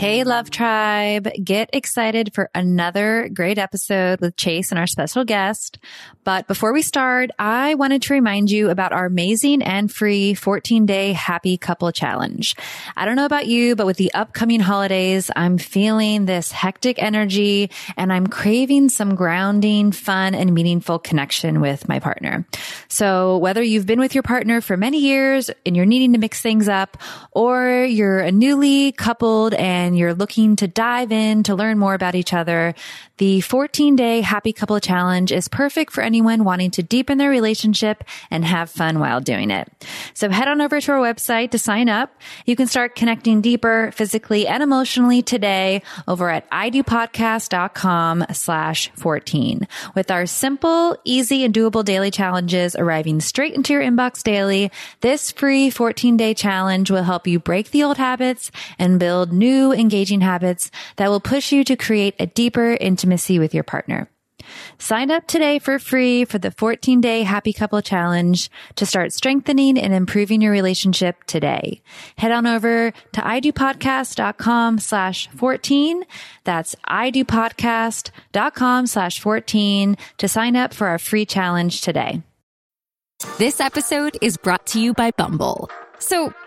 Hey, 0.00 0.24
Love 0.24 0.48
Tribe. 0.48 1.28
Get 1.44 1.68
excited 1.74 2.32
for 2.32 2.48
another 2.54 3.28
great 3.28 3.58
episode 3.58 4.22
with 4.22 4.34
Chase 4.34 4.72
and 4.72 4.78
our 4.78 4.86
special 4.86 5.26
guest. 5.26 5.76
But 6.24 6.46
before 6.46 6.72
we 6.72 6.80
start, 6.80 7.30
I 7.38 7.74
wanted 7.74 8.00
to 8.02 8.14
remind 8.14 8.50
you 8.50 8.70
about 8.70 8.92
our 8.92 9.04
amazing 9.04 9.62
and 9.62 9.92
free 9.92 10.32
14 10.32 10.86
day 10.86 11.12
happy 11.12 11.58
couple 11.58 11.92
challenge. 11.92 12.56
I 12.96 13.04
don't 13.04 13.16
know 13.16 13.26
about 13.26 13.46
you, 13.46 13.76
but 13.76 13.84
with 13.84 13.98
the 13.98 14.14
upcoming 14.14 14.60
holidays, 14.60 15.30
I'm 15.36 15.58
feeling 15.58 16.24
this 16.24 16.50
hectic 16.50 17.02
energy 17.02 17.70
and 17.98 18.10
I'm 18.10 18.26
craving 18.26 18.88
some 18.88 19.14
grounding, 19.14 19.92
fun, 19.92 20.34
and 20.34 20.54
meaningful 20.54 20.98
connection 20.98 21.60
with 21.60 21.88
my 21.88 21.98
partner. 21.98 22.46
So 22.88 23.36
whether 23.36 23.62
you've 23.62 23.86
been 23.86 24.00
with 24.00 24.14
your 24.14 24.22
partner 24.22 24.62
for 24.62 24.78
many 24.78 25.00
years 25.00 25.50
and 25.66 25.76
you're 25.76 25.84
needing 25.84 26.14
to 26.14 26.18
mix 26.18 26.40
things 26.40 26.68
up, 26.70 26.96
or 27.32 27.84
you're 27.84 28.20
a 28.20 28.32
newly 28.32 28.92
coupled 28.92 29.52
and 29.52 29.89
you're 29.96 30.14
looking 30.14 30.56
to 30.56 30.68
dive 30.68 31.12
in 31.12 31.42
to 31.44 31.54
learn 31.54 31.78
more 31.78 31.94
about 31.94 32.14
each 32.14 32.32
other, 32.32 32.74
the 33.18 33.40
14 33.42 33.96
day 33.96 34.22
happy 34.22 34.52
couple 34.52 34.80
challenge 34.80 35.30
is 35.30 35.46
perfect 35.46 35.92
for 35.92 36.02
anyone 36.02 36.44
wanting 36.44 36.70
to 36.72 36.82
deepen 36.82 37.18
their 37.18 37.28
relationship 37.28 38.02
and 38.30 38.44
have 38.44 38.70
fun 38.70 38.98
while 38.98 39.20
doing 39.20 39.50
it. 39.50 39.68
So 40.14 40.30
head 40.30 40.48
on 40.48 40.60
over 40.60 40.80
to 40.80 40.92
our 40.92 40.98
website 40.98 41.50
to 41.50 41.58
sign 41.58 41.88
up. 41.88 42.18
You 42.46 42.56
can 42.56 42.66
start 42.66 42.94
connecting 42.94 43.42
deeper 43.42 43.92
physically 43.94 44.46
and 44.46 44.62
emotionally 44.62 45.20
today 45.20 45.82
over 46.08 46.30
at 46.30 46.50
idopodcast.com 46.50 48.24
slash 48.32 48.90
14 48.96 49.68
with 49.94 50.10
our 50.10 50.24
simple, 50.24 50.96
easy 51.04 51.44
and 51.44 51.54
doable 51.54 51.84
daily 51.84 52.10
challenges 52.10 52.74
arriving 52.74 53.20
straight 53.20 53.54
into 53.54 53.74
your 53.74 53.82
inbox 53.82 54.22
daily. 54.22 54.70
This 55.00 55.30
free 55.30 55.68
14 55.68 56.16
day 56.16 56.32
challenge 56.32 56.90
will 56.90 57.02
help 57.02 57.26
you 57.26 57.38
break 57.38 57.70
the 57.70 57.84
old 57.84 57.98
habits 57.98 58.50
and 58.78 58.98
build 58.98 59.32
new 59.32 59.72
engaging 59.80 60.20
habits 60.20 60.70
that 60.96 61.08
will 61.08 61.20
push 61.20 61.50
you 61.50 61.64
to 61.64 61.76
create 61.76 62.14
a 62.18 62.26
deeper, 62.26 62.76
intimacy 62.80 63.38
with 63.38 63.54
your 63.54 63.64
partner. 63.64 64.08
Sign 64.78 65.10
up 65.10 65.26
today 65.26 65.58
for 65.58 65.78
free 65.78 66.24
for 66.24 66.38
the 66.38 66.50
14 66.50 67.00
day 67.00 67.22
happy 67.22 67.52
couple 67.52 67.80
challenge 67.82 68.50
to 68.76 68.86
start 68.86 69.12
strengthening 69.12 69.78
and 69.78 69.92
improving 69.92 70.40
your 70.40 70.52
relationship 70.52 71.24
today. 71.24 71.82
Head 72.16 72.32
on 72.32 72.46
over 72.46 72.92
to 73.12 73.20
idopodcast.com 73.20 74.78
slash 74.78 75.28
14. 75.28 76.04
That's 76.44 76.74
idopodcast.com 76.88 78.86
slash 78.86 79.20
14 79.20 79.96
to 80.18 80.28
sign 80.28 80.56
up 80.56 80.74
for 80.74 80.88
our 80.88 80.98
free 80.98 81.26
challenge 81.26 81.80
today. 81.80 82.22
This 83.38 83.60
episode 83.60 84.16
is 84.22 84.38
brought 84.38 84.66
to 84.68 84.80
you 84.80 84.94
by 84.94 85.10
Bumble. 85.10 85.70
So 85.98 86.32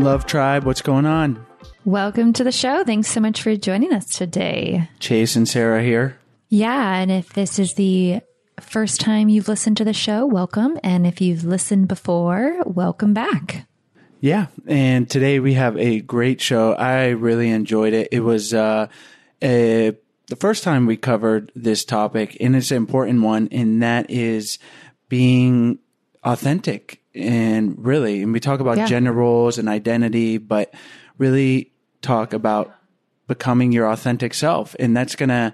Love 0.00 0.24
Tribe? 0.24 0.64
What's 0.64 0.80
going 0.80 1.04
on? 1.04 1.44
Welcome 1.84 2.32
to 2.32 2.42
the 2.42 2.50
show. 2.50 2.84
Thanks 2.84 3.08
so 3.08 3.20
much 3.20 3.42
for 3.42 3.54
joining 3.54 3.92
us 3.92 4.06
today. 4.06 4.88
Chase 4.98 5.36
and 5.36 5.46
Sarah 5.46 5.82
here. 5.82 6.18
Yeah. 6.48 6.94
And 6.94 7.10
if 7.10 7.34
this 7.34 7.58
is 7.58 7.74
the 7.74 8.22
first 8.60 8.98
time 8.98 9.28
you've 9.28 9.46
listened 9.46 9.76
to 9.76 9.84
the 9.84 9.92
show, 9.92 10.24
welcome. 10.24 10.78
And 10.82 11.06
if 11.06 11.20
you've 11.20 11.44
listened 11.44 11.88
before, 11.88 12.62
welcome 12.64 13.12
back. 13.12 13.66
Yeah, 14.20 14.46
and 14.66 15.08
today 15.08 15.38
we 15.38 15.54
have 15.54 15.78
a 15.78 16.00
great 16.00 16.40
show. 16.42 16.74
I 16.74 17.08
really 17.08 17.50
enjoyed 17.50 17.94
it. 17.94 18.08
It 18.12 18.20
was 18.20 18.52
uh, 18.52 18.88
a, 19.42 19.96
the 20.26 20.36
first 20.36 20.62
time 20.62 20.84
we 20.84 20.98
covered 20.98 21.52
this 21.54 21.86
topic, 21.86 22.36
and 22.38 22.54
it's 22.54 22.70
an 22.70 22.76
important 22.76 23.22
one, 23.22 23.48
and 23.50 23.82
that 23.82 24.10
is 24.10 24.58
being 25.08 25.78
authentic. 26.22 26.99
And 27.14 27.74
really, 27.84 28.22
and 28.22 28.32
we 28.32 28.40
talk 28.40 28.60
about 28.60 28.76
Yeah. 28.78 28.86
gender 28.86 29.12
roles 29.12 29.58
and 29.58 29.68
identity, 29.68 30.38
but 30.38 30.72
really 31.18 31.72
talk 32.02 32.32
about 32.32 32.72
becoming 33.26 33.72
your 33.72 33.90
authentic 33.90 34.34
self, 34.34 34.74
and 34.78 34.96
that's 34.96 35.16
gonna 35.16 35.52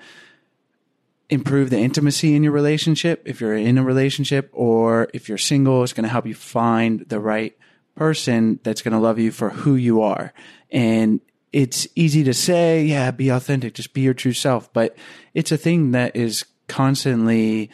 improve 1.29 1.71
the 1.71 1.79
intimacy 1.79 2.35
in 2.37 2.43
your 2.43 2.53
relationship 2.53 3.23
if 3.25 3.41
you're 3.41 3.57
in 3.57 3.79
a 3.79 3.83
relationship 3.83 4.49
or 4.53 5.09
if 5.13 5.29
you're 5.29 5.37
single 5.37 5.83
it's 5.83 5.93
going 5.93 6.05
to 6.05 6.09
help 6.09 6.25
you 6.25 6.35
find 6.35 7.01
the 7.09 7.19
right 7.19 7.57
person 7.97 8.61
that's 8.63 8.81
going 8.81 8.93
to 8.93 8.99
love 9.01 9.19
you 9.19 9.33
for 9.33 9.51
who 9.51 9.75
you 9.75 10.03
are. 10.03 10.33
And 10.71 11.21
it's 11.53 11.89
easy 11.97 12.23
to 12.25 12.33
say 12.35 12.85
yeah 12.85 13.11
be 13.11 13.29
authentic 13.31 13.75
just 13.75 13.93
be 13.93 14.03
your 14.03 14.15
true 14.15 14.33
self 14.33 14.73
but 14.73 14.97
it's 15.35 15.51
a 15.51 15.57
thing 15.57 15.93
that 15.93 16.15
is 16.15 16.45
constantly 16.69 17.71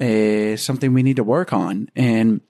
uh, 0.00 0.56
something 0.56 0.92
we 0.92 1.02
need 1.02 1.16
to 1.16 1.24
work 1.24 1.52
on. 1.52 1.88
And 1.94 2.40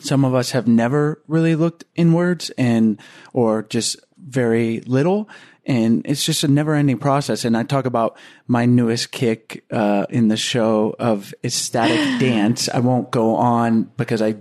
some 0.00 0.24
of 0.24 0.34
us 0.34 0.50
have 0.50 0.66
never 0.66 1.22
really 1.26 1.54
looked 1.54 1.84
inwards 1.94 2.50
and 2.58 3.00
or 3.32 3.62
just 3.62 3.96
very 4.18 4.80
little. 4.80 5.28
And 5.66 6.02
it's 6.06 6.24
just 6.24 6.42
a 6.42 6.48
never 6.48 6.74
ending 6.74 6.98
process. 6.98 7.44
And 7.44 7.56
i 7.56 7.62
talk 7.62 7.84
about 7.84 8.18
my 8.46 8.66
newest 8.66 9.12
kick 9.12 9.64
uh, 9.70 10.06
in 10.10 10.28
the 10.28 10.36
show 10.36 10.94
of 10.98 11.34
ecstatic 11.44 11.96
dance. 12.20 12.68
I 12.68 12.80
won't 12.80 13.10
go 13.10 13.36
on 13.36 13.84
because 13.96 14.22
i 14.22 14.36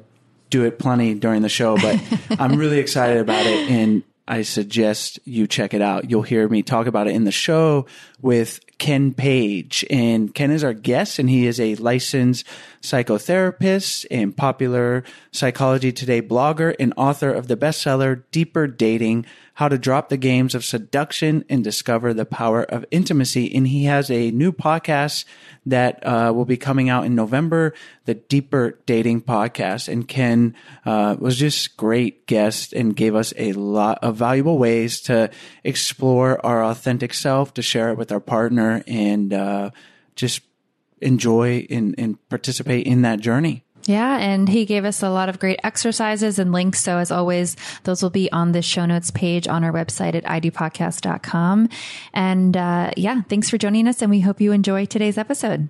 do 0.49 0.65
it 0.65 0.79
plenty 0.79 1.13
during 1.13 1.43
the 1.43 1.49
show 1.49 1.77
but 1.77 2.01
i'm 2.39 2.57
really 2.57 2.79
excited 2.79 3.17
about 3.17 3.45
it. 3.45 3.69
And 3.69 4.03
i 4.27 4.41
suggest 4.41 5.19
you 5.25 5.45
check 5.45 5.73
it 5.73 5.81
out. 5.81 6.09
You'll 6.09 6.23
hear 6.23 6.47
me 6.47 6.63
talk 6.63 6.87
about 6.87 7.07
it 7.07 7.15
in 7.15 7.25
the 7.25 7.31
show 7.31 7.85
with 8.21 8.59
ken 8.79 9.13
page. 9.13 9.85
And 9.89 10.33
ken 10.33 10.49
is 10.51 10.63
our 10.63 10.73
guest 10.73 11.19
and 11.19 11.29
he 11.29 11.45
is 11.45 11.59
a 11.59 11.75
licensed 11.75 12.47
psychotherapist 12.81 14.05
and 14.09 14.35
popular 14.35 15.03
psychology 15.31 15.91
today 15.91 16.21
blogger 16.21 16.75
and 16.79 16.93
author 16.97 17.31
of 17.31 17.47
the 17.47 17.57
bestseller 17.57 18.23
deeper 18.31 18.67
dating 18.67 19.25
how 19.59 19.67
to 19.67 19.77
drop 19.77 20.07
the 20.07 20.15
games 20.15 20.55
of 20.55 20.63
seduction 20.63 21.43
and 21.49 21.65
discover 21.65 22.13
the 22.13 22.23
power 22.23 22.63
of 22.63 22.85
intimacy. 22.91 23.53
And 23.53 23.67
he 23.67 23.83
has 23.83 24.09
a 24.09 24.31
new 24.31 24.53
podcast 24.53 25.25
that 25.65 26.01
uh, 26.07 26.31
will 26.33 26.45
be 26.45 26.55
coming 26.55 26.87
out 26.87 27.03
in 27.03 27.13
November, 27.13 27.73
the 28.05 28.13
Deeper 28.13 28.79
Dating 28.85 29.21
Podcast. 29.21 29.89
And 29.89 30.07
Ken 30.07 30.55
uh, 30.85 31.17
was 31.19 31.35
just 31.35 31.75
great 31.75 32.25
guest 32.25 32.71
and 32.71 32.95
gave 32.95 33.15
us 33.15 33.33
a 33.35 33.51
lot 33.51 33.99
of 34.01 34.15
valuable 34.15 34.57
ways 34.57 35.01
to 35.01 35.29
explore 35.65 36.39
our 36.45 36.63
authentic 36.63 37.13
self, 37.13 37.53
to 37.55 37.61
share 37.61 37.89
it 37.89 37.97
with 37.97 38.13
our 38.13 38.21
partner, 38.21 38.81
and 38.87 39.33
uh, 39.33 39.71
just 40.15 40.39
enjoy 41.01 41.67
and, 41.69 41.95
and 41.97 42.29
participate 42.29 42.85
in 42.85 43.01
that 43.03 43.19
journey. 43.19 43.63
Yeah, 43.85 44.17
and 44.17 44.47
he 44.47 44.65
gave 44.65 44.85
us 44.85 45.01
a 45.01 45.09
lot 45.09 45.29
of 45.29 45.39
great 45.39 45.59
exercises 45.63 46.37
and 46.37 46.51
links. 46.51 46.79
So 46.79 46.97
as 46.97 47.11
always, 47.11 47.55
those 47.85 48.03
will 48.03 48.09
be 48.09 48.31
on 48.31 48.51
the 48.51 48.61
show 48.61 48.85
notes 48.85 49.09
page 49.09 49.47
on 49.47 49.63
our 49.63 49.71
website 49.71 50.15
at 50.15 50.23
idopodcast.com. 50.25 51.69
And 52.13 52.57
uh, 52.57 52.91
yeah, 52.97 53.21
thanks 53.23 53.49
for 53.49 53.57
joining 53.57 53.87
us, 53.87 54.01
and 54.01 54.11
we 54.11 54.19
hope 54.19 54.41
you 54.41 54.51
enjoy 54.51 54.85
today's 54.85 55.17
episode. 55.17 55.69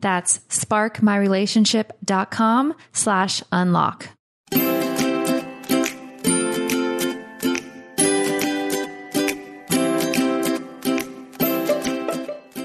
That's 0.00 0.38
sparkmyrelationship.com 0.48 2.74
slash 2.92 3.42
unlock. 3.52 4.08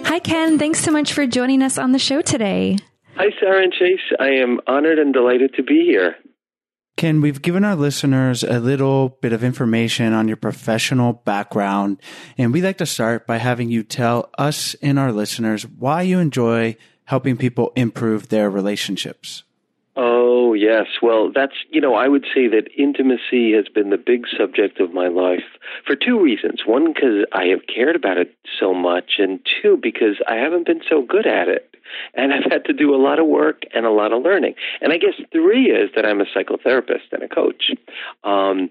Hi, 0.05 0.19
Ken. 0.19 0.57
Thanks 0.57 0.79
so 0.79 0.91
much 0.91 1.13
for 1.13 1.27
joining 1.27 1.61
us 1.61 1.77
on 1.77 1.91
the 1.91 1.99
show 1.99 2.21
today. 2.21 2.77
Hi, 3.15 3.25
Sarah 3.39 3.63
and 3.63 3.73
Chase. 3.73 3.99
I 4.19 4.29
am 4.29 4.59
honored 4.67 4.99
and 4.99 5.13
delighted 5.13 5.53
to 5.55 5.63
be 5.63 5.83
here. 5.85 6.15
Ken, 6.97 7.19
we've 7.19 7.41
given 7.41 7.65
our 7.65 7.75
listeners 7.75 8.41
a 8.41 8.61
little 8.61 9.17
bit 9.21 9.33
of 9.33 9.43
information 9.43 10.13
on 10.13 10.29
your 10.29 10.37
professional 10.37 11.11
background, 11.11 12.01
and 12.37 12.53
we'd 12.53 12.63
like 12.63 12.77
to 12.77 12.85
start 12.85 13.27
by 13.27 13.35
having 13.37 13.69
you 13.69 13.83
tell 13.83 14.29
us 14.37 14.75
and 14.81 14.97
our 14.97 15.11
listeners 15.11 15.67
why 15.67 16.03
you 16.03 16.19
enjoy 16.19 16.77
helping 17.05 17.37
people 17.37 17.71
improve 17.75 18.29
their 18.29 18.49
relationships. 18.49 19.43
Oh, 19.97 20.53
yes. 20.53 20.87
Well, 21.01 21.31
that's, 21.33 21.55
you 21.69 21.79
know, 21.79 21.95
I 21.95 22.09
would 22.09 22.25
say 22.33 22.49
that 22.49 22.67
intimacy 22.77 23.53
has 23.53 23.69
been 23.73 23.91
the 23.91 23.97
big 23.97 24.25
subject 24.37 24.81
of 24.81 24.93
my 24.93 25.07
life 25.07 25.45
for 25.87 25.95
two 25.95 26.21
reasons. 26.21 26.63
One, 26.65 26.91
because 26.91 27.25
I 27.31 27.45
have 27.45 27.61
cared 27.73 27.95
about 27.95 28.17
it 28.17 28.35
so 28.59 28.73
much, 28.73 29.13
and 29.19 29.39
two, 29.61 29.79
because 29.81 30.17
I 30.27 30.35
haven't 30.35 30.65
been 30.65 30.81
so 30.89 31.01
good 31.01 31.25
at 31.25 31.47
it. 31.47 31.71
And 32.13 32.33
I've 32.33 32.51
had 32.51 32.65
to 32.65 32.73
do 32.73 32.93
a 32.93 32.99
lot 33.01 33.19
of 33.19 33.27
work 33.27 33.61
and 33.73 33.85
a 33.85 33.91
lot 33.91 34.11
of 34.11 34.23
learning. 34.23 34.55
And 34.81 34.91
I 34.91 34.97
guess 34.97 35.13
three 35.31 35.67
is 35.67 35.91
that 35.95 36.05
I'm 36.05 36.19
a 36.19 36.25
psychotherapist 36.25 37.13
and 37.13 37.23
a 37.23 37.29
coach, 37.29 37.71
um, 38.25 38.69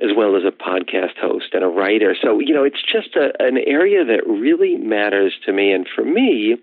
as 0.00 0.10
well 0.16 0.36
as 0.36 0.44
a 0.46 0.52
podcast 0.52 1.18
host 1.20 1.48
and 1.52 1.64
a 1.64 1.68
writer. 1.68 2.16
So, 2.22 2.38
you 2.38 2.54
know, 2.54 2.64
it's 2.64 2.80
just 2.80 3.14
a, 3.16 3.32
an 3.40 3.58
area 3.58 4.04
that 4.06 4.26
really 4.26 4.76
matters 4.76 5.34
to 5.44 5.52
me. 5.52 5.72
And 5.72 5.86
for 5.94 6.04
me, 6.04 6.56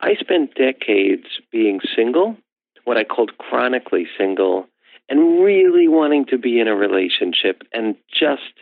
I 0.00 0.14
spent 0.16 0.54
decades 0.54 1.26
being 1.50 1.80
single 1.96 2.36
what 2.84 2.96
I 2.96 3.04
called 3.04 3.36
chronically 3.36 4.06
single 4.16 4.66
and 5.10 5.42
really 5.42 5.88
wanting 5.88 6.24
to 6.26 6.38
be 6.38 6.58
in 6.58 6.68
a 6.68 6.74
relationship 6.74 7.62
and 7.72 7.96
just 8.10 8.52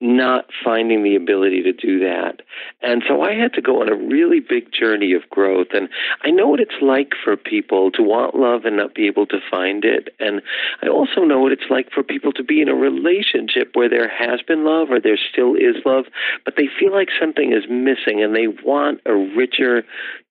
not 0.00 0.46
finding 0.64 1.02
the 1.02 1.16
ability 1.16 1.62
to 1.62 1.72
do 1.72 1.98
that. 1.98 2.42
And 2.82 3.02
so 3.06 3.22
I 3.22 3.34
had 3.34 3.52
to 3.54 3.62
go 3.62 3.80
on 3.80 3.88
a 3.88 3.96
really 3.96 4.38
big 4.38 4.72
journey 4.72 5.12
of 5.12 5.28
growth. 5.28 5.68
And 5.72 5.88
I 6.22 6.30
know 6.30 6.46
what 6.46 6.60
it's 6.60 6.80
like 6.80 7.12
for 7.22 7.36
people 7.36 7.90
to 7.92 8.02
want 8.02 8.36
love 8.36 8.64
and 8.64 8.76
not 8.76 8.94
be 8.94 9.06
able 9.06 9.26
to 9.26 9.40
find 9.50 9.84
it. 9.84 10.14
And 10.20 10.40
I 10.82 10.88
also 10.88 11.22
know 11.22 11.40
what 11.40 11.52
it's 11.52 11.68
like 11.68 11.90
for 11.92 12.04
people 12.04 12.32
to 12.32 12.44
be 12.44 12.60
in 12.60 12.68
a 12.68 12.74
relationship 12.74 13.70
where 13.74 13.88
there 13.88 14.08
has 14.08 14.40
been 14.46 14.64
love 14.64 14.88
or 14.90 15.00
there 15.00 15.18
still 15.32 15.54
is 15.54 15.76
love, 15.84 16.04
but 16.44 16.54
they 16.56 16.68
feel 16.78 16.92
like 16.92 17.08
something 17.20 17.52
is 17.52 17.64
missing 17.68 18.22
and 18.22 18.36
they 18.36 18.46
want 18.46 19.00
a 19.04 19.14
richer, 19.14 19.82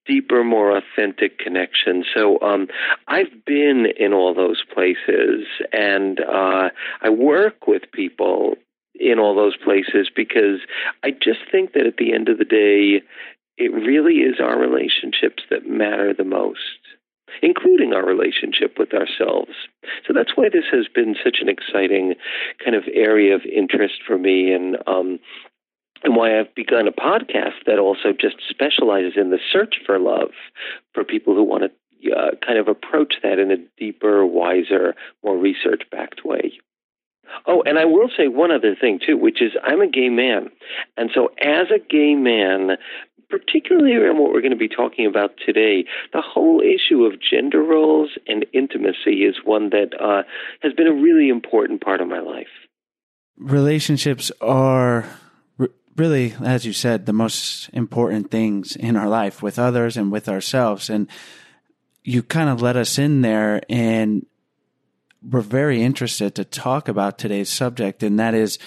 deeper, 0.06 0.42
more 0.42 0.78
authentic 0.78 1.38
connection. 1.38 2.04
So 2.14 2.40
um, 2.40 2.68
I've 3.06 3.44
been 3.44 3.86
in 3.98 4.14
all 4.14 4.34
those 4.34 4.62
places, 4.72 5.44
and 5.72 6.20
uh, 6.20 6.70
I 7.02 7.10
work 7.10 7.66
with 7.66 7.82
people 7.92 8.54
in 8.98 9.18
all 9.18 9.34
those 9.34 9.56
places 9.56 10.10
because 10.14 10.60
I 11.02 11.10
just 11.10 11.40
think 11.50 11.72
that 11.72 11.86
at 11.86 11.96
the 11.96 12.12
end 12.12 12.28
of 12.28 12.38
the 12.38 12.44
day, 12.44 13.02
it 13.56 13.72
really 13.72 14.20
is 14.20 14.40
our 14.40 14.58
relationships 14.58 15.42
that 15.50 15.68
matter 15.68 16.14
the 16.14 16.24
most. 16.24 16.58
Including 17.42 17.92
our 17.92 18.04
relationship 18.04 18.78
with 18.78 18.94
ourselves. 18.94 19.52
So 20.06 20.14
that's 20.14 20.32
why 20.34 20.48
this 20.48 20.64
has 20.72 20.86
been 20.92 21.14
such 21.22 21.38
an 21.40 21.48
exciting 21.48 22.14
kind 22.64 22.74
of 22.74 22.84
area 22.92 23.34
of 23.34 23.42
interest 23.44 24.00
for 24.04 24.16
me. 24.16 24.52
And 24.52 24.78
um, 24.86 25.20
and 26.02 26.16
why 26.16 26.38
I've 26.38 26.54
begun 26.54 26.88
a 26.88 26.92
podcast 26.92 27.64
that 27.66 27.78
also 27.78 28.12
just 28.18 28.36
specializes 28.48 29.14
in 29.16 29.30
the 29.30 29.38
search 29.52 29.76
for 29.84 29.98
love 29.98 30.30
for 30.94 31.04
people 31.04 31.34
who 31.34 31.42
want 31.42 31.64
to 31.64 32.12
uh, 32.12 32.30
kind 32.44 32.58
of 32.58 32.68
approach 32.68 33.14
that 33.22 33.38
in 33.38 33.50
a 33.50 33.56
deeper, 33.76 34.24
wiser, 34.24 34.94
more 35.24 35.36
research 35.36 35.82
backed 35.90 36.24
way. 36.24 36.52
Oh, 37.46 37.62
and 37.64 37.78
I 37.78 37.84
will 37.84 38.08
say 38.16 38.28
one 38.28 38.50
other 38.50 38.74
thing 38.74 39.00
too, 39.04 39.16
which 39.16 39.40
is 39.42 39.52
I'm 39.62 39.80
a 39.80 39.88
gay 39.88 40.08
man. 40.08 40.50
And 40.96 41.10
so 41.14 41.28
as 41.40 41.68
a 41.74 41.78
gay 41.78 42.14
man, 42.14 42.76
particularly 43.28 43.94
around 43.94 44.18
what 44.18 44.32
we're 44.32 44.40
going 44.40 44.52
to 44.52 44.56
be 44.56 44.68
talking 44.68 45.06
about 45.06 45.32
today, 45.44 45.84
the 46.12 46.22
whole 46.22 46.60
issue 46.60 47.04
of 47.04 47.20
gender 47.20 47.62
roles 47.62 48.10
and 48.26 48.46
intimacy 48.52 49.24
is 49.24 49.36
one 49.44 49.70
that 49.70 49.90
uh, 50.00 50.22
has 50.62 50.72
been 50.72 50.86
a 50.86 50.92
really 50.92 51.28
important 51.28 51.82
part 51.82 52.00
of 52.00 52.08
my 52.08 52.20
life. 52.20 52.46
Relationships 53.36 54.32
are 54.40 55.06
really, 55.96 56.34
as 56.42 56.64
you 56.64 56.72
said, 56.72 57.06
the 57.06 57.12
most 57.12 57.68
important 57.72 58.30
things 58.30 58.76
in 58.76 58.96
our 58.96 59.08
life 59.08 59.42
with 59.42 59.58
others 59.58 59.96
and 59.96 60.10
with 60.10 60.28
ourselves. 60.28 60.88
And 60.88 61.08
you 62.02 62.22
kind 62.22 62.48
of 62.48 62.62
let 62.62 62.76
us 62.76 62.98
in 62.98 63.20
there 63.20 63.60
and 63.68 64.24
we're 65.30 65.40
very 65.40 65.82
interested 65.82 66.34
to 66.34 66.44
talk 66.44 66.88
about 66.88 67.18
today's 67.18 67.50
subject, 67.50 68.02
and 68.02 68.18
that 68.18 68.34
is 68.34 68.58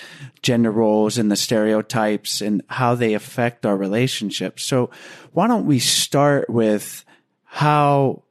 gender 0.41 0.71
roles 0.71 1.17
and 1.17 1.31
the 1.31 1.35
stereotypes 1.35 2.41
and 2.41 2.61
how 2.67 2.95
they 2.95 3.13
affect 3.13 3.65
our 3.65 3.75
relationships. 3.75 4.63
So, 4.63 4.89
why 5.33 5.47
don't 5.47 5.65
we 5.65 5.79
start 5.79 6.49
with 6.49 7.03
how 7.45 8.23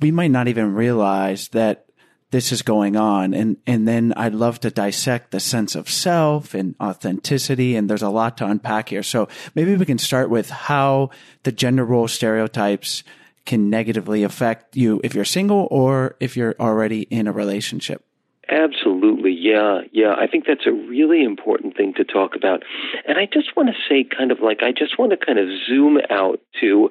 we 0.00 0.10
might 0.10 0.30
not 0.30 0.48
even 0.48 0.74
realize 0.74 1.48
that 1.48 1.86
this 2.30 2.52
is 2.52 2.60
going 2.60 2.94
on, 2.96 3.32
and 3.32 3.56
and 3.66 3.88
then 3.88 4.12
I'd 4.16 4.34
love 4.34 4.60
to 4.60 4.70
dissect 4.70 5.30
the 5.30 5.40
sense 5.40 5.74
of 5.74 5.88
self 5.88 6.52
and 6.52 6.74
authenticity, 6.80 7.74
and 7.74 7.88
there's 7.88 8.02
a 8.02 8.10
lot 8.10 8.36
to 8.38 8.46
unpack 8.46 8.90
here. 8.90 9.02
So 9.02 9.28
maybe 9.54 9.74
we 9.76 9.86
can 9.86 9.98
start 9.98 10.28
with 10.28 10.50
how 10.50 11.10
the 11.44 11.52
gender 11.52 11.84
role 11.84 12.08
stereotypes 12.08 13.02
can 13.48 13.70
negatively 13.70 14.24
affect 14.24 14.76
you 14.76 15.00
if 15.02 15.14
you're 15.14 15.24
single 15.24 15.66
or 15.70 16.16
if 16.20 16.36
you're 16.36 16.54
already 16.60 17.02
in 17.04 17.26
a 17.26 17.32
relationship. 17.32 18.04
Absolutely, 18.50 19.32
yeah, 19.32 19.80
yeah. 19.90 20.14
I 20.18 20.26
think 20.26 20.44
that's 20.46 20.66
a 20.66 20.72
really 20.72 21.24
important 21.24 21.74
thing 21.74 21.94
to 21.94 22.04
talk 22.04 22.36
about. 22.36 22.62
And 23.06 23.16
I 23.18 23.26
just 23.26 23.56
want 23.56 23.70
to 23.70 23.74
say, 23.88 24.04
kind 24.04 24.30
of 24.32 24.40
like, 24.40 24.62
I 24.62 24.72
just 24.72 24.98
want 24.98 25.12
to 25.12 25.16
kind 25.16 25.38
of 25.38 25.48
zoom 25.66 25.98
out 26.10 26.40
to 26.60 26.90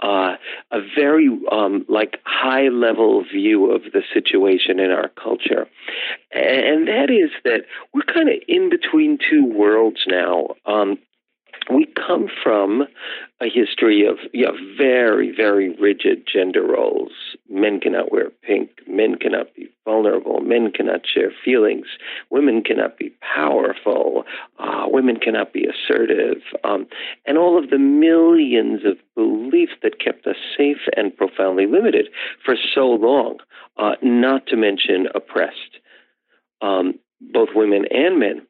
uh, 0.00 0.36
a 0.70 0.80
very 0.96 1.28
um, 1.52 1.84
like 1.88 2.20
high 2.24 2.68
level 2.68 3.22
view 3.24 3.70
of 3.70 3.82
the 3.92 4.02
situation 4.14 4.78
in 4.78 4.90
our 4.90 5.08
culture, 5.08 5.66
and 6.32 6.86
that 6.88 7.10
is 7.10 7.30
that 7.44 7.62
we're 7.92 8.02
kind 8.02 8.28
of 8.28 8.36
in 8.46 8.70
between 8.70 9.18
two 9.18 9.44
worlds 9.44 10.04
now. 10.06 10.54
Um, 10.66 10.98
we 11.70 11.86
come 12.06 12.28
from 12.42 12.82
a 13.40 13.46
history 13.46 14.06
of 14.06 14.16
very, 14.76 15.34
very 15.34 15.76
rigid 15.76 16.26
gender 16.32 16.62
roles. 16.62 17.12
Men 17.48 17.80
cannot 17.80 18.10
wear 18.10 18.30
pink. 18.42 18.70
Men 18.86 19.16
cannot 19.16 19.54
be 19.54 19.68
vulnerable. 19.84 20.40
Men 20.40 20.72
cannot 20.72 21.02
share 21.06 21.30
feelings. 21.44 21.86
Women 22.30 22.62
cannot 22.62 22.98
be 22.98 23.12
powerful. 23.20 24.24
Uh, 24.58 24.86
women 24.86 25.16
cannot 25.16 25.52
be 25.52 25.66
assertive. 25.66 26.42
Um, 26.64 26.86
and 27.26 27.38
all 27.38 27.62
of 27.62 27.70
the 27.70 27.78
millions 27.78 28.80
of 28.84 28.96
beliefs 29.14 29.72
that 29.82 30.00
kept 30.02 30.26
us 30.26 30.36
safe 30.56 30.88
and 30.96 31.16
profoundly 31.16 31.66
limited 31.66 32.08
for 32.44 32.56
so 32.74 32.86
long, 32.86 33.38
uh, 33.76 33.94
not 34.02 34.46
to 34.48 34.56
mention 34.56 35.06
oppressed. 35.14 35.78
Um, 36.60 36.98
both 37.20 37.50
women 37.54 37.84
and 37.90 38.18
men 38.18 38.47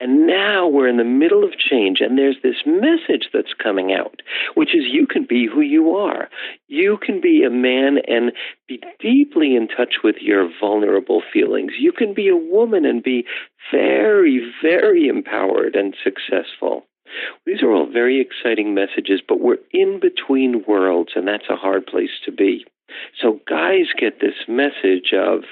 and 0.00 0.26
now 0.26 0.66
we're 0.66 0.88
in 0.88 0.96
the 0.96 1.04
middle 1.04 1.44
of 1.44 1.58
change, 1.58 2.00
and 2.00 2.16
there's 2.18 2.38
this 2.42 2.62
message 2.66 3.28
that's 3.32 3.54
coming 3.62 3.92
out, 3.92 4.22
which 4.54 4.74
is 4.74 4.84
you 4.90 5.06
can 5.06 5.24
be 5.28 5.46
who 5.46 5.60
you 5.60 5.94
are. 5.94 6.28
You 6.68 6.98
can 7.00 7.20
be 7.20 7.44
a 7.44 7.50
man 7.50 7.98
and 8.06 8.32
be 8.68 8.80
deeply 9.00 9.56
in 9.56 9.68
touch 9.68 9.96
with 10.02 10.16
your 10.20 10.48
vulnerable 10.60 11.22
feelings. 11.32 11.72
You 11.78 11.92
can 11.92 12.14
be 12.14 12.28
a 12.28 12.36
woman 12.36 12.84
and 12.84 13.02
be 13.02 13.24
very, 13.70 14.40
very 14.62 15.08
empowered 15.08 15.76
and 15.76 15.94
successful. 16.02 16.84
These 17.44 17.62
are 17.62 17.72
all 17.72 17.90
very 17.90 18.20
exciting 18.20 18.74
messages, 18.74 19.20
but 19.26 19.40
we're 19.40 19.58
in 19.72 20.00
between 20.00 20.64
worlds, 20.66 21.12
and 21.16 21.26
that's 21.26 21.48
a 21.50 21.56
hard 21.56 21.86
place 21.86 22.20
to 22.24 22.32
be. 22.32 22.64
So 23.20 23.40
guys 23.48 23.86
get 23.98 24.20
this 24.20 24.34
message 24.48 25.12
of, 25.12 25.44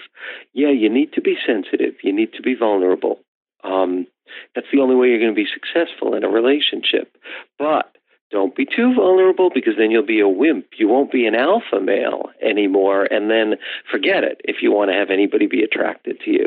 yeah, 0.53 0.71
you 0.71 0.89
need 0.89 1.13
to 1.15 1.21
be 1.21 1.37
sensitive, 1.47 1.95
you 2.03 2.13
need 2.13 2.33
to 2.35 2.43
be 2.43 2.55
vulnerable. 2.55 3.21
Um, 3.65 4.07
that's 4.55 4.67
the 4.73 4.81
only 4.81 4.95
way 4.95 5.09
you're 5.09 5.21
going 5.21 5.35
to 5.35 5.35
be 5.35 5.49
successful 5.53 6.15
in 6.15 6.25
a 6.25 6.29
relationship. 6.29 7.17
But 7.59 7.97
don't 8.31 8.55
be 8.55 8.67
too 8.67 8.95
vulnerable 8.95 9.51
because 9.53 9.75
then 9.79 9.91
you'll 9.91 10.05
be 10.05 10.21
a 10.21 10.29
wimp. 10.29 10.67
You 10.79 10.89
won't 10.89 11.11
be 11.11 11.27
an 11.27 11.35
alpha 11.35 11.81
male 11.81 12.31
anymore. 12.43 13.05
And 13.05 13.31
then 13.31 13.55
forget 13.91 14.25
it 14.25 14.41
if 14.45 14.57
you 14.63 14.71
want 14.71 14.91
to 14.91 14.97
have 14.97 15.11
anybody 15.11 15.47
be 15.47 15.63
attracted 15.63 16.21
to 16.25 16.31
you. 16.31 16.47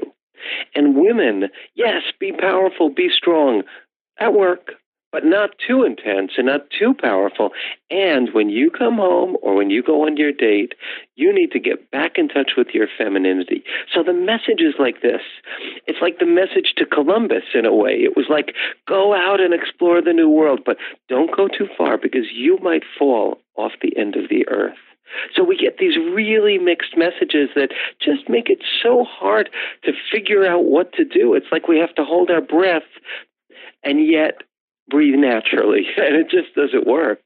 And 0.76 0.96
women, 0.96 1.50
yes, 1.76 2.04
be 2.20 2.32
powerful, 2.32 2.90
be 2.90 3.10
strong 3.16 3.64
at 4.20 4.34
work, 4.34 4.74
but 5.12 5.26
not 5.26 5.52
too 5.66 5.84
intense 5.84 6.32
and 6.38 6.48
not 6.48 6.70
too 6.78 6.94
powerful. 6.94 7.50
And 7.90 8.30
when 8.34 8.50
you 8.50 8.72
come 8.72 8.96
home 8.96 9.38
or 9.42 9.56
when 9.56 9.70
you 9.70 9.84
go 9.84 10.06
on 10.06 10.18
your 10.18 10.32
date, 10.32 10.74
you 11.16 11.34
need 11.34 11.52
to 11.52 11.60
get 11.60 11.92
back 11.92 12.14
in 12.18 12.30
touch 12.30 12.52
with 12.58 12.68
your 12.74 12.88
femininity. 12.98 13.64
So 13.94 14.04
the 14.04 14.14
message 14.14 14.62
is 14.62 14.76
like 14.80 15.02
this. 15.02 15.22
It's 15.88 16.02
like 16.02 16.20
the 16.20 16.26
message 16.26 16.74
to 16.78 16.86
Columbus 16.86 17.44
in 17.54 17.66
a 17.66 17.76
way. 17.76 17.92
It 17.92 18.16
was 18.16 18.28
like, 18.30 18.56
go 18.88 19.14
out 19.14 19.42
and 19.42 19.54
explore 19.54 20.02
the 20.02 20.14
new 20.14 20.30
world, 20.30 20.62
but 20.66 20.78
don't 21.10 21.36
go 21.36 21.48
too 21.48 21.68
far 21.78 21.98
because 21.98 22.32
you 22.34 22.58
might 22.62 22.84
fall 22.98 23.40
off 23.56 23.74
the 23.82 23.96
end 23.98 24.16
of 24.16 24.30
the 24.30 24.48
earth. 24.48 24.78
So 25.36 25.44
we 25.44 25.58
get 25.58 25.78
these 25.78 25.98
really 25.98 26.58
mixed 26.58 26.96
messages 26.96 27.50
that 27.56 27.72
just 28.02 28.30
make 28.30 28.50
it 28.50 28.60
so 28.82 29.04
hard 29.04 29.50
to 29.84 29.92
figure 30.12 30.46
out 30.46 30.64
what 30.64 30.94
to 30.94 31.04
do. 31.04 31.34
It's 31.34 31.52
like 31.52 31.68
we 31.68 31.80
have 31.80 31.94
to 31.96 32.06
hold 32.06 32.30
our 32.30 32.42
breath 32.42 32.88
and 33.84 34.08
yet 34.08 34.44
breathe 34.92 35.16
naturally, 35.18 35.86
and 35.98 36.16
it 36.16 36.30
just 36.30 36.54
doesn't 36.56 36.86
work. 36.86 37.22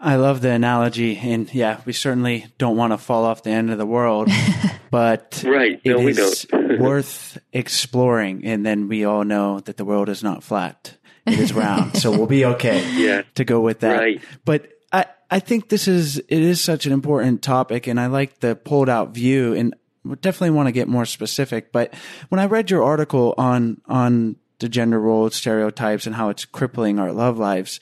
I 0.00 0.14
love 0.16 0.42
the 0.42 0.50
analogy, 0.50 1.16
and 1.16 1.52
yeah, 1.52 1.80
we 1.84 1.92
certainly 1.92 2.46
don't 2.58 2.76
want 2.76 2.92
to 2.92 2.98
fall 2.98 3.24
off 3.24 3.42
the 3.42 3.50
end 3.50 3.70
of 3.70 3.78
the 3.78 3.86
world, 3.86 4.28
but 4.90 5.42
Right. 5.46 5.80
No, 5.84 5.98
it 5.98 6.04
we 6.04 6.10
is 6.12 6.44
don't. 6.44 6.78
worth 6.80 7.36
exploring. 7.52 8.44
And 8.44 8.64
then 8.64 8.86
we 8.88 9.04
all 9.04 9.24
know 9.24 9.58
that 9.60 9.76
the 9.76 9.84
world 9.84 10.08
is 10.08 10.22
not 10.22 10.44
flat; 10.44 10.96
it 11.26 11.38
is 11.40 11.52
round. 11.52 11.96
so 11.96 12.10
we'll 12.10 12.26
be 12.28 12.44
okay 12.44 12.84
Yeah. 12.94 13.22
to 13.34 13.44
go 13.44 13.60
with 13.60 13.80
that. 13.80 13.98
Right. 13.98 14.22
But 14.44 14.68
I, 14.92 15.06
I 15.32 15.40
think 15.40 15.68
this 15.68 15.88
is 15.88 16.18
it 16.18 16.30
is 16.30 16.60
such 16.62 16.86
an 16.86 16.92
important 16.92 17.42
topic, 17.42 17.88
and 17.88 17.98
I 17.98 18.06
like 18.06 18.38
the 18.38 18.54
pulled 18.54 18.88
out 18.88 19.14
view, 19.14 19.52
and 19.54 19.74
we 20.04 20.14
definitely 20.14 20.50
want 20.56 20.68
to 20.68 20.72
get 20.72 20.86
more 20.86 21.06
specific. 21.06 21.72
But 21.72 21.92
when 22.28 22.38
I 22.38 22.46
read 22.46 22.70
your 22.70 22.84
article 22.84 23.34
on 23.36 23.80
on 23.86 24.36
the 24.58 24.68
gender 24.68 25.00
role 25.00 25.30
stereotypes 25.30 26.06
and 26.06 26.16
how 26.16 26.28
it's 26.28 26.44
crippling 26.44 26.98
our 26.98 27.12
love 27.12 27.38
lives, 27.38 27.80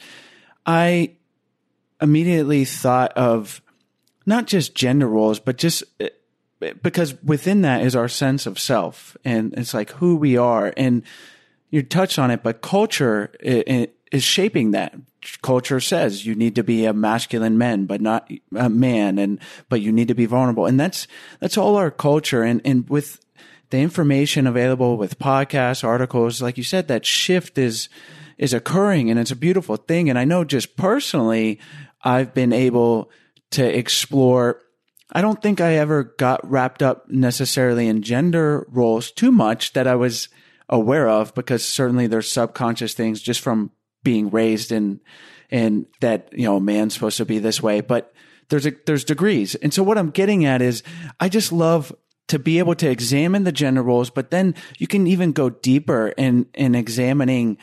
I 0.65 1.17
immediately 2.01 2.65
thought 2.65 3.13
of 3.17 3.63
not 4.27 4.47
just 4.47 4.75
gender 4.75 5.09
roles, 5.09 5.39
but 5.39 5.57
just 5.57 5.85
because 6.83 7.23
within 7.23 7.63
that 7.63 7.83
is 7.83 7.95
our 7.95 8.09
sense 8.09 8.47
of 8.47 8.59
self 8.59 9.17
and 9.25 9.55
it's 9.55 9.75
like 9.75 9.91
who 9.93 10.17
we 10.17 10.37
are. 10.37 10.73
And 10.77 11.03
you 11.71 11.83
touched 11.83 12.19
on 12.19 12.31
it, 12.31 12.43
but 12.43 12.63
culture 12.63 13.33
is 13.41 14.25
shaping 14.25 14.73
that. 14.73 14.95
Culture 15.43 15.81
says 15.81 16.25
you 16.25 16.35
need 16.35 16.55
to 16.55 16.63
be 16.63 16.85
a 16.85 16.93
masculine 16.93 17.59
man, 17.59 17.87
but 17.87 18.01
not 18.01 18.31
a 18.55 18.69
man, 18.69 19.19
and 19.19 19.41
but 19.69 19.81
you 19.81 19.91
need 19.91 20.07
to 20.07 20.15
be 20.15 20.25
vulnerable, 20.25 20.67
and 20.67 20.79
that's 20.79 21.09
that's 21.41 21.59
all 21.59 21.75
our 21.75 21.91
culture. 21.91 22.45
And 22.45 22.61
and 22.65 22.89
with 22.89 23.19
the 23.71 23.79
information 23.79 24.47
available 24.47 24.97
with 24.97 25.19
podcasts, 25.19 25.85
articles, 25.85 26.41
like 26.41 26.57
you 26.57 26.65
said, 26.65 26.89
that 26.89 27.07
shift 27.07 27.59
is 27.59 27.89
is 28.39 28.53
occurring, 28.53 29.11
and 29.11 29.19
it's 29.19 29.31
a 29.31 29.37
beautiful 29.37 29.77
thing. 29.77 30.11
And 30.11 30.19
I 30.19 30.25
know 30.25 30.45
just 30.45 30.77
personally, 30.77 31.59
I've 32.03 32.35
been 32.35 32.53
able 32.53 33.11
to 33.53 33.65
explore 33.65 34.61
I 35.13 35.21
don't 35.21 35.41
think 35.41 35.61
I 35.61 35.75
ever 35.75 36.03
got 36.03 36.49
wrapped 36.49 36.83
up 36.83 37.09
necessarily 37.09 37.87
in 37.87 38.03
gender 38.03 38.67
roles 38.69 39.13
too 39.13 39.31
much 39.31 39.73
that 39.75 39.87
I 39.87 39.95
was 39.95 40.29
aware 40.69 41.09
of 41.09 41.35
because 41.35 41.65
certainly 41.65 42.07
there's 42.07 42.31
subconscious 42.31 42.95
things 42.95 43.23
just 43.23 43.41
from 43.41 43.71
being 44.03 44.31
raised 44.31 44.73
in 44.73 45.01
and 45.51 45.87
that 46.01 46.29
you 46.33 46.45
know 46.45 46.57
a 46.57 46.61
man's 46.61 46.95
supposed 46.95 47.17
to 47.19 47.25
be 47.25 47.39
this 47.39 47.63
way 47.63 47.81
but 47.81 48.13
there's 48.49 48.67
a 48.67 48.73
there's 48.87 49.05
degrees 49.05 49.55
and 49.57 49.73
so 49.73 49.83
what 49.83 49.99
I'm 49.99 50.11
getting 50.11 50.45
at 50.45 50.61
is 50.61 50.83
I 51.21 51.29
just 51.29 51.53
love 51.53 51.95
to 52.29 52.39
be 52.39 52.59
able 52.59 52.75
to 52.75 52.89
examine 52.89 53.45
the 53.45 53.53
gender 53.53 53.83
roles 53.83 54.11
but 54.11 54.31
then 54.31 54.55
you 54.79 54.87
can 54.87 55.07
even 55.07 55.33
go 55.33 55.51
deeper 55.51 56.09
in 56.17 56.47
in 56.55 56.75
examining 56.75 57.59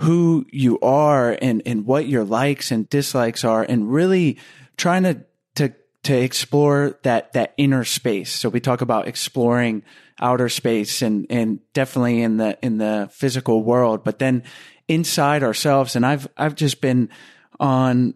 who 0.00 0.46
you 0.50 0.78
are 0.80 1.36
and 1.42 1.62
and 1.66 1.84
what 1.84 2.06
your 2.06 2.24
likes 2.24 2.70
and 2.70 2.88
dislikes 2.88 3.44
are 3.44 3.62
and 3.62 3.92
really 3.92 4.38
trying 4.76 5.02
to 5.02 5.20
to 5.54 5.74
to 6.02 6.16
explore 6.16 6.98
that 7.02 7.34
that 7.34 7.52
inner 7.58 7.84
space. 7.84 8.32
So 8.32 8.48
we 8.48 8.60
talk 8.60 8.80
about 8.80 9.08
exploring 9.08 9.82
outer 10.18 10.48
space 10.48 11.02
and 11.02 11.26
and 11.28 11.60
definitely 11.74 12.22
in 12.22 12.38
the 12.38 12.58
in 12.62 12.78
the 12.78 13.10
physical 13.12 13.62
world, 13.62 14.02
but 14.02 14.18
then 14.18 14.42
inside 14.88 15.42
ourselves. 15.42 15.94
And 15.96 16.06
I've 16.06 16.26
I've 16.36 16.54
just 16.54 16.80
been 16.80 17.10
on 17.58 18.14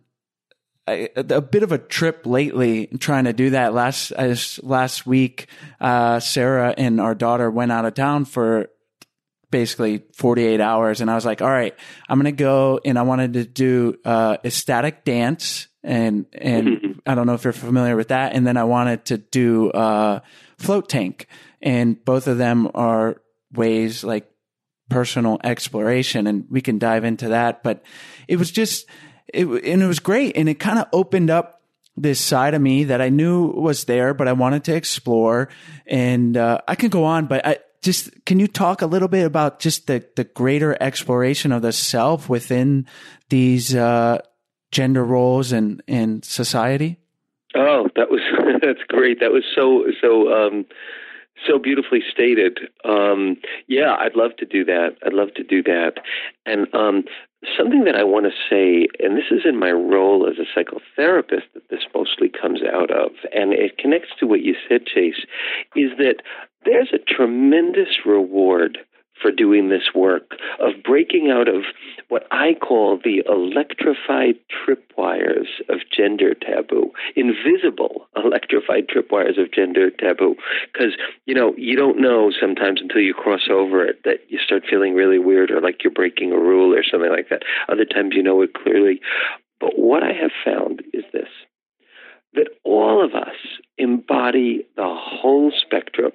a, 0.87 1.09
a 1.17 1.41
bit 1.41 1.63
of 1.63 1.73
a 1.73 1.79
trip 1.79 2.27
lately 2.27 2.87
trying 2.99 3.25
to 3.25 3.33
do 3.33 3.51
that. 3.51 3.75
Last 3.75 4.11
as 4.13 4.61
last 4.63 5.07
week, 5.07 5.47
uh, 5.81 6.21
Sarah 6.21 6.75
and 6.77 7.01
our 7.01 7.15
daughter 7.15 7.51
went 7.51 7.73
out 7.73 7.85
of 7.85 7.95
town 7.95 8.25
for 8.25 8.69
basically 9.51 10.03
48 10.15 10.61
hours 10.61 11.01
and 11.01 11.09
I 11.09 11.15
was 11.15 11.25
like, 11.25 11.41
all 11.41 11.51
right, 11.51 11.75
I'm 12.09 12.19
going 12.21 12.35
to 12.35 12.43
go 12.43 12.81
and 12.85 12.99
I 12.99 13.03
wanted 13.03 13.35
to 13.35 13.45
do, 13.45 13.97
uh, 14.05 14.37
ecstatic 14.45 15.05
dance 15.05 15.69
and, 15.85 16.27
and 16.33 17.01
I 17.07 17.15
don't 17.15 17.29
know 17.29 17.35
if 17.35 17.45
you're 17.45 17.53
familiar 17.53 17.95
with 17.95 18.09
that. 18.09 18.33
And 18.33 18.45
then 18.45 18.57
I 18.57 18.65
wanted 18.65 19.05
to 19.07 19.19
do, 19.19 19.71
uh, 19.71 20.21
float 20.59 20.89
tank 20.89 21.29
and 21.63 22.05
both 22.05 22.27
of 22.27 22.37
them 22.37 22.69
are 22.75 23.23
ways 23.53 24.03
like 24.03 24.29
personal 24.91 25.39
exploration 25.45 26.27
and 26.27 26.47
we 26.51 26.61
can 26.61 26.81
dive 26.81 27.05
into 27.05 27.29
that. 27.29 27.63
But 27.63 27.85
it 28.27 28.37
was 28.37 28.51
just, 28.51 28.87
it, 29.35 29.47
and 29.47 29.83
it 29.83 29.87
was 29.87 30.01
great. 30.01 30.37
And 30.37 30.49
it 30.49 30.55
kind 30.55 30.79
of 30.79 30.87
opened 30.93 31.31
up 31.31 31.63
this 31.97 32.21
side 32.21 32.55
of 32.55 32.63
me 32.63 32.85
that 32.85 33.01
I 33.01 33.09
knew 33.09 33.47
was 33.47 33.85
there, 33.85 34.15
but 34.15 34.27
I 34.27 34.33
wanted 34.33 34.65
to 34.65 34.75
explore 34.75 35.49
and, 35.87 36.37
uh, 36.37 36.61
I 36.67 36.75
can 36.75 36.89
go 36.89 37.05
on, 37.05 37.27
but 37.27 37.47
I, 37.47 37.59
just 37.85 38.25
can 38.25 38.41
you 38.41 38.49
talk 38.49 38.81
a 38.81 38.87
little 38.87 39.09
bit 39.09 39.27
about 39.27 39.61
just 39.61 39.87
the 39.87 40.05
the 40.17 40.25
greater 40.25 40.75
exploration 40.81 41.53
of 41.53 41.61
the 41.61 41.71
self 41.71 42.31
within 42.31 42.87
these 43.29 43.75
uh, 43.75 44.19
gender 44.73 45.05
roles 45.05 45.53
and 45.53 45.83
and 45.87 46.25
society? 46.25 46.99
Oh, 47.55 47.89
that 47.95 48.11
was 48.11 48.23
that's 48.63 48.83
great. 48.89 49.21
That 49.21 49.33
was 49.33 49.45
so 49.55 49.85
so 50.01 50.33
um, 50.33 50.65
so 51.47 51.59
beautifully 51.59 52.01
stated. 52.11 52.59
Um, 52.85 53.37
yeah, 53.67 53.95
I'd 53.99 54.17
love 54.17 54.35
to 54.39 54.47
do 54.47 54.65
that. 54.65 54.97
I'd 55.05 55.13
love 55.13 55.35
to 55.35 55.45
do 55.45 55.63
that. 55.65 55.99
And 56.47 56.75
um, 56.75 57.05
something 57.57 57.85
that 57.85 57.97
I 57.97 58.05
want 58.05 58.27
to 58.27 58.33
say, 58.49 58.89
and 59.01 59.17
this 59.17 59.31
is 59.31 59.43
in 59.45 59.59
my 59.59 59.71
role 59.71 60.29
as 60.29 60.37
a 60.39 60.59
psychotherapist 60.59 61.53
that 61.55 61.69
this 61.71 61.85
mostly 61.95 62.29
comes 62.29 62.61
out 62.63 62.91
of, 62.91 63.13
and 63.33 63.53
it 63.53 63.79
connects 63.79 64.11
to 64.21 64.27
what 64.27 64.43
you 64.43 64.55
said, 64.69 64.87
Chase, 64.87 65.27
is 65.77 65.91
that 65.99 66.23
there's 66.65 66.93
a 66.93 66.99
tremendous 66.99 68.05
reward 68.07 68.79
for 69.21 69.31
doing 69.31 69.69
this 69.69 69.91
work 69.95 70.33
of 70.61 70.83
breaking 70.83 71.31
out 71.31 71.49
of 71.49 71.63
what 72.09 72.27
I 72.31 72.55
call 72.55 72.99
the 73.03 73.23
electrified 73.29 74.37
tripwires 74.51 75.49
of 75.69 75.79
gender 75.91 76.35
taboo, 76.35 76.93
invisible 77.17 78.07
electrified 78.17 78.89
tripwires 78.89 79.41
of 79.41 79.53
gender 79.53 79.91
taboo. 79.91 80.37
Because, 80.73 80.93
you 81.27 81.35
know, 81.35 81.55
you 81.57 81.77
don't 81.77 82.01
know 82.01 82.31
sometimes 82.39 82.81
until 82.81 83.01
you 83.01 83.15
cross 83.15 83.49
over 83.51 83.85
it 83.85 84.03
that 84.05 84.21
you 84.29 84.39
start 84.39 84.65
feeling 84.69 84.95
really 84.95 85.19
weird 85.19 85.51
or 85.51 85.61
like 85.61 85.83
you're 85.83 85.93
breaking 85.93 86.33
a 86.33 86.39
rule 86.39 86.75
or 86.75 86.83
something 86.83 87.11
like 87.11 87.29
that. 87.31 87.43
Other 87.69 87.85
times 87.85 88.15
you 88.15 88.23
know 88.23 88.43
it 88.43 88.55
clearly. 88.55 89.01
But 89.61 89.79
what 89.79 90.03
I 90.03 90.13
have 90.13 90.33
found 90.45 90.83
is 90.93 91.05
this 91.13 91.29
that 92.35 92.49
all 92.65 93.05
of 93.05 93.15
us 93.15 93.37
embody 93.79 94.65
the 94.77 94.97
whole 94.97 95.53
spectrum 95.55 96.13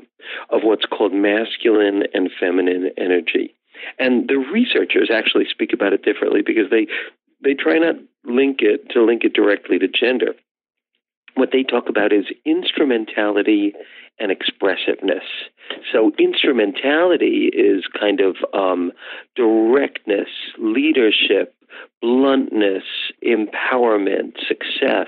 of 0.49 0.61
what's 0.63 0.85
called 0.85 1.13
masculine 1.13 2.03
and 2.13 2.29
feminine 2.39 2.91
energy. 2.97 3.55
And 3.97 4.27
the 4.27 4.37
researchers 4.37 5.09
actually 5.13 5.45
speak 5.49 5.71
about 5.73 5.93
it 5.93 6.03
differently 6.03 6.41
because 6.45 6.69
they 6.69 6.87
they 7.41 7.53
try 7.53 7.77
not 7.77 7.95
link 8.25 8.57
it 8.59 8.89
to 8.91 9.03
link 9.03 9.23
it 9.23 9.33
directly 9.33 9.79
to 9.79 9.87
gender. 9.87 10.33
What 11.35 11.49
they 11.53 11.63
talk 11.63 11.87
about 11.87 12.11
is 12.11 12.25
instrumentality 12.45 13.73
and 14.19 14.31
expressiveness. 14.31 15.23
So 15.91 16.11
instrumentality 16.19 17.49
is 17.53 17.85
kind 17.97 18.19
of 18.19 18.35
um, 18.53 18.91
directness, 19.35 20.27
leadership, 20.57 21.55
bluntness, 22.01 22.83
empowerment, 23.23 24.33
success, 24.47 25.07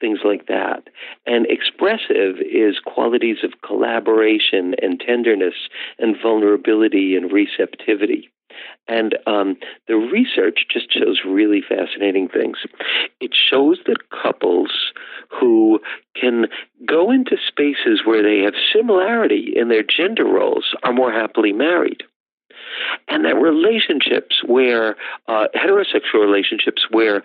things 0.00 0.20
like 0.24 0.46
that. 0.46 0.88
And 1.26 1.46
expressive 1.46 2.36
is 2.40 2.78
qualities 2.84 3.38
of 3.42 3.62
collaboration 3.66 4.74
and 4.80 5.00
tenderness 5.00 5.54
and 5.98 6.16
vulnerability 6.20 7.16
and 7.16 7.32
receptivity. 7.32 8.30
And 8.88 9.18
um, 9.26 9.56
the 9.88 9.96
research 9.96 10.60
just 10.72 10.92
shows 10.92 11.20
really 11.26 11.62
fascinating 11.66 12.28
things. 12.28 12.58
It 13.20 13.32
shows 13.34 13.78
that 13.86 14.10
couples 14.10 14.70
who 15.28 15.80
can 16.18 16.46
go 16.86 17.10
into 17.10 17.36
spaces 17.48 18.02
where 18.04 18.22
they 18.22 18.44
have 18.44 18.54
similarity 18.72 19.52
in 19.54 19.68
their 19.68 19.82
gender 19.82 20.24
roles 20.24 20.74
are 20.84 20.92
more 20.92 21.12
happily 21.12 21.52
married. 21.52 22.02
And 23.08 23.24
that 23.24 23.36
relationships 23.36 24.42
where, 24.44 24.96
uh, 25.28 25.48
heterosexual 25.54 26.20
relationships 26.20 26.86
where 26.90 27.22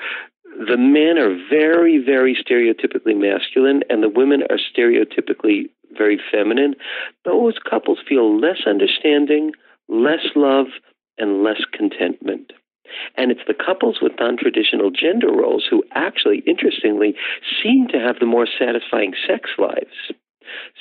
the 0.58 0.77
men 0.77 1.17
are 1.17 1.36
very, 1.50 1.98
very 2.03 2.36
stereotypically 2.36 3.15
masculine 3.15 3.84
and 3.89 4.03
the 4.03 4.10
women 4.10 4.43
are 4.50 4.58
stereotypically 4.58 5.70
very 5.98 6.20
feminine, 6.31 6.75
those 7.25 7.55
couples 7.70 8.00
feel 8.08 8.39
less 8.39 8.62
understanding, 8.65 9.51
less 9.88 10.25
love, 10.36 10.67
and 11.17 11.43
less 11.43 11.62
contentment. 11.74 12.53
And 13.15 13.31
it's 13.31 13.41
the 13.48 13.53
couples 13.53 14.00
with 14.01 14.13
non 14.20 14.38
traditional 14.38 14.91
gender 14.91 15.31
roles 15.31 15.65
who 15.70 15.84
actually, 15.93 16.43
interestingly, 16.46 17.15
seem 17.63 17.88
to 17.89 18.00
have 18.00 18.20
the 18.20 18.25
more 18.25 18.48
satisfying 18.60 19.13
sex 19.27 19.50
lives. 19.58 20.12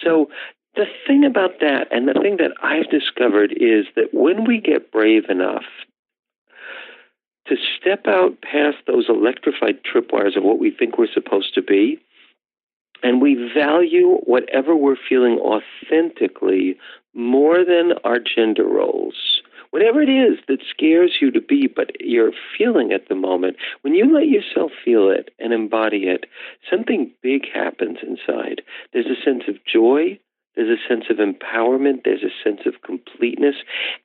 So, 0.03 0.31
the 0.75 0.87
thing 1.07 1.25
about 1.25 1.61
that, 1.61 1.89
and 1.91 2.09
the 2.09 2.15
thing 2.15 2.37
that 2.39 2.53
I've 2.63 2.91
discovered, 2.91 3.53
is 3.53 3.87
that 3.97 4.13
when 4.13 4.45
we 4.45 4.61
get 4.61 4.93
brave 4.93 5.25
enough 5.29 5.65
to 7.51 7.57
step 7.79 8.07
out 8.07 8.41
past 8.41 8.79
those 8.87 9.07
electrified 9.09 9.81
tripwires 9.85 10.37
of 10.37 10.45
what 10.45 10.59
we 10.59 10.71
think 10.71 10.97
we're 10.97 11.13
supposed 11.13 11.53
to 11.55 11.63
be, 11.63 12.01
and 13.03 13.21
we 13.21 13.51
value 13.55 14.19
whatever 14.25 14.75
we're 14.75 14.97
feeling 15.09 15.39
authentically 15.39 16.79
more 17.13 17.65
than 17.65 17.93
our 18.05 18.19
gender 18.19 18.65
roles, 18.65 19.43
whatever 19.71 20.01
it 20.01 20.09
is 20.09 20.39
that 20.47 20.63
scares 20.71 21.19
you 21.21 21.31
to 21.33 21.41
be, 21.41 21.67
but 21.67 21.91
you're 22.01 22.33
feeling 22.57 22.93
at 22.93 23.09
the 23.09 23.15
moment, 23.15 23.57
when 23.81 23.95
you 23.95 24.13
let 24.13 24.29
yourself 24.29 24.71
feel 24.85 25.11
it 25.11 25.31
and 25.39 25.53
embody 25.53 26.05
it, 26.05 26.27
something 26.71 27.11
big 27.23 27.43
happens 27.53 27.99
inside. 28.03 28.63
There's 28.93 29.07
a 29.07 29.21
sense 29.25 29.45
of 29.49 29.57
joy, 29.65 30.19
there's 30.57 30.79
a 30.79 30.89
sense 30.89 31.05
of 31.11 31.19
empowerment, 31.19 32.05
there's 32.05 32.23
a 32.23 32.35
sense 32.45 32.61
of 32.67 32.83
completeness, 32.85 33.57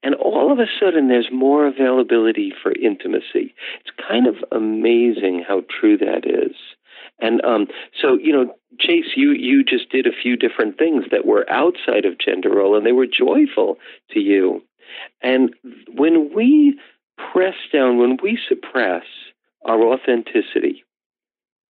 and 0.03 0.15
all 0.15 0.51
of 0.51 0.59
a 0.59 0.67
sudden 0.79 1.07
there's 1.07 1.29
more 1.31 1.67
availability 1.67 2.53
for 2.61 2.71
intimacy. 2.71 3.53
It's 3.81 4.07
kind 4.07 4.27
of 4.27 4.35
amazing 4.51 5.43
how 5.47 5.63
true 5.69 5.97
that 5.97 6.25
is. 6.25 6.55
And 7.19 7.43
um, 7.45 7.67
so, 8.01 8.17
you 8.21 8.33
know, 8.33 8.55
Chase, 8.79 9.13
you 9.15 9.31
you 9.31 9.63
just 9.63 9.89
did 9.89 10.05
a 10.05 10.11
few 10.21 10.35
different 10.35 10.77
things 10.77 11.05
that 11.11 11.25
were 11.25 11.49
outside 11.49 12.05
of 12.05 12.19
gender 12.19 12.49
role, 12.49 12.75
and 12.75 12.85
they 12.85 12.91
were 12.91 13.07
joyful 13.07 13.77
to 14.11 14.19
you. 14.19 14.61
And 15.21 15.53
when 15.93 16.33
we 16.33 16.79
press 17.31 17.55
down, 17.71 17.97
when 17.97 18.17
we 18.21 18.37
suppress 18.49 19.03
our 19.65 19.81
authenticity 19.81 20.83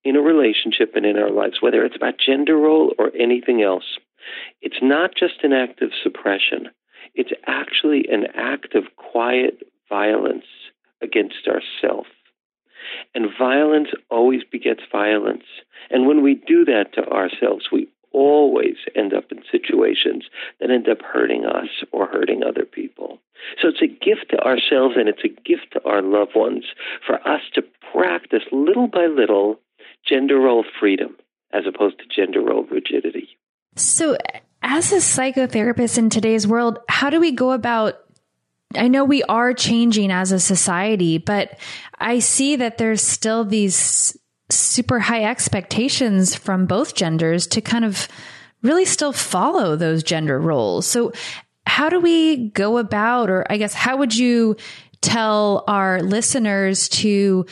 in 0.04 0.16
a 0.16 0.22
relationship 0.22 0.94
and 0.96 1.06
in 1.06 1.18
our 1.18 1.32
lives, 1.32 1.62
whether 1.62 1.84
it's 1.84 1.96
about 1.96 2.16
gender 2.24 2.56
role 2.56 2.94
or 2.98 3.12
anything 3.18 3.62
else, 3.62 3.98
it's 4.62 4.80
not 4.82 5.12
just 5.18 5.44
an 5.44 5.54
act 5.54 5.82
of 5.82 5.92
suppression. 6.02 6.70
It's 7.14 7.32
actually 7.48 8.06
an 8.10 8.26
act 8.36 8.76
of 8.76 8.96
quiet 8.96 9.64
violence 9.90 10.46
against 11.02 11.48
ourself. 11.48 12.08
And 13.14 13.30
violence 13.38 13.90
always 14.10 14.44
begets 14.44 14.82
violence. 14.92 15.46
And 15.90 16.08
when 16.08 16.22
we 16.22 16.36
do 16.36 16.66
that 16.66 16.94
to 16.94 17.08
ourselves, 17.08 17.68
we 17.72 17.88
always 18.12 18.76
end 18.96 19.14
up 19.14 19.26
in 19.32 19.44
situations 19.52 20.26
that 20.60 20.72
end 20.72 20.88
up 20.88 21.02
hurting 21.02 21.46
us 21.46 21.68
or 21.92 22.08
hurting 22.08 22.44
other 22.44 22.66
people. 22.66 23.20
So 23.62 23.68
it's 23.68 23.82
a 23.82 23.88
gift 23.88 24.30
to 24.30 24.40
ourselves 24.40 24.96
and 24.98 25.10
it's 25.10 25.26
a 25.26 25.28
gift 25.28 25.74
to 25.74 25.84
our 25.84 26.02
loved 26.02 26.32
ones 26.34 26.64
for 27.06 27.16
us 27.28 27.42
to 27.54 27.64
practice 27.92 28.44
little 28.54 28.88
by 28.88 29.08
little 29.08 29.60
gender 30.08 30.40
role 30.40 30.64
freedom 30.80 31.18
as 31.52 31.64
opposed 31.68 32.00
to 32.00 32.06
gender 32.06 32.42
role 32.42 32.64
rigidity. 32.64 33.38
So, 33.76 34.18
as 34.62 34.92
a 34.92 34.98
psychotherapist 34.98 35.98
in 35.98 36.10
today's 36.10 36.48
world, 36.48 36.80
how 36.90 37.10
do 37.10 37.20
we 37.20 37.32
go 37.32 37.52
about 37.52 37.96
I 38.78 38.88
know 38.88 39.06
we 39.06 39.24
are 39.24 39.54
changing 39.54 40.12
as 40.12 40.32
a 40.32 40.40
society, 40.40 41.18
but 41.18 41.58
I 41.98 42.20
see 42.20 42.58
that 42.58 42.78
there's 42.78 43.02
still 43.02 43.46
these 43.46 44.18
super 44.50 45.00
high 45.00 45.24
expectations 45.24 46.36
from 46.36 46.66
both 46.66 46.96
genders 46.96 47.48
to 47.48 47.62
kind 47.62 47.86
of 47.86 48.08
really 48.62 48.86
still 48.86 49.14
follow 49.14 49.76
those 49.76 50.04
gender 50.04 50.40
roles. 50.40 50.88
So 50.88 51.14
how 51.66 51.90
do 51.90 52.00
we 52.00 52.50
go 52.50 52.78
about, 52.78 53.30
or 53.30 53.46
I 53.50 53.58
guess, 53.58 53.74
how 53.74 53.98
would 53.98 54.16
you 54.16 54.56
tell 55.02 55.64
our 55.68 56.02
listeners 56.02 56.90
to 56.90 57.46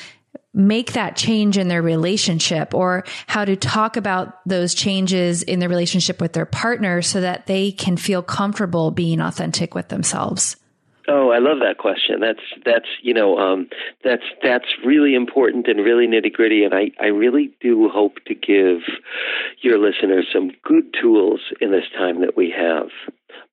make 0.53 0.93
that 0.93 1.15
change 1.15 1.57
in 1.57 1.67
their 1.67 1.81
relationship 1.81 2.73
or 2.73 3.03
how 3.27 3.43
to 3.43 3.55
talk 3.55 3.97
about 3.97 4.39
those 4.47 4.73
changes 4.73 5.43
in 5.43 5.59
their 5.59 5.69
relationship 5.69 6.21
with 6.21 6.33
their 6.33 6.45
partner 6.45 7.01
so 7.01 7.21
that 7.21 7.47
they 7.47 7.71
can 7.71 7.97
feel 7.97 8.21
comfortable 8.21 8.91
being 8.91 9.19
authentic 9.19 9.73
with 9.73 9.89
themselves? 9.89 10.55
Oh, 11.07 11.31
I 11.31 11.39
love 11.39 11.57
that 11.59 11.79
question. 11.79 12.21
That's 12.21 12.39
that's 12.65 12.87
you 13.01 13.13
know 13.13 13.37
um, 13.37 13.67
that's 14.05 14.23
that's 14.41 14.67
really 14.85 15.15
important 15.15 15.67
and 15.67 15.83
really 15.83 16.07
nitty 16.07 16.31
gritty, 16.31 16.63
and 16.63 16.73
I 16.73 16.91
I 16.97 17.07
really 17.07 17.53
do 17.59 17.89
hope 17.89 18.19
to 18.27 18.35
give 18.35 18.79
your 19.59 19.79
listeners 19.79 20.27
some 20.31 20.51
good 20.63 20.95
tools 21.01 21.41
in 21.59 21.71
this 21.71 21.83
time 21.97 22.21
that 22.21 22.37
we 22.37 22.53
have, 22.55 22.87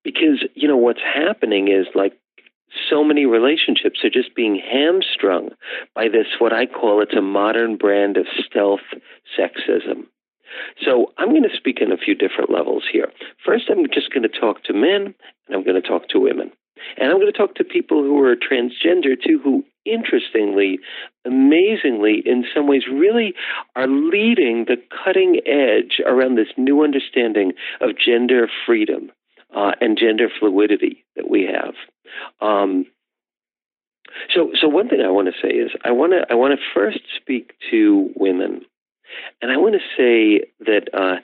because 0.05 0.45
you 0.55 0.69
know 0.69 0.77
what's 0.77 1.01
happening 1.03 1.67
is 1.67 1.87
like 1.95 2.13
so 2.89 3.03
many 3.05 3.27
relationships 3.27 4.01
are 4.05 4.11
just 4.11 4.35
being 4.35 4.61
hamstrung 4.61 5.51
by 5.95 6.09
this 6.09 6.27
what 6.39 6.53
I 6.53 6.67
call 6.67 7.03
it's 7.03 7.17
a 7.17 7.23
modern 7.23 7.77
brand 7.77 8.17
of 8.17 8.27
stealth 8.47 8.87
sexism. 9.39 10.07
So 10.85 11.13
I'm 11.19 11.31
going 11.31 11.45
to 11.45 11.57
speak 11.57 11.79
in 11.81 11.93
a 11.93 11.97
few 11.97 12.15
different 12.15 12.51
levels 12.51 12.85
here. 12.91 13.13
First, 13.45 13.71
I'm 13.71 13.87
just 13.93 14.13
going 14.13 14.23
to 14.23 14.41
talk 14.41 14.65
to 14.65 14.73
men, 14.73 15.15
and 15.47 15.55
I'm 15.55 15.65
going 15.65 15.81
to 15.81 15.89
talk 15.89 16.09
to 16.09 16.21
women. 16.21 16.51
And 16.97 17.11
I'm 17.11 17.21
going 17.21 17.31
to 17.31 17.39
talk 17.39 17.55
to 17.57 17.65
people 17.65 18.03
who 18.03 18.21
are 18.25 18.35
transgender 18.35 19.15
too, 19.23 19.39
who 19.43 19.65
interestingly, 19.85 20.79
amazingly, 21.25 22.23
in 22.25 22.45
some 22.55 22.67
ways, 22.67 22.83
really 22.91 23.35
are 23.77 23.87
leading 23.87 24.65
the 24.67 24.77
cutting 25.05 25.41
edge 25.47 26.01
around 26.05 26.37
this 26.37 26.53
new 26.57 26.83
understanding 26.83 27.53
of 27.81 27.91
gender 27.99 28.49
freedom 28.67 29.13
uh, 29.55 29.73
and 29.81 29.99
gender 29.99 30.29
fluidity 30.39 31.05
that 31.17 31.29
we 31.29 31.45
have. 31.45 31.75
Um, 32.41 32.87
so, 34.35 34.51
so 34.61 34.69
one 34.69 34.89
thing 34.89 35.01
I 35.01 35.11
want 35.11 35.29
to 35.29 35.41
say 35.41 35.55
is 35.55 35.71
I 35.85 35.93
want 35.93 36.13
to 36.13 36.27
I 36.31 36.35
want 36.35 36.59
to 36.59 36.65
first 36.75 37.01
speak 37.17 37.55
to 37.71 38.11
women, 38.17 38.63
and 39.41 39.51
I 39.51 39.57
want 39.57 39.75
to 39.75 39.81
say 39.97 40.47
that 40.61 40.89
uh, 40.93 41.21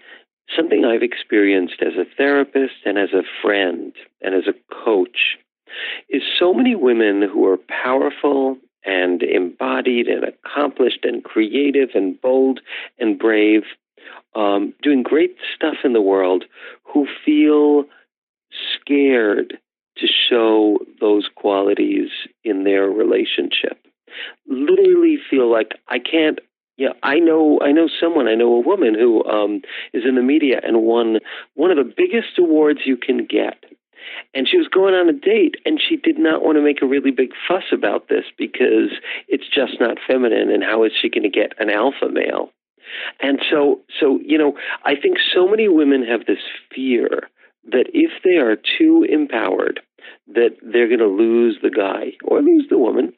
something 0.54 0.84
I've 0.84 1.02
experienced 1.02 1.82
as 1.82 1.94
a 1.94 2.04
therapist 2.16 2.74
and 2.84 2.98
as 2.98 3.10
a 3.12 3.22
friend 3.42 3.92
and 4.20 4.34
as 4.34 4.44
a 4.46 4.74
coach 4.84 5.36
is 6.08 6.22
so 6.38 6.54
many 6.54 6.74
women 6.74 7.22
who 7.22 7.46
are 7.46 7.58
powerful 7.68 8.56
and 8.84 9.22
embodied 9.22 10.06
and 10.06 10.24
accomplished 10.24 11.04
and 11.04 11.24
creative 11.24 11.90
and 11.94 12.20
bold 12.20 12.60
and 12.98 13.18
brave, 13.18 13.62
um, 14.36 14.72
doing 14.80 15.02
great 15.02 15.36
stuff 15.54 15.76
in 15.82 15.92
the 15.92 16.00
world, 16.00 16.44
who 16.84 17.06
feel 17.24 17.84
scared 18.80 19.58
to 19.98 20.06
show 20.06 20.78
those 21.00 21.28
qualities 21.34 22.10
in 22.44 22.64
their 22.64 22.84
relationship. 22.84 23.78
Literally 24.46 25.18
feel 25.30 25.50
like 25.50 25.72
I 25.88 25.98
can't 25.98 26.38
yeah, 26.78 26.90
I 27.02 27.20
know. 27.20 27.58
I 27.62 27.72
know 27.72 27.88
someone. 27.98 28.28
I 28.28 28.34
know 28.34 28.52
a 28.52 28.60
woman 28.60 28.94
who 28.94 29.24
um, 29.24 29.62
is 29.94 30.02
in 30.06 30.14
the 30.14 30.20
media 30.20 30.60
and 30.62 30.82
won 30.82 31.20
one 31.54 31.70
of 31.70 31.78
the 31.78 31.90
biggest 31.96 32.38
awards 32.38 32.80
you 32.84 32.98
can 32.98 33.24
get 33.24 33.64
and 34.34 34.48
she 34.48 34.56
was 34.56 34.68
going 34.68 34.94
on 34.94 35.08
a 35.08 35.12
date 35.12 35.56
and 35.64 35.80
she 35.80 35.96
did 35.96 36.18
not 36.18 36.42
want 36.42 36.56
to 36.56 36.62
make 36.62 36.82
a 36.82 36.86
really 36.86 37.10
big 37.10 37.30
fuss 37.46 37.64
about 37.72 38.08
this 38.08 38.24
because 38.36 38.90
it's 39.28 39.48
just 39.48 39.80
not 39.80 39.98
feminine 40.06 40.50
and 40.50 40.62
how 40.62 40.84
is 40.84 40.92
she 41.00 41.08
going 41.08 41.22
to 41.22 41.28
get 41.28 41.52
an 41.58 41.70
alpha 41.70 42.08
male 42.10 42.50
and 43.20 43.40
so 43.50 43.80
so 44.00 44.20
you 44.24 44.38
know 44.38 44.56
i 44.84 44.94
think 44.94 45.18
so 45.34 45.48
many 45.48 45.68
women 45.68 46.04
have 46.04 46.26
this 46.26 46.42
fear 46.74 47.28
that 47.70 47.86
if 47.92 48.10
they 48.24 48.36
are 48.36 48.56
too 48.78 49.04
empowered 49.08 49.80
that 50.28 50.56
they're 50.62 50.88
going 50.88 51.00
to 51.00 51.06
lose 51.06 51.58
the 51.62 51.70
guy 51.70 52.12
or 52.24 52.40
lose 52.40 52.66
the 52.70 52.78
woman 52.78 53.12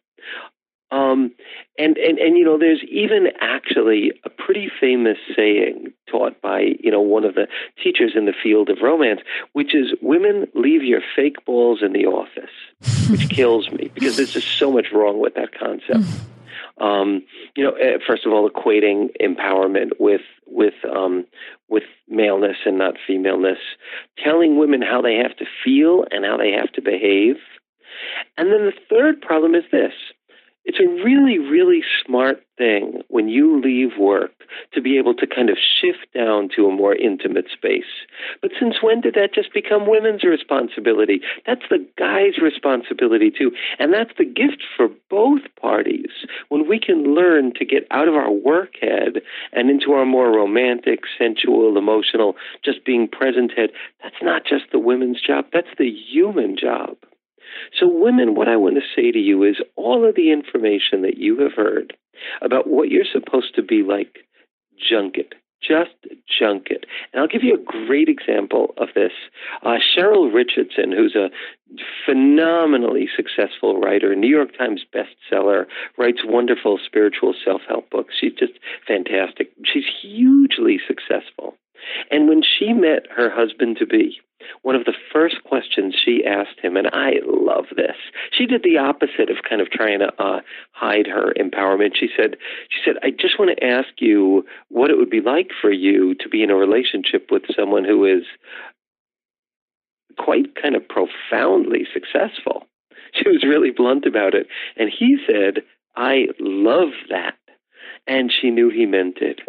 um, 0.90 1.32
and, 1.76 1.98
and, 1.98 2.18
and, 2.18 2.38
you 2.38 2.44
know, 2.44 2.58
there's 2.58 2.82
even 2.90 3.28
actually 3.40 4.12
a 4.24 4.30
pretty 4.30 4.70
famous 4.80 5.18
saying 5.36 5.92
taught 6.10 6.40
by, 6.40 6.76
you 6.80 6.90
know, 6.90 7.02
one 7.02 7.24
of 7.24 7.34
the 7.34 7.46
teachers 7.82 8.12
in 8.16 8.24
the 8.24 8.32
field 8.42 8.70
of 8.70 8.78
romance, 8.82 9.20
which 9.52 9.74
is 9.74 9.92
women 10.00 10.46
leave 10.54 10.82
your 10.82 11.02
fake 11.14 11.44
balls 11.44 11.80
in 11.82 11.92
the 11.92 12.06
office, 12.06 12.50
which 13.10 13.28
kills 13.28 13.70
me 13.70 13.90
because 13.92 14.16
there's 14.16 14.32
just 14.32 14.58
so 14.58 14.72
much 14.72 14.86
wrong 14.92 15.20
with 15.20 15.34
that 15.34 15.54
concept. 15.58 16.04
Um, 16.80 17.24
you 17.56 17.64
know, 17.64 17.72
eh, 17.72 17.98
first 18.06 18.24
of 18.24 18.32
all, 18.32 18.48
equating 18.48 19.08
empowerment 19.20 19.90
with 19.98 20.20
with 20.58 20.74
um, 20.84 21.24
with 21.68 21.84
maleness 22.08 22.56
and 22.66 22.76
not 22.76 22.94
femaleness, 23.06 23.58
telling 24.22 24.58
women 24.58 24.82
how 24.82 25.00
they 25.00 25.14
have 25.14 25.36
to 25.36 25.46
feel 25.64 26.04
and 26.10 26.24
how 26.24 26.36
they 26.36 26.50
have 26.50 26.72
to 26.72 26.82
behave, 26.82 27.36
and 28.36 28.52
then 28.52 28.66
the 28.66 28.72
third 28.90 29.22
problem 29.22 29.54
is 29.54 29.64
this: 29.70 29.92
it's 30.68 30.78
a 30.80 31.02
really, 31.02 31.38
really 31.38 31.82
smart 32.04 32.44
thing 32.58 33.00
when 33.08 33.26
you 33.26 33.58
leave 33.58 33.96
work 33.98 34.32
to 34.74 34.82
be 34.82 34.98
able 34.98 35.14
to 35.14 35.26
kind 35.26 35.48
of 35.48 35.56
shift 35.56 36.12
down 36.14 36.50
to 36.56 36.66
a 36.66 36.70
more 36.70 36.94
intimate 36.94 37.46
space. 37.50 37.88
But 38.42 38.50
since 38.60 38.82
when 38.82 39.00
did 39.00 39.14
that 39.14 39.32
just 39.32 39.54
become 39.54 39.88
women's 39.88 40.24
responsibility? 40.24 41.22
That's 41.46 41.64
the 41.70 41.86
guy's 41.96 42.36
responsibility 42.36 43.30
too. 43.30 43.50
And 43.78 43.94
that's 43.94 44.12
the 44.18 44.26
gift 44.26 44.62
for 44.76 44.88
both 45.08 45.40
parties. 45.58 46.10
When 46.50 46.68
we 46.68 46.78
can 46.78 47.14
learn 47.14 47.54
to 47.54 47.64
get 47.64 47.86
out 47.90 48.06
of 48.06 48.14
our 48.14 48.30
work 48.30 48.74
head 48.78 49.22
and 49.54 49.70
into 49.70 49.92
our 49.92 50.04
more 50.04 50.30
romantic, 50.30 51.00
sensual, 51.16 51.78
emotional, 51.78 52.36
just 52.62 52.84
being 52.84 53.08
present 53.08 53.52
head, 53.56 53.70
that's 54.02 54.20
not 54.20 54.42
just 54.44 54.64
the 54.70 54.78
women's 54.78 55.22
job, 55.22 55.46
that's 55.50 55.74
the 55.78 55.90
human 55.90 56.58
job. 56.58 56.98
So, 57.78 57.88
women, 57.88 58.34
what 58.34 58.48
I 58.48 58.56
want 58.56 58.76
to 58.76 58.82
say 58.94 59.10
to 59.12 59.18
you 59.18 59.42
is 59.44 59.56
all 59.76 60.08
of 60.08 60.14
the 60.14 60.30
information 60.32 61.02
that 61.02 61.18
you 61.18 61.38
have 61.40 61.52
heard 61.52 61.96
about 62.40 62.68
what 62.68 62.88
you're 62.88 63.04
supposed 63.10 63.54
to 63.54 63.62
be 63.62 63.82
like, 63.82 64.18
junk 64.78 65.16
it. 65.16 65.34
Just 65.60 65.90
junk 66.38 66.68
it. 66.70 66.86
And 67.12 67.20
I'll 67.20 67.28
give 67.28 67.42
you 67.42 67.54
a 67.54 67.86
great 67.86 68.08
example 68.08 68.74
of 68.76 68.88
this. 68.94 69.10
Uh, 69.62 69.78
Cheryl 69.78 70.32
Richardson, 70.32 70.92
who's 70.92 71.16
a 71.16 71.30
phenomenally 72.06 73.08
successful 73.14 73.80
writer, 73.80 74.14
New 74.14 74.28
York 74.28 74.56
Times 74.56 74.84
bestseller, 74.94 75.66
writes 75.98 76.20
wonderful 76.24 76.78
spiritual 76.84 77.34
self 77.44 77.62
help 77.68 77.90
books. 77.90 78.14
She's 78.20 78.34
just 78.34 78.52
fantastic. 78.86 79.50
She's 79.64 79.84
hugely 80.00 80.78
successful. 80.86 81.56
And 82.10 82.28
when 82.28 82.42
she 82.42 82.72
met 82.72 83.06
her 83.14 83.30
husband 83.30 83.76
to 83.78 83.86
be, 83.86 84.20
one 84.62 84.74
of 84.74 84.84
the 84.84 84.94
first 85.12 85.42
questions 85.44 85.94
she 85.94 86.24
asked 86.24 86.60
him, 86.62 86.76
and 86.76 86.88
I 86.92 87.14
love 87.26 87.66
this. 87.76 87.96
She 88.30 88.46
did 88.46 88.62
the 88.62 88.78
opposite 88.78 89.30
of 89.30 89.42
kind 89.48 89.60
of 89.60 89.70
trying 89.70 89.98
to 89.98 90.12
uh, 90.18 90.40
hide 90.72 91.06
her 91.06 91.32
empowerment. 91.34 91.96
She 91.96 92.08
said, 92.16 92.36
"She 92.70 92.80
said, 92.84 92.96
I 93.02 93.10
just 93.10 93.38
want 93.38 93.56
to 93.56 93.64
ask 93.64 93.88
you 93.98 94.46
what 94.68 94.90
it 94.90 94.96
would 94.96 95.10
be 95.10 95.20
like 95.20 95.50
for 95.60 95.70
you 95.70 96.14
to 96.20 96.28
be 96.28 96.42
in 96.42 96.50
a 96.50 96.56
relationship 96.56 97.30
with 97.30 97.42
someone 97.54 97.84
who 97.84 98.04
is 98.04 98.24
quite 100.18 100.54
kind 100.60 100.76
of 100.76 100.88
profoundly 100.88 101.86
successful." 101.92 102.66
She 103.14 103.28
was 103.28 103.42
really 103.42 103.70
blunt 103.70 104.06
about 104.06 104.34
it, 104.34 104.46
and 104.76 104.90
he 104.90 105.18
said, 105.26 105.62
"I 105.96 106.28
love 106.38 106.90
that." 107.10 107.34
And 108.08 108.32
she 108.32 108.50
knew 108.50 108.70
he 108.70 108.86
meant 108.86 109.18
it. 109.20 109.40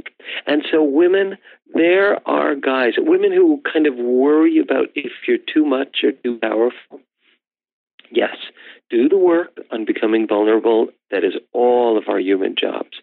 And 0.45 0.63
so, 0.69 0.83
women, 0.83 1.37
there 1.73 2.27
are 2.27 2.55
guys, 2.55 2.93
women 2.97 3.31
who 3.31 3.61
kind 3.71 3.87
of 3.87 3.95
worry 3.95 4.59
about 4.59 4.89
if 4.95 5.11
you're 5.27 5.37
too 5.37 5.65
much 5.65 6.03
or 6.03 6.11
too 6.11 6.37
powerful. 6.39 6.99
Yes, 8.11 8.35
do 8.89 9.07
the 9.07 9.17
work 9.17 9.57
on 9.71 9.85
becoming 9.85 10.27
vulnerable. 10.27 10.89
That 11.11 11.23
is 11.23 11.33
all 11.53 11.97
of 11.97 12.05
our 12.07 12.19
human 12.19 12.55
jobs. 12.59 12.97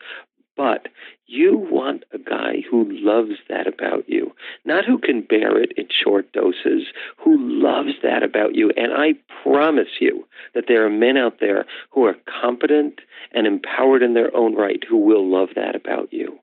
But 0.57 0.89
you 1.27 1.59
want 1.71 2.05
a 2.13 2.19
guy 2.19 2.63
who 2.71 2.87
loves 2.91 3.39
that 3.49 3.67
about 3.67 4.09
you, 4.09 4.33
not 4.65 4.85
who 4.85 4.99
can 4.99 5.21
bear 5.21 5.61
it 5.61 5.73
in 5.77 5.89
short 5.91 6.33
doses, 6.33 6.87
who 7.19 7.37
loves 7.39 7.93
that 8.03 8.23
about 8.23 8.55
you. 8.55 8.71
And 8.77 8.93
I 8.93 9.15
promise 9.43 10.01
you 10.01 10.27
that 10.55 10.65
there 10.69 10.87
are 10.87 10.91
men 10.91 11.17
out 11.17 11.41
there 11.41 11.67
who 11.91 12.05
are 12.05 12.17
competent 12.41 13.01
and 13.33 13.47
empowered 13.47 14.03
in 14.03 14.15
their 14.15 14.35
own 14.35 14.55
right 14.55 14.83
who 14.89 14.97
will 14.97 15.31
love 15.31 15.51
that 15.57 15.77
about 15.77 16.13
you. 16.13 16.39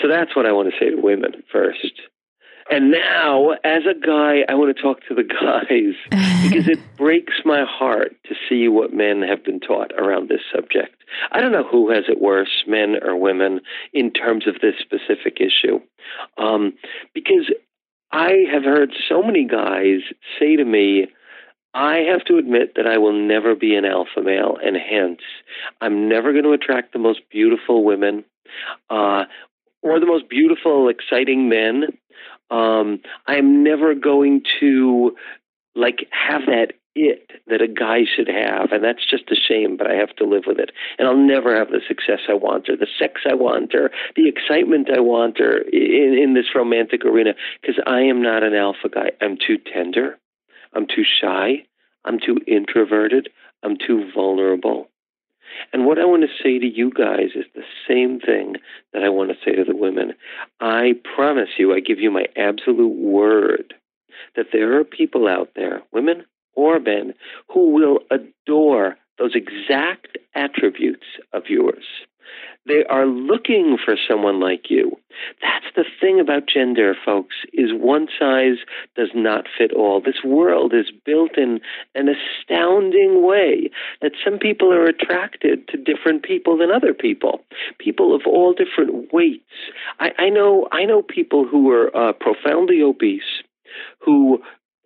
So 0.00 0.08
that's 0.08 0.34
what 0.36 0.46
I 0.46 0.52
want 0.52 0.70
to 0.70 0.78
say 0.78 0.90
to 0.90 1.00
women 1.00 1.42
first. 1.50 2.00
And 2.70 2.90
now, 2.90 3.50
as 3.62 3.82
a 3.84 3.94
guy, 3.94 4.40
I 4.48 4.54
want 4.54 4.74
to 4.74 4.82
talk 4.82 5.00
to 5.08 5.14
the 5.14 5.22
guys 5.40 5.94
because 6.48 6.68
it 6.68 6.78
breaks 6.96 7.34
my 7.44 7.64
heart 7.64 8.16
to 8.26 8.34
see 8.48 8.68
what 8.68 8.94
men 8.94 9.22
have 9.22 9.44
been 9.44 9.60
taught 9.60 9.92
around 9.92 10.28
this 10.28 10.40
subject. 10.54 10.96
I 11.32 11.40
don't 11.40 11.52
know 11.52 11.64
who 11.64 11.90
has 11.90 12.04
it 12.08 12.20
worse, 12.20 12.64
men 12.66 12.96
or 13.02 13.16
women, 13.16 13.60
in 13.92 14.12
terms 14.12 14.46
of 14.46 14.54
this 14.60 14.74
specific 14.80 15.40
issue. 15.40 15.80
Um, 16.38 16.72
because 17.12 17.52
I 18.10 18.44
have 18.52 18.64
heard 18.64 18.92
so 19.08 19.22
many 19.22 19.44
guys 19.44 20.00
say 20.38 20.56
to 20.56 20.64
me, 20.64 21.08
I 21.74 21.96
have 22.10 22.24
to 22.26 22.38
admit 22.38 22.74
that 22.76 22.86
I 22.86 22.98
will 22.98 23.12
never 23.12 23.56
be 23.56 23.74
an 23.74 23.84
alpha 23.84 24.22
male, 24.22 24.56
and 24.62 24.76
hence, 24.76 25.20
I'm 25.80 26.08
never 26.08 26.32
going 26.32 26.44
to 26.44 26.52
attract 26.52 26.92
the 26.92 27.00
most 27.00 27.20
beautiful 27.30 27.84
women 27.84 28.24
uh, 28.88 29.24
or 29.82 29.98
the 29.98 30.06
most 30.06 30.28
beautiful, 30.28 30.88
exciting 30.88 31.48
men 31.48 31.98
um, 32.54 33.00
I'm 33.26 33.64
never 33.64 33.94
going 33.94 34.42
to 34.60 35.16
like 35.74 36.06
have 36.10 36.42
that 36.46 36.74
it 36.94 37.30
that 37.48 37.60
a 37.60 37.66
guy 37.66 38.02
should 38.04 38.28
have, 38.28 38.70
and 38.70 38.84
that's 38.84 39.04
just 39.04 39.30
a 39.30 39.34
shame, 39.34 39.76
but 39.76 39.90
I 39.90 39.94
have 39.94 40.14
to 40.16 40.24
live 40.24 40.44
with 40.46 40.60
it. 40.60 40.70
And 40.98 41.08
I'll 41.08 41.16
never 41.16 41.56
have 41.56 41.70
the 41.70 41.80
success 41.88 42.20
I 42.28 42.34
want, 42.34 42.68
or 42.68 42.76
the 42.76 42.86
sex 42.98 43.22
I 43.28 43.34
want, 43.34 43.74
or 43.74 43.90
the 44.14 44.28
excitement 44.28 44.88
I 44.94 45.00
want, 45.00 45.40
or 45.40 45.58
in, 45.58 46.16
in 46.16 46.34
this 46.34 46.54
romantic 46.54 47.04
arena, 47.04 47.34
because 47.60 47.82
I 47.86 48.02
am 48.02 48.22
not 48.22 48.44
an 48.44 48.54
alpha 48.54 48.88
guy. 48.88 49.10
I'm 49.20 49.36
too 49.36 49.58
tender. 49.58 50.18
I'm 50.72 50.86
too 50.86 51.04
shy. 51.04 51.66
I'm 52.04 52.20
too 52.20 52.38
introverted. 52.46 53.28
I'm 53.64 53.76
too 53.76 54.10
vulnerable. 54.14 54.88
And 55.72 55.86
what 55.86 55.98
I 55.98 56.04
want 56.04 56.22
to 56.22 56.42
say 56.42 56.58
to 56.58 56.66
you 56.66 56.90
guys 56.90 57.30
is 57.34 57.46
the 57.54 57.64
same 57.88 58.20
thing 58.20 58.56
that 58.92 59.02
I 59.02 59.08
want 59.08 59.30
to 59.30 59.36
say 59.44 59.54
to 59.56 59.64
the 59.64 59.76
women. 59.76 60.14
I 60.60 60.94
promise 61.14 61.50
you, 61.58 61.74
I 61.74 61.80
give 61.80 61.98
you 61.98 62.10
my 62.10 62.26
absolute 62.36 62.94
word 62.94 63.74
that 64.36 64.46
there 64.52 64.78
are 64.78 64.84
people 64.84 65.28
out 65.28 65.50
there, 65.54 65.82
women 65.92 66.24
or 66.54 66.78
men, 66.80 67.14
who 67.52 67.70
will 67.70 68.00
adore 68.10 68.96
those 69.18 69.34
exact 69.34 70.18
attributes 70.34 71.06
of 71.32 71.44
yours. 71.48 71.84
They 72.66 72.84
are 72.84 73.06
looking 73.06 73.76
for 73.82 73.96
someone 74.08 74.40
like 74.40 74.70
you. 74.70 74.98
That's 75.42 75.66
the 75.76 75.84
thing 76.00 76.18
about 76.18 76.48
gender, 76.52 76.94
folks, 77.04 77.36
is 77.52 77.70
one 77.72 78.08
size 78.18 78.56
does 78.96 79.10
not 79.14 79.46
fit 79.56 79.72
all. 79.72 80.00
This 80.00 80.24
world 80.24 80.72
is 80.74 80.90
built 81.04 81.36
in 81.36 81.60
an 81.94 82.08
astounding 82.08 83.22
way 83.22 83.70
that 84.00 84.12
some 84.24 84.38
people 84.38 84.72
are 84.72 84.86
attracted 84.86 85.68
to 85.68 85.76
different 85.76 86.22
people 86.22 86.56
than 86.56 86.70
other 86.70 86.94
people. 86.94 87.44
People 87.78 88.14
of 88.14 88.22
all 88.26 88.54
different 88.54 89.12
weights. 89.12 89.44
I, 90.00 90.10
I 90.18 90.28
know 90.30 90.68
I 90.72 90.84
know 90.84 91.02
people 91.02 91.46
who 91.46 91.70
are 91.70 91.94
uh, 91.94 92.12
profoundly 92.12 92.82
obese 92.82 93.42
who 94.00 94.40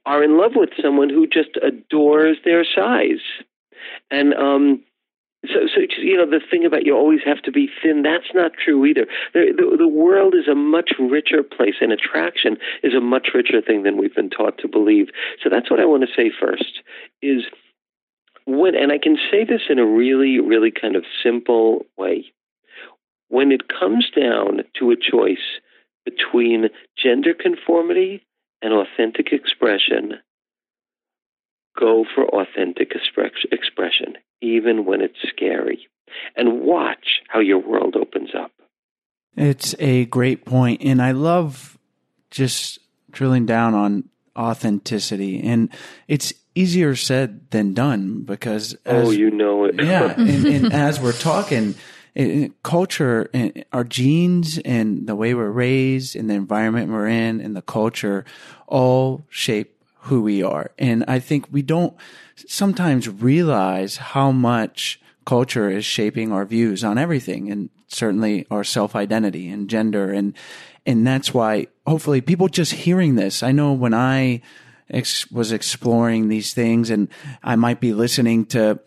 are 0.07 0.23
in 0.23 0.39
love 0.39 0.53
with 0.55 0.71
someone 0.83 1.11
who 1.11 1.27
just 1.27 1.51
adores 1.63 2.39
their 2.45 2.65
size. 2.65 3.21
And 4.11 4.35
um 4.35 4.83
so, 5.47 5.69
so 5.73 5.81
you 5.99 6.17
know, 6.17 6.27
the 6.27 6.41
thing 6.51 6.65
about 6.65 6.85
you 6.85 6.97
always 6.97 7.21
have 7.25 7.43
to 7.43 7.53
be 7.53 7.69
thin, 7.83 8.03
that's 8.03 8.35
not 8.35 8.53
true 8.55 8.85
either. 8.85 9.07
The, 9.35 9.53
the, 9.57 9.77
the 9.79 9.89
world 9.89 10.35
is 10.35 10.49
a 10.49 10.55
much 10.55 10.91
richer 10.99 11.45
place, 11.45 11.77
and 11.81 11.93
attraction 11.93 12.57
is 12.83 12.93
a 12.95 13.01
much 13.01 13.29
richer 13.35 13.63
thing 13.63 13.85
than 13.85 13.97
we've 13.97 14.15
been 14.15 14.31
taught 14.31 14.59
to 14.59 14.69
believe. 14.69 15.09
So 15.43 15.49
that's 15.49 15.71
what 15.71 15.79
I 15.79 15.85
want 15.85 16.03
to 16.03 16.15
say 16.15 16.33
first 16.39 16.83
is 17.23 17.45
when, 18.47 18.75
and 18.75 18.91
I 18.91 18.99
can 18.99 19.17
say 19.31 19.45
this 19.45 19.63
in 19.69 19.79
a 19.79 19.87
really, 19.87 20.41
really 20.41 20.73
kind 20.73 20.97
of 20.97 21.05
simple 21.23 21.87
way. 21.97 22.33
When 23.29 23.53
it 23.53 23.69
comes 23.69 24.11
down 24.11 24.63
to 24.81 24.91
a 24.91 24.97
choice 24.97 25.61
between 26.05 26.71
gender 26.97 27.35
conformity 27.35 28.27
and 28.61 28.73
authentic 28.73 29.33
expression, 29.33 30.15
go 31.79 32.05
for 32.13 32.25
authentic 32.25 32.93
expression, 33.53 34.15
even 34.41 34.85
when 34.85 35.01
it's 35.01 35.19
scary, 35.29 35.89
and 36.37 36.61
watch 36.61 37.23
how 37.29 37.41
your 37.41 37.59
world 37.59 37.97
opens 37.97 38.31
up. 38.37 38.53
It's 39.37 39.75
a 39.79 40.07
great 40.07 40.45
point, 40.45 40.83
and 40.83 41.01
I 41.01 41.13
love 41.13 41.79
just 42.31 42.79
drilling 43.11 43.47
down 43.47 43.75
on 43.75 44.05
authenticity. 44.37 45.43
And 45.43 45.69
it's 46.07 46.33
easier 46.55 46.95
said 46.97 47.51
than 47.51 47.75
done 47.75 48.23
because, 48.23 48.77
oh, 48.87 48.97
as, 48.97 49.09
oh, 49.09 49.11
you 49.11 49.31
know 49.31 49.65
it. 49.65 49.83
yeah, 49.83 50.15
and, 50.17 50.47
and 50.47 50.73
as 50.73 51.01
we're 51.01 51.13
talking, 51.13 51.75
culture, 52.63 53.31
our 53.73 53.85
genes, 53.85 54.59
and 54.59 55.07
the 55.07 55.15
way 55.15 55.35
we're 55.35 55.51
raised, 55.51 56.17
and 56.17 56.29
the 56.29 56.35
environment 56.35 56.91
we're 56.91 57.07
in, 57.07 57.41
and 57.41 57.55
the 57.55 57.63
culture, 57.63 58.25
all 58.67 59.25
shape 59.29 59.78
who 60.03 60.23
we 60.23 60.43
are. 60.43 60.71
And 60.79 61.05
I 61.09 61.19
think 61.19 61.47
we 61.51 61.63
don't 61.63 61.95
sometimes 62.47 63.09
realize 63.09 63.97
how 63.97 64.33
much 64.33 65.01
culture 65.25 65.69
is 65.69 65.85
shaping 65.85 66.33
our 66.33 66.45
views 66.45 66.83
on 66.83 66.97
everything 66.97 67.51
and 67.51 67.69
certainly 67.89 68.47
our 68.51 68.65
self 68.65 68.97
identity 68.97 69.49
and 69.49 69.69
gender. 69.69 70.13
And, 70.13 70.35
and 70.87 71.07
that's 71.07 71.35
why 71.35 71.67
hopefully 71.87 72.21
people 72.21 72.49
just 72.49 72.73
hearing 72.73 73.15
this, 73.17 73.43
I 73.43 73.53
know 73.53 73.73
when 73.73 73.95
I 73.95 74.41
ex- 74.89 75.31
was 75.31 75.53
exploring 75.53 76.29
these 76.29 76.55
things 76.55 76.91
and 76.91 77.09
I 77.43 77.57
might 77.57 77.81
be 77.81 77.93
listening 77.93 78.47
to 78.47 78.81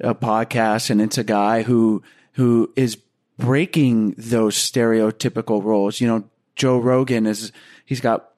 a 0.00 0.14
podcast 0.14 0.90
and 0.90 1.00
it's 1.00 1.18
a 1.18 1.24
guy 1.24 1.62
who, 1.62 2.02
who 2.32 2.72
is 2.76 2.96
breaking 3.38 4.14
those 4.16 4.56
stereotypical 4.56 5.62
roles. 5.62 6.00
You 6.00 6.08
know, 6.08 6.24
Joe 6.56 6.78
Rogan 6.78 7.26
is, 7.26 7.52
he's 7.84 8.00
got 8.00 8.30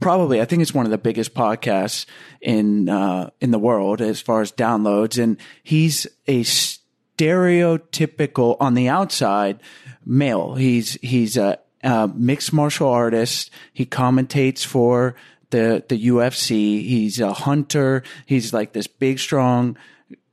probably 0.00 0.40
I 0.40 0.44
think 0.44 0.62
it's 0.62 0.74
one 0.74 0.86
of 0.86 0.90
the 0.90 0.98
biggest 0.98 1.34
podcasts 1.34 2.06
in 2.40 2.88
uh, 2.88 3.30
in 3.40 3.50
the 3.50 3.58
world 3.58 4.00
as 4.00 4.20
far 4.20 4.40
as 4.40 4.52
downloads, 4.52 5.20
and 5.22 5.36
he's 5.62 6.06
a 6.26 6.42
stereotypical 6.42 8.56
on 8.60 8.74
the 8.74 8.88
outside 8.88 9.60
male. 10.04 10.54
He's 10.54 10.94
he's 10.94 11.36
a, 11.36 11.58
a 11.82 12.08
mixed 12.08 12.52
martial 12.52 12.88
artist. 12.88 13.50
He 13.72 13.86
commentates 13.86 14.64
for 14.64 15.14
the 15.50 15.84
the 15.88 16.08
UFC. 16.08 16.86
He's 16.86 17.20
a 17.20 17.32
hunter. 17.32 18.02
He's 18.26 18.52
like 18.52 18.72
this 18.72 18.86
big, 18.86 19.18
strong 19.18 19.76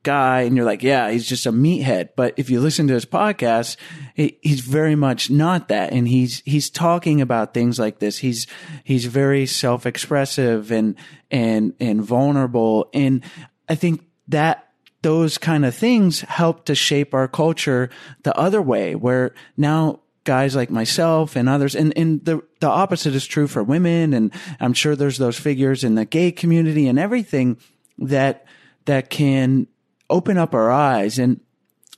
guy 0.06 0.41
and 0.44 0.56
you're 0.56 0.65
like, 0.65 0.84
yeah, 0.84 1.12
he's 1.12 1.28
just 1.28 1.46
a 1.46 1.52
meathead. 1.52 2.10
But 2.15 2.36
if 2.38 2.50
you 2.50 2.62
listen 2.62 2.88
to 2.88 2.94
his 2.94 3.06
podcast, 3.06 3.76
he, 4.13 4.38
he's 4.41 4.62
very 4.62 4.96
much 4.96 5.30
not 5.30 5.68
that. 5.68 5.91
And 5.91 6.08
he's, 6.08 6.41
he's 6.46 6.70
talking 6.70 7.20
about 7.20 7.54
things 7.54 7.78
like 7.78 8.00
this. 8.00 8.20
He's, 8.20 8.48
he's 8.86 9.06
very 9.06 9.46
self-expressive 9.46 10.72
and, 10.72 10.96
and, 11.30 11.74
and 11.82 12.02
vulnerable. 12.02 12.89
And 12.94 13.24
I 13.68 13.76
think 13.76 14.06
that 14.30 14.70
those 15.02 15.38
kind 15.38 15.65
of 15.65 15.76
things 15.76 16.22
help 16.22 16.65
to 16.65 16.76
shape 16.76 17.13
our 17.13 17.28
culture 17.28 17.89
the 18.24 18.36
other 18.38 18.62
way 18.62 18.96
where 18.96 19.36
now 19.58 20.00
guys 20.24 20.56
like 20.56 20.72
myself 20.72 21.36
and 21.36 21.48
others 21.48 21.76
and, 21.76 21.96
and 21.96 22.26
the 22.26 22.41
the 22.60 22.68
opposite 22.68 23.13
is 23.13 23.28
true 23.28 23.46
for 23.46 23.62
women 23.62 24.15
and 24.15 24.34
I'm 24.60 24.74
sure 24.74 24.96
there's 24.96 25.20
those 25.20 25.38
figures 25.38 25.84
in 25.84 25.94
the 25.94 26.06
gay 26.06 26.32
community 26.32 26.88
and 26.88 26.98
everything 26.98 27.58
that 28.00 28.48
that 28.86 29.12
can 29.12 29.68
open 30.10 30.38
up 30.38 30.54
our 30.54 30.72
eyes 30.72 31.20
and 31.20 31.39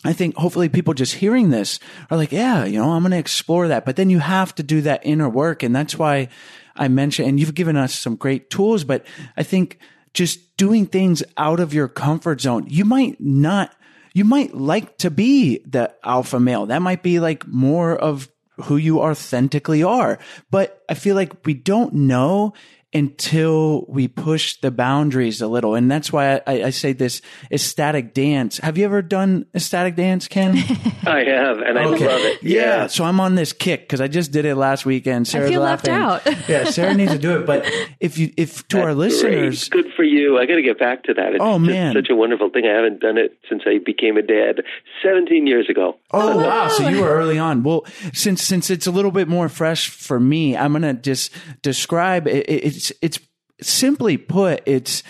I 0.03 0.13
think 0.13 0.35
hopefully 0.35 0.69
people 0.69 0.93
just 0.93 1.15
hearing 1.15 1.49
this 1.49 1.79
are 2.09 2.17
like, 2.17 2.31
yeah, 2.31 2.65
you 2.65 2.79
know, 2.79 2.91
I'm 2.91 3.01
going 3.01 3.11
to 3.11 3.17
explore 3.17 3.67
that. 3.67 3.83
But 3.83 3.95
then 3.95 4.09
you 4.09 4.19
have 4.19 4.53
to 4.55 4.63
do 4.63 4.81
that 4.81 5.01
inner 5.03 5.27
work. 5.27 5.63
And 5.63 5.75
that's 5.75 5.97
why 5.97 6.29
I 6.75 6.87
mentioned, 6.87 7.27
and 7.27 7.39
you've 7.39 7.55
given 7.55 7.75
us 7.75 7.93
some 7.93 8.15
great 8.15 8.49
tools, 8.49 8.83
but 8.83 9.05
I 9.35 9.43
think 9.43 9.79
just 10.13 10.55
doing 10.55 10.85
things 10.85 11.23
out 11.35 11.59
of 11.59 11.73
your 11.73 11.87
comfort 11.87 12.41
zone. 12.41 12.65
You 12.67 12.85
might 12.85 13.19
not, 13.19 13.75
you 14.13 14.23
might 14.23 14.55
like 14.55 14.97
to 14.99 15.11
be 15.11 15.59
the 15.65 15.93
alpha 16.03 16.39
male. 16.39 16.67
That 16.67 16.81
might 16.81 17.03
be 17.03 17.19
like 17.19 17.47
more 17.47 17.95
of 17.95 18.29
who 18.63 18.77
you 18.77 19.01
authentically 19.01 19.83
are. 19.83 20.19
But 20.49 20.83
I 20.87 20.93
feel 20.93 21.15
like 21.15 21.45
we 21.45 21.53
don't 21.53 21.93
know 21.93 22.53
until 22.93 23.85
we 23.87 24.07
push 24.07 24.59
the 24.61 24.71
boundaries 24.71 25.41
a 25.41 25.47
little. 25.47 25.75
And 25.75 25.91
that's 25.91 26.11
why 26.11 26.41
I, 26.47 26.63
I 26.63 26.69
say 26.69 26.93
this 26.93 27.21
ecstatic 27.51 28.13
dance. 28.13 28.57
Have 28.59 28.77
you 28.77 28.85
ever 28.85 29.01
done 29.01 29.45
ecstatic 29.53 29.95
dance, 29.95 30.27
Ken? 30.27 30.55
I 31.05 31.23
have, 31.25 31.59
and 31.59 31.77
I 31.77 31.85
love 31.85 31.99
it. 32.01 32.43
Yeah. 32.43 32.87
So 32.87 33.03
I'm 33.03 33.19
on 33.19 33.35
this 33.35 33.51
kick 33.51 33.81
because 33.81 33.99
I 33.99 34.07
just 34.07 34.31
did 34.31 34.45
it 34.45 34.55
last 34.55 34.85
weekend. 34.85 35.27
Sarah's 35.27 35.49
feel 35.49 35.61
left 35.61 35.87
out. 35.87 36.25
yeah, 36.47 36.63
Sarah 36.65 36.93
needs 36.93 37.11
to 37.11 37.19
do 37.19 37.39
it. 37.39 37.45
But 37.45 37.69
if 37.99 38.17
you, 38.17 38.33
if 38.37 38.67
to 38.69 38.79
our 38.81 38.95
That's 38.95 39.21
great. 39.21 39.35
listeners, 39.35 39.69
Good 39.69 39.91
for 39.95 40.03
you. 40.17 40.37
I 40.37 40.45
got 40.45 40.55
to 40.55 40.61
get 40.61 40.77
back 40.79 41.03
to 41.03 41.13
that. 41.13 41.33
It's 41.35 41.41
Oh, 41.41 41.57
man. 41.59 41.93
such 41.93 42.09
a 42.09 42.15
wonderful 42.15 42.49
thing. 42.49 42.65
I 42.65 42.73
haven't 42.75 42.99
done 42.99 43.17
it 43.17 43.37
since 43.49 43.63
I 43.65 43.77
became 43.83 44.17
a 44.17 44.21
dad 44.21 44.63
17 45.03 45.47
years 45.47 45.69
ago. 45.69 45.97
Oh, 46.11 46.33
oh 46.33 46.37
wow! 46.37 46.67
So 46.69 46.87
you 46.89 47.01
were 47.01 47.09
early 47.09 47.37
on. 47.39 47.63
Well, 47.63 47.85
since 48.13 48.41
since 48.43 48.69
it's 48.69 48.87
a 48.87 48.91
little 48.91 49.11
bit 49.11 49.27
more 49.27 49.47
fresh 49.49 49.89
for 49.89 50.19
me, 50.19 50.57
I'm 50.57 50.73
gonna 50.73 50.93
just 50.93 51.31
describe 51.61 52.27
it. 52.27 52.49
it- 52.49 52.65
It's 52.65 52.91
it's 53.01 53.19
simply 53.61 54.17
put, 54.17 54.61
it's 54.65 55.03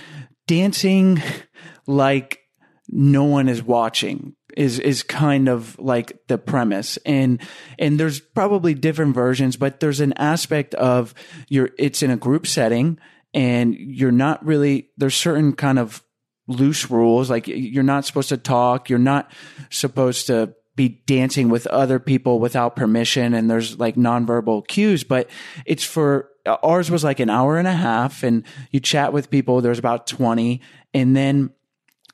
dancing 0.48 1.22
like 1.88 2.40
no 2.90 3.24
one 3.26 3.50
is 3.50 3.64
watching. 3.64 4.34
Is 4.56 4.80
is 4.80 5.04
kind 5.04 5.50
of 5.50 5.78
like 5.78 6.14
the 6.28 6.40
premise, 6.40 6.98
and 7.06 7.40
and 7.78 8.00
there's 8.00 8.20
probably 8.20 8.74
different 8.74 9.14
versions, 9.14 9.56
but 9.56 9.80
there's 9.80 10.00
an 10.00 10.14
aspect 10.14 10.74
of 10.76 11.14
you're 11.48 11.70
it's 11.78 12.02
in 12.02 12.10
a 12.10 12.18
group 12.18 12.48
setting, 12.48 12.98
and 13.38 13.76
you're 13.76 14.12
not 14.12 14.44
really 14.44 14.90
there's 14.98 15.14
certain 15.14 15.54
kind 15.54 15.78
of 15.78 16.04
loose 16.48 16.90
rules. 16.90 17.30
Like 17.30 17.48
you're 17.48 17.84
not 17.84 18.04
supposed 18.04 18.30
to 18.30 18.38
talk. 18.38 18.90
You're 18.90 18.98
not 18.98 19.32
supposed 19.70 20.26
to 20.28 20.56
be 20.76 20.90
dancing 21.06 21.50
with 21.50 21.68
other 21.68 22.00
people 22.00 22.40
without 22.40 22.76
permission. 22.76 23.36
And 23.36 23.50
there's 23.50 23.80
like 23.80 23.96
nonverbal 23.96 24.68
cues, 24.68 25.04
but 25.04 25.30
it's 25.66 25.84
for 25.84 26.30
ours 26.64 26.90
was 26.90 27.04
like 27.04 27.20
an 27.20 27.30
hour 27.30 27.60
and 27.60 27.68
a 27.68 27.74
half 27.74 28.24
and 28.24 28.44
you 28.72 28.80
chat 28.80 29.14
with 29.14 29.30
people. 29.30 29.62
There's 29.62 29.80
about 29.80 30.08
20 30.08 30.60
and 30.96 31.16
then 31.16 31.52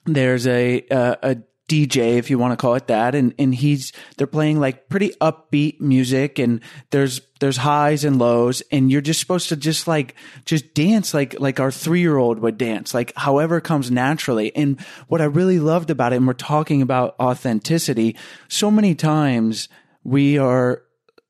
there's 0.05 0.45
a, 0.45 0.85
a, 0.91 1.17
a 1.23 1.37
DJ, 1.73 2.17
if 2.17 2.29
you 2.29 2.37
want 2.37 2.51
to 2.51 2.57
call 2.57 2.75
it 2.75 2.85
that, 2.85 3.15
and 3.15 3.33
and 3.39 3.55
he's 3.55 3.91
they're 4.17 4.27
playing 4.27 4.59
like 4.59 4.89
pretty 4.89 5.09
upbeat 5.19 5.81
music, 5.81 6.37
and 6.37 6.61
there's 6.91 7.19
there's 7.39 7.57
highs 7.57 8.03
and 8.03 8.19
lows, 8.19 8.61
and 8.71 8.91
you're 8.91 9.01
just 9.01 9.19
supposed 9.19 9.49
to 9.49 9.55
just 9.55 9.87
like 9.87 10.13
just 10.45 10.75
dance 10.75 11.15
like 11.15 11.39
like 11.39 11.59
our 11.59 11.71
three 11.71 12.01
year 12.01 12.17
old 12.17 12.37
would 12.37 12.59
dance, 12.59 12.93
like 12.93 13.11
however 13.15 13.59
comes 13.59 13.89
naturally. 13.89 14.55
And 14.55 14.79
what 15.07 15.19
I 15.19 15.25
really 15.25 15.57
loved 15.57 15.89
about 15.89 16.13
it, 16.13 16.17
and 16.17 16.27
we're 16.27 16.33
talking 16.33 16.83
about 16.83 17.15
authenticity, 17.19 18.15
so 18.47 18.69
many 18.69 18.93
times 18.93 19.67
we 20.03 20.37
are 20.37 20.83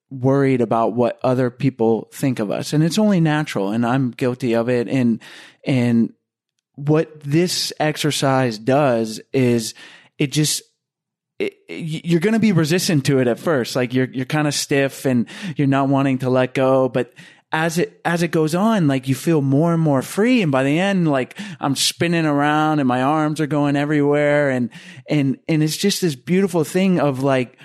worried 0.09 0.59
about 0.59 0.91
what 0.91 1.19
other 1.23 1.49
people 1.51 2.09
think 2.11 2.39
of 2.39 2.51
us, 2.51 2.73
and 2.73 2.83
it's 2.83 2.99
only 2.99 3.21
natural, 3.21 3.71
and 3.71 3.85
I'm 3.85 4.11
guilty 4.11 4.55
of 4.55 4.67
it, 4.67 4.89
and 4.89 5.21
and 5.63 6.11
what 6.75 7.21
this 7.21 7.71
exercise 7.79 8.57
does 8.57 9.21
is 9.31 9.73
it 10.23 10.31
just 10.31 10.61
it, 11.39 11.53
it- 11.67 12.05
you're 12.05 12.19
going 12.21 12.33
to 12.33 12.39
be 12.39 12.51
resistant 12.53 13.05
to 13.05 13.19
it 13.19 13.27
at 13.27 13.39
first. 13.39 13.75
Like 13.75 13.93
you're 13.93 14.09
you're 14.09 14.25
kind 14.25 14.47
of 14.47 14.53
stiff 14.53 15.05
and 15.05 15.27
you're 15.57 15.67
not 15.67 15.89
wanting 15.89 16.19
to 16.19 16.29
let 16.29 16.53
go. 16.53 16.87
But 16.89 17.13
as 17.51 17.77
it 17.77 18.01
as 18.03 18.23
it 18.23 18.31
goes 18.31 18.55
on 18.55 18.87
like 18.87 19.07
you 19.07 19.13
feel 19.13 19.41
more 19.41 19.73
and 19.73 19.81
more 19.81 20.01
free. 20.01 20.41
And 20.41 20.51
by 20.51 20.63
the 20.63 20.79
end 20.79 21.07
like 21.07 21.37
I'm 21.59 21.75
spinning 21.75 22.25
around 22.25 22.79
and 22.79 22.87
my 22.87 23.01
arms 23.01 23.39
are 23.41 23.47
going 23.47 23.75
everywhere. 23.75 24.49
And 24.49 24.69
and 25.09 25.37
and 25.47 25.61
it's 25.61 25.77
just 25.77 26.01
this 26.01 26.15
beautiful 26.15 26.63
thing 26.63 26.99
of 26.99 27.21
like 27.21 27.57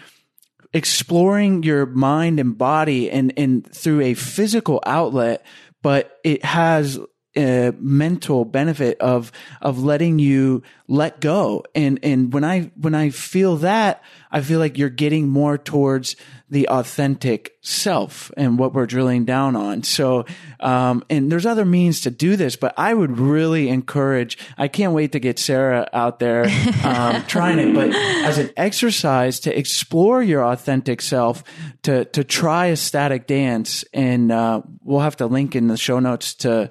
exploring 0.75 1.62
your 1.62 1.87
mind 1.87 2.40
and 2.40 2.59
body 2.59 3.11
and 3.11 3.33
and 3.37 3.66
through 3.75 4.01
a 4.03 4.14
physical 4.14 4.83
outlet. 4.85 5.44
But 5.83 6.18
it 6.25 6.44
has 6.44 6.99
a 7.38 7.72
mental 7.79 8.44
benefit 8.44 9.01
of 9.01 9.33
of 9.62 9.83
letting 9.83 10.18
you 10.18 10.62
let 10.88 11.20
go. 11.20 11.64
And 11.74 11.98
and 12.03 12.33
when 12.33 12.44
i 12.44 12.70
when 12.77 12.94
i 12.94 13.11
feel 13.11 13.57
that 13.57 14.03
i 14.33 14.40
feel 14.40 14.59
like 14.59 14.79
you're 14.79 14.88
getting 14.88 15.29
more 15.29 15.57
towards 15.59 16.16
the 16.51 16.68
authentic 16.68 17.59
self 17.61 18.33
and 18.38 18.59
what 18.59 18.72
we're 18.72 18.87
drilling 18.87 19.24
down 19.27 19.55
on. 19.55 19.83
So 19.83 20.24
um 20.61 21.05
and 21.11 21.31
there's 21.31 21.46
other 21.46 21.64
means 21.64 22.01
to 22.03 22.11
do 22.11 22.37
this 22.37 22.57
but 22.57 22.74
i 22.77 22.92
would 22.92 23.18
really 23.18 23.68
encourage 23.68 24.38
i 24.57 24.66
can't 24.66 24.92
wait 24.92 25.12
to 25.12 25.20
get 25.20 25.38
sarah 25.38 25.88
out 25.92 26.18
there 26.18 26.46
um 26.85 27.22
trying 27.29 27.59
it 27.59 27.74
but 27.74 27.94
as 27.94 28.38
an 28.38 28.51
exercise 28.57 29.40
to 29.40 29.57
explore 29.57 30.22
your 30.22 30.44
authentic 30.44 31.01
self 31.01 31.44
to 31.83 32.05
to 32.07 32.24
try 32.24 32.70
ecstatic 32.70 33.27
dance. 33.27 33.85
And 33.92 34.33
uh 34.33 34.62
we'll 34.83 35.01
have 35.01 35.16
to 35.16 35.27
link 35.27 35.55
in 35.55 35.68
the 35.68 35.77
show 35.77 35.98
notes 35.98 36.35
to 36.37 36.70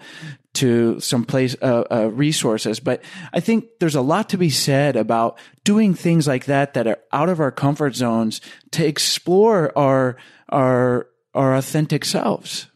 to 0.58 1.00
some 1.00 1.24
place 1.24 1.56
uh, 1.62 1.84
uh, 1.92 2.10
resources 2.12 2.80
but 2.80 3.02
i 3.34 3.40
think 3.40 3.66
there's 3.80 3.96
a 3.96 4.02
lot 4.02 4.30
to 4.30 4.38
be 4.38 4.50
said 4.50 4.96
about 4.96 5.38
doing 5.64 5.94
things 5.94 6.28
like 6.28 6.46
that 6.46 6.74
that 6.74 6.88
are 6.88 7.00
out 7.14 7.30
of 7.30 7.40
our 7.40 7.52
comfort 7.52 7.96
zones 7.96 8.42
to 8.72 8.86
explore 8.86 9.72
our 9.78 10.18
our 10.50 11.08
our 11.34 11.56
authentic 11.56 12.04
selves 12.04 12.68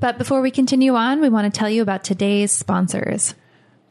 But 0.00 0.16
before 0.16 0.40
we 0.40 0.50
continue 0.50 0.94
on, 0.96 1.20
we 1.20 1.28
want 1.28 1.52
to 1.52 1.52
tell 1.52 1.68
you 1.68 1.82
about 1.82 2.04
today's 2.04 2.50
sponsors. 2.50 3.34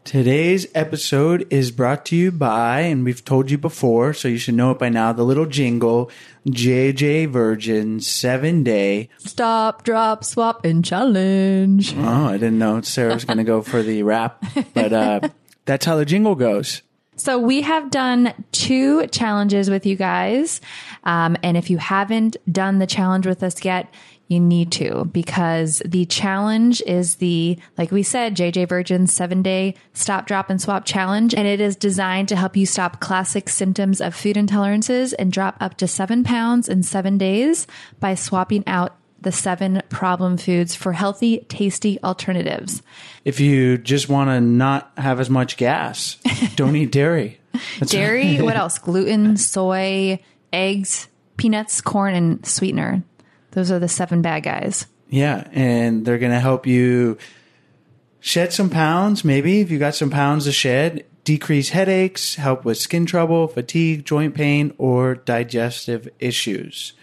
Today's 0.06 0.66
episode 0.74 1.46
is 1.52 1.70
brought 1.72 2.06
to 2.08 2.16
you 2.16 2.32
by, 2.32 2.80
and 2.82 3.06
we've 3.06 3.24
told 3.24 3.52
you 3.52 3.60
before, 3.60 4.14
so 4.14 4.28
you 4.28 4.38
should 4.40 4.56
know 4.56 4.72
it 4.72 4.80
by 4.80 4.90
now, 4.90 5.14
the 5.14 5.24
little 5.24 5.46
jingle, 5.46 6.10
JJ 6.48 7.30
Virgin 7.30 8.00
7 8.00 8.64
Day. 8.64 9.10
Stop, 9.20 9.84
drop, 9.84 10.24
swap, 10.24 10.66
and 10.66 10.84
challenge. 10.84 11.94
Oh, 11.96 12.28
I 12.30 12.34
didn't 12.34 12.58
know 12.58 12.82
Sarah 12.82 13.14
was 13.14 13.26
going 13.26 13.38
to 13.38 13.44
go 13.44 13.62
for 13.62 13.84
the 13.84 14.02
rap, 14.02 14.44
but 14.74 14.94
uh, 14.94 15.20
that's 15.66 15.86
how 15.86 15.96
the 15.96 16.06
jingle 16.06 16.34
goes. 16.34 16.82
So 17.20 17.38
we 17.38 17.62
have 17.64 17.92
done 17.92 18.34
two 18.54 19.06
challenges 19.08 19.70
with 19.70 19.86
you 19.86 19.98
guys. 19.98 20.62
Um, 21.04 21.36
and 21.44 21.58
if 21.58 21.70
you 21.70 21.78
haven't 21.78 22.38
done 22.50 22.80
the 22.80 22.88
challenge 22.88 23.28
with 23.28 23.44
us 23.44 23.66
yet, 23.66 23.94
you 24.30 24.40
need 24.40 24.72
to 24.74 25.06
because 25.06 25.82
the 25.84 26.06
challenge 26.06 26.82
is 26.84 27.16
the, 27.16 27.60
like 27.78 27.92
we 27.92 28.04
said, 28.04 28.38
JJ 28.38 28.70
Virgin's 28.70 29.12
seven 29.12 29.42
day 29.42 29.76
stop, 29.94 30.28
drop 30.28 30.50
and 30.50 30.62
swap 30.62 30.86
challenge. 30.86 31.36
And 31.36 31.46
it 31.46 31.60
is 31.60 31.76
designed 31.76 32.30
to 32.30 32.38
help 32.38 32.56
you 32.56 32.66
stop 32.66 33.02
classic 33.02 33.50
symptoms 33.50 34.00
of 34.00 34.16
food 34.16 34.38
intolerances 34.38 35.14
and 35.20 35.30
drop 35.30 35.58
up 35.60 35.76
to 35.78 35.88
seven 35.88 36.24
pounds 36.24 36.70
in 36.70 36.84
seven 36.84 37.18
days 37.18 37.68
by 38.00 38.16
swapping 38.16 38.64
out 38.66 38.96
the 39.22 39.32
seven 39.32 39.82
problem 39.90 40.38
foods 40.38 40.76
for 40.76 40.94
healthy, 40.94 41.46
tasty 41.50 42.02
alternatives. 42.04 42.82
If 43.26 43.40
you 43.40 43.78
just 43.78 44.10
want 44.10 44.30
to 44.30 44.42
not 44.42 44.92
have 44.98 45.20
as 45.20 45.30
much 45.30 45.58
gas, 45.58 46.18
don't 46.56 46.76
eat 46.76 46.92
dairy. 46.92 47.40
That's 47.80 47.92
Dairy, 47.92 48.42
what 48.42 48.56
else? 48.56 48.78
Gluten, 48.78 49.36
soy, 49.36 50.20
eggs, 50.54 51.08
peanuts, 51.38 51.82
corn, 51.82 52.14
and 52.14 52.46
sweetener. 52.46 53.04
Those 53.52 53.72
are 53.72 53.80
the 53.80 53.88
seven 53.88 54.22
bad 54.22 54.44
guys. 54.44 54.86
Yeah, 55.10 55.48
and 55.52 56.06
they're 56.06 56.20
going 56.20 56.32
to 56.32 56.40
help 56.40 56.68
you 56.68 57.18
shed 58.20 58.54
some 58.54 58.70
pounds, 58.70 59.24
maybe 59.24 59.62
if 59.62 59.72
you 59.72 59.80
got 59.80 59.96
some 59.96 60.12
pounds 60.12 60.46
to 60.46 60.52
shed, 60.52 61.06
decrease 61.24 61.70
headaches, 61.70 62.36
help 62.36 62.66
with 62.66 62.78
skin 62.78 63.06
trouble, 63.06 63.48
fatigue, 63.48 64.06
joint 64.06 64.36
pain, 64.36 64.74
or 64.78 65.16
digestive 65.16 66.08
issues. 66.20 66.94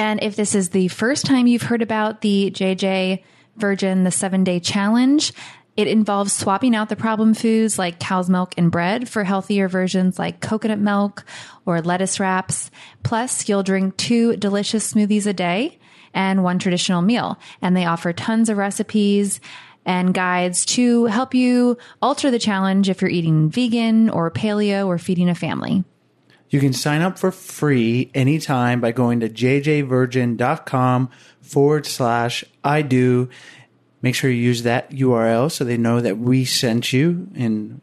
And 0.00 0.22
if 0.22 0.34
this 0.34 0.54
is 0.54 0.70
the 0.70 0.88
first 0.88 1.26
time 1.26 1.46
you've 1.46 1.60
heard 1.60 1.82
about 1.82 2.22
the 2.22 2.50
JJ 2.50 3.22
Virgin, 3.56 4.02
the 4.04 4.10
seven 4.10 4.44
day 4.44 4.58
challenge, 4.58 5.34
it 5.76 5.88
involves 5.88 6.32
swapping 6.32 6.74
out 6.74 6.88
the 6.88 6.96
problem 6.96 7.34
foods 7.34 7.78
like 7.78 8.00
cow's 8.00 8.30
milk 8.30 8.54
and 8.56 8.70
bread 8.70 9.10
for 9.10 9.24
healthier 9.24 9.68
versions 9.68 10.18
like 10.18 10.40
coconut 10.40 10.78
milk 10.78 11.26
or 11.66 11.82
lettuce 11.82 12.18
wraps. 12.18 12.70
Plus, 13.02 13.46
you'll 13.46 13.62
drink 13.62 13.94
two 13.98 14.36
delicious 14.36 14.90
smoothies 14.90 15.26
a 15.26 15.34
day 15.34 15.78
and 16.14 16.42
one 16.42 16.58
traditional 16.58 17.02
meal. 17.02 17.38
And 17.60 17.76
they 17.76 17.84
offer 17.84 18.14
tons 18.14 18.48
of 18.48 18.56
recipes 18.56 19.38
and 19.84 20.14
guides 20.14 20.64
to 20.64 21.04
help 21.06 21.34
you 21.34 21.76
alter 22.00 22.30
the 22.30 22.38
challenge 22.38 22.88
if 22.88 23.02
you're 23.02 23.10
eating 23.10 23.50
vegan 23.50 24.08
or 24.08 24.30
paleo 24.30 24.86
or 24.86 24.96
feeding 24.96 25.28
a 25.28 25.34
family. 25.34 25.84
You 26.50 26.60
can 26.60 26.72
sign 26.72 27.00
up 27.00 27.18
for 27.18 27.30
free 27.30 28.10
anytime 28.14 28.80
by 28.80 28.92
going 28.92 29.20
to 29.20 29.28
jjvirgin.com 29.28 31.10
forward 31.40 31.86
slash 31.86 32.44
I 32.62 32.82
do. 32.82 33.28
Make 34.02 34.14
sure 34.14 34.30
you 34.30 34.42
use 34.42 34.64
that 34.64 34.90
URL 34.90 35.50
so 35.50 35.64
they 35.64 35.76
know 35.76 36.00
that 36.00 36.18
we 36.18 36.44
sent 36.44 36.92
you 36.92 37.28
and 37.34 37.80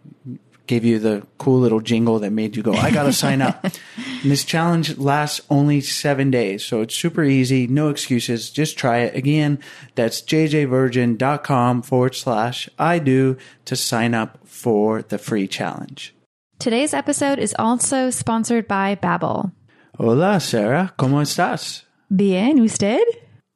gave 0.68 0.84
you 0.84 1.00
the 1.00 1.26
cool 1.38 1.60
little 1.60 1.80
jingle 1.80 2.20
that 2.20 2.32
made 2.32 2.56
you 2.56 2.62
go, 2.62 2.74
I 2.74 2.92
got 2.92 3.04
to 3.04 3.14
sign 3.14 3.42
up. 3.42 3.66
And 4.24 4.32
this 4.32 4.44
challenge 4.44 4.98
lasts 4.98 5.42
only 5.48 5.80
seven 5.80 6.32
days. 6.32 6.66
So 6.66 6.82
it's 6.82 6.96
super 6.96 7.24
easy. 7.24 7.68
No 7.68 7.90
excuses. 7.90 8.50
Just 8.50 8.76
try 8.76 9.00
it. 9.00 9.16
Again, 9.16 9.60
that's 9.94 10.24
jjvirgin.com 10.24 11.84
forward 11.84 12.16
slash 12.16 12.68
I 12.80 12.98
do 12.98 13.38
to 13.66 13.76
sign 13.76 14.16
up 14.16 14.40
for 14.44 15.04
the 15.04 15.20
free 15.20 15.48
challenge. 15.48 16.16
Today's 16.60 16.94
episode 16.96 17.38
is 17.38 17.56
also 17.60 18.10
sponsored 18.10 18.68
by 18.68 18.96
Babbel. 18.96 19.52
Hola, 20.00 20.40
Sarah. 20.40 20.92
¿Cómo 20.98 21.22
estás? 21.22 21.84
Bien, 22.10 22.60
usted? 22.60 23.04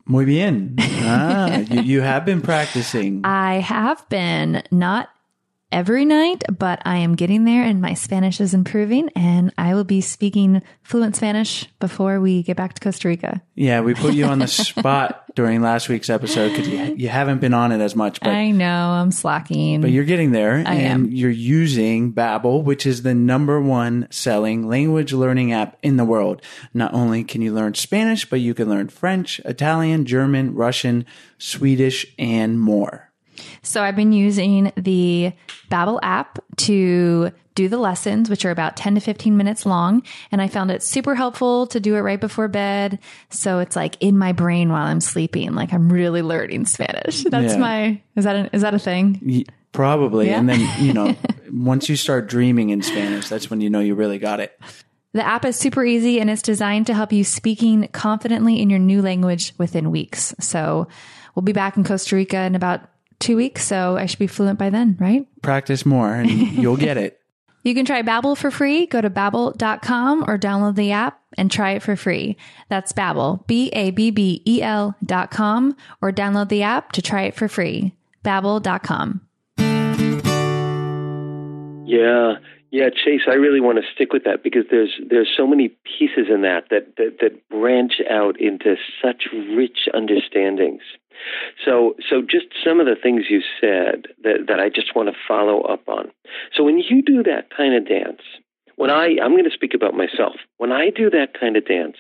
Muy 0.06 0.26
bien. 0.26 0.76
Ah, 1.04 1.64
you, 1.68 1.82
you 1.82 2.02
have 2.02 2.26
been 2.26 2.42
practicing. 2.42 3.22
I 3.26 3.56
have 3.56 4.08
been 4.10 4.62
not 4.72 5.10
every 5.72 6.06
night, 6.06 6.44
but 6.58 6.82
I 6.86 6.98
am 6.98 7.16
getting 7.16 7.46
there 7.46 7.64
and 7.64 7.82
my 7.82 7.94
Spanish 7.94 8.42
is 8.42 8.54
improving 8.54 9.10
and 9.16 9.54
I 9.58 9.74
will 9.74 9.84
be 9.84 10.02
speaking 10.02 10.62
fluent 10.84 11.16
Spanish 11.16 11.66
before 11.80 12.20
we 12.20 12.44
get 12.44 12.58
back 12.58 12.74
to 12.74 12.82
Costa 12.82 13.08
Rica. 13.08 13.42
Yeah, 13.56 13.82
we 13.82 13.94
put 13.94 14.14
you 14.14 14.26
on 14.26 14.40
the 14.40 14.48
spot 14.48 15.24
during 15.36 15.62
last 15.62 15.88
week's 15.88 16.10
episode 16.10 16.50
because 16.50 16.68
you, 16.68 16.96
you 16.98 17.08
haven't 17.08 17.40
been 17.40 17.54
on 17.54 17.72
it 17.72 17.80
as 17.80 17.96
much, 17.96 18.20
but 18.20 18.30
I 18.30 18.52
know 18.52 18.66
I'm 18.92 19.12
slacking. 19.12 19.82
but 19.82 19.92
you're 19.92 20.04
getting 20.04 20.32
there 20.32 20.56
I 20.66 20.76
and 20.76 21.06
am. 21.06 21.12
you're 21.12 21.30
using 21.30 22.12
Babbel, 22.14 22.64
which 22.64 22.86
is 22.86 23.04
the 23.04 23.14
number 23.14 23.62
one 23.62 24.08
selling 24.12 24.68
language 24.68 25.14
learning 25.14 25.54
app 25.54 25.78
in 25.82 25.96
the 25.98 26.06
world. 26.06 26.42
Not 26.74 26.94
only 26.94 27.24
can 27.24 27.42
you 27.42 27.54
learn 27.54 27.76
Spanish, 27.76 28.30
but 28.30 28.42
you 28.42 28.54
can 28.54 28.68
learn 28.70 28.90
French, 28.90 29.40
Italian, 29.46 30.06
German, 30.06 30.54
Russian, 30.54 31.06
Swedish, 31.38 32.06
and 32.20 32.60
more. 32.60 33.11
So 33.62 33.82
I've 33.84 33.95
been 33.95 34.12
using 34.13 34.71
the 34.75 35.34
Babbel 35.69 35.99
app 36.04 36.39
to 36.58 37.32
do 37.54 37.67
the 37.67 37.77
lessons, 37.77 38.30
which 38.30 38.45
are 38.45 38.51
about 38.51 38.77
10 38.77 38.95
to 38.95 39.01
15 39.01 39.36
minutes 39.36 39.65
long. 39.65 40.04
And 40.32 40.41
I 40.41 40.47
found 40.47 40.71
it 40.71 40.82
super 40.84 41.15
helpful 41.15 41.67
to 41.67 41.80
do 41.80 41.95
it 41.95 41.99
right 41.99 42.19
before 42.19 42.47
bed. 42.47 42.99
So 43.30 43.60
it's 43.60 43.75
like 43.75 43.97
in 43.99 44.17
my 44.17 44.32
brain 44.32 44.69
while 44.69 44.86
I'm 44.86 45.01
sleeping, 45.01 45.54
like 45.54 45.73
I'm 45.73 45.91
really 45.91 46.21
learning 46.21 46.65
Spanish. 46.65 47.23
That's 47.30 47.54
Yeah. 47.54 47.60
my, 47.60 48.01
is 48.15 48.23
that, 48.23 48.36
a, 48.36 48.56
is 48.56 48.62
that 48.62 48.73
a 48.73 48.80
thing? 48.80 49.19
Y- 49.25 49.43
Probably. 49.73 50.27
Yeah. 50.27 50.39
And 50.39 50.49
then, 50.49 50.67
you 50.84 50.91
know, 50.93 51.15
once 51.51 51.88
you 51.88 51.95
start 51.95 52.27
dreaming 52.27 52.71
in 52.71 52.82
Spanish, 52.82 53.30
that's 53.30 53.49
when 53.49 53.62
you 53.62 53.69
know 53.69 53.80
you 53.80 53.95
really 53.95 54.17
got 54.19 54.41
it. 54.41 54.60
The 55.13 55.25
app 55.25 55.45
is 55.45 55.56
super 55.56 55.86
easy 55.86 56.19
and 56.19 56.30
it's 56.30 56.41
designed 56.41 56.88
to 56.88 56.93
help 56.93 57.13
you 57.13 57.23
speaking 57.23 57.88
confidently 57.93 58.62
in 58.62 58.69
your 58.69 58.80
new 58.80 59.01
language 59.01 59.54
within 59.58 59.89
weeks. 59.89 60.36
So 60.41 60.89
we'll 61.36 61.43
be 61.43 61.54
back 61.54 61.77
in 61.77 61.86
Costa 61.86 62.17
Rica 62.17 62.39
in 62.39 62.56
about 62.56 62.82
two 63.22 63.38
weeks. 63.38 63.66
So 63.66 63.98
I 63.98 64.06
should 64.06 64.20
be 64.20 64.28
fluent 64.28 64.60
by 64.60 64.70
then, 64.70 64.98
right? 65.00 65.26
Practice 65.42 65.86
more 65.86 66.14
and 66.14 66.30
you'll 66.30 66.78
get 66.78 66.98
it. 66.98 67.18
You 67.64 67.76
can 67.76 67.86
try 67.86 68.02
Babbel 68.02 68.36
for 68.36 68.50
free. 68.50 68.88
Go 68.88 69.02
to 69.02 69.10
babbel.com 69.12 70.24
or 70.28 70.40
download 70.40 70.74
the 70.74 70.94
app 70.94 71.22
and 71.38 71.52
try 71.52 71.74
it 71.74 71.84
for 71.84 71.96
free. 71.96 72.36
That's 72.70 72.92
Babbel, 72.92 73.46
B-A-B-B-E-L 73.46 74.96
E 75.00 75.06
dot 75.06 75.30
com 75.30 75.78
or 76.02 76.12
download 76.12 76.50
the 76.50 76.64
app 76.64 76.92
to 76.94 77.04
try 77.04 77.24
it 77.26 77.36
for 77.36 77.48
free. 77.48 77.94
Babbel.com. 78.26 79.22
Yeah, 81.86 82.36
yeah, 82.72 82.90
Chase. 82.90 83.24
I 83.28 83.34
really 83.34 83.60
want 83.60 83.78
to 83.78 83.84
stick 83.94 84.14
with 84.14 84.24
that 84.24 84.44
because 84.44 84.64
there's 84.72 84.98
there's 85.10 85.30
so 85.36 85.46
many 85.46 85.70
pieces 85.84 86.28
in 86.34 86.42
that 86.42 86.70
that 86.70 86.96
that, 86.96 87.18
that 87.20 87.50
branch 87.50 88.02
out 88.10 88.40
into 88.40 88.76
such 89.02 89.28
rich 89.34 89.90
understandings. 89.94 90.82
So, 91.64 91.96
so 92.10 92.22
just 92.22 92.48
some 92.64 92.80
of 92.80 92.86
the 92.86 92.96
things 93.02 93.26
you 93.30 93.42
said 93.60 94.08
that 94.24 94.48
that 94.48 94.60
I 94.60 94.70
just 94.70 94.96
want 94.96 95.10
to 95.10 95.16
follow 95.28 95.62
up 95.62 95.88
on. 95.88 96.12
So, 96.56 96.64
when 96.64 96.78
you 96.78 97.02
do 97.04 97.24
that 97.24 97.50
kind 97.56 97.76
of 97.76 97.88
dance, 97.88 98.22
when 98.76 98.90
I 98.90 99.18
I'm 99.22 99.32
going 99.32 99.46
to 99.46 99.52
speak 99.52 99.74
about 99.74 99.94
myself. 99.94 100.36
When 100.58 100.72
I 100.72 100.90
do 100.90 101.10
that 101.10 101.40
kind 101.40 101.56
of 101.58 101.68
dance, 101.68 101.98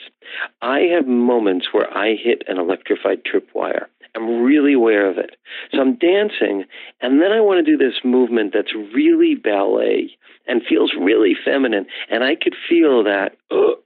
I 0.61 0.79
have 0.93 1.07
moments 1.07 1.67
where 1.71 1.91
I 1.95 2.15
hit 2.15 2.43
an 2.47 2.57
electrified 2.57 3.21
tripwire. 3.23 3.85
I'm 4.15 4.43
really 4.43 4.73
aware 4.73 5.09
of 5.09 5.17
it. 5.17 5.35
So 5.71 5.79
I'm 5.79 5.95
dancing, 5.97 6.65
and 6.99 7.21
then 7.21 7.31
I 7.31 7.39
want 7.39 7.65
to 7.65 7.71
do 7.71 7.77
this 7.77 7.99
movement 8.03 8.51
that's 8.53 8.73
really 8.73 9.35
ballet 9.35 10.11
and 10.47 10.61
feels 10.67 10.93
really 10.99 11.35
feminine. 11.45 11.85
And 12.09 12.23
I 12.23 12.35
could 12.35 12.55
feel 12.67 13.03
that, 13.05 13.37
uh, 13.49 13.79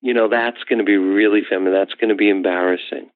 you 0.00 0.14
know, 0.14 0.28
that's 0.28 0.62
going 0.64 0.78
to 0.78 0.84
be 0.84 0.96
really 0.96 1.42
feminine. 1.48 1.74
That's 1.74 1.94
going 1.94 2.08
to 2.08 2.14
be 2.14 2.30
embarrassing. 2.30 3.10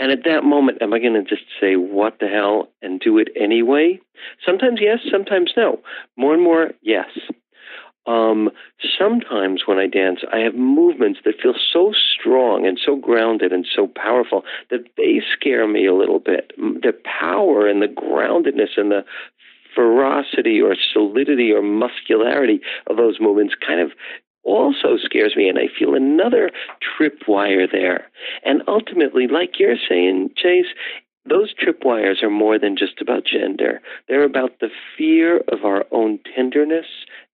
And 0.00 0.10
at 0.10 0.24
that 0.24 0.44
moment, 0.44 0.78
am 0.80 0.94
I 0.94 0.98
going 0.98 1.12
to 1.12 1.22
just 1.22 1.44
say, 1.60 1.76
what 1.76 2.18
the 2.20 2.26
hell, 2.26 2.70
and 2.80 2.98
do 2.98 3.18
it 3.18 3.28
anyway? 3.38 4.00
Sometimes 4.44 4.80
yes, 4.80 5.00
sometimes 5.10 5.52
no. 5.58 5.80
More 6.16 6.32
and 6.32 6.42
more, 6.42 6.70
yes. 6.80 7.10
Um, 8.06 8.50
sometimes 8.98 9.64
when 9.66 9.76
I 9.78 9.86
dance, 9.86 10.20
I 10.32 10.38
have 10.38 10.54
movements 10.54 11.20
that 11.26 11.34
feel 11.40 11.54
so 11.72 11.92
strong 11.92 12.66
and 12.66 12.80
so 12.82 12.96
grounded 12.96 13.52
and 13.52 13.66
so 13.76 13.88
powerful 13.88 14.42
that 14.70 14.86
they 14.96 15.20
scare 15.36 15.68
me 15.68 15.86
a 15.86 15.94
little 15.94 16.18
bit. 16.18 16.52
The 16.56 16.94
power 17.04 17.68
and 17.68 17.82
the 17.82 17.86
groundedness 17.86 18.78
and 18.78 18.90
the 18.90 19.04
ferocity 19.74 20.62
or 20.62 20.74
solidity 20.92 21.52
or 21.52 21.60
muscularity 21.60 22.60
of 22.86 22.96
those 22.96 23.18
movements 23.20 23.54
kind 23.64 23.80
of 23.80 23.92
also 24.44 24.96
scares 25.02 25.34
me 25.36 25.48
and 25.48 25.58
I 25.58 25.68
feel 25.78 25.94
another 25.94 26.50
tripwire 26.80 27.70
there. 27.70 28.06
And 28.44 28.62
ultimately, 28.66 29.26
like 29.26 29.58
you're 29.58 29.76
saying, 29.88 30.30
Chase, 30.36 30.66
those 31.28 31.54
tripwires 31.54 32.22
are 32.22 32.30
more 32.30 32.58
than 32.58 32.76
just 32.76 33.00
about 33.00 33.24
gender. 33.24 33.80
They're 34.08 34.24
about 34.24 34.60
the 34.60 34.70
fear 34.96 35.38
of 35.48 35.64
our 35.64 35.84
own 35.92 36.18
tenderness 36.34 36.86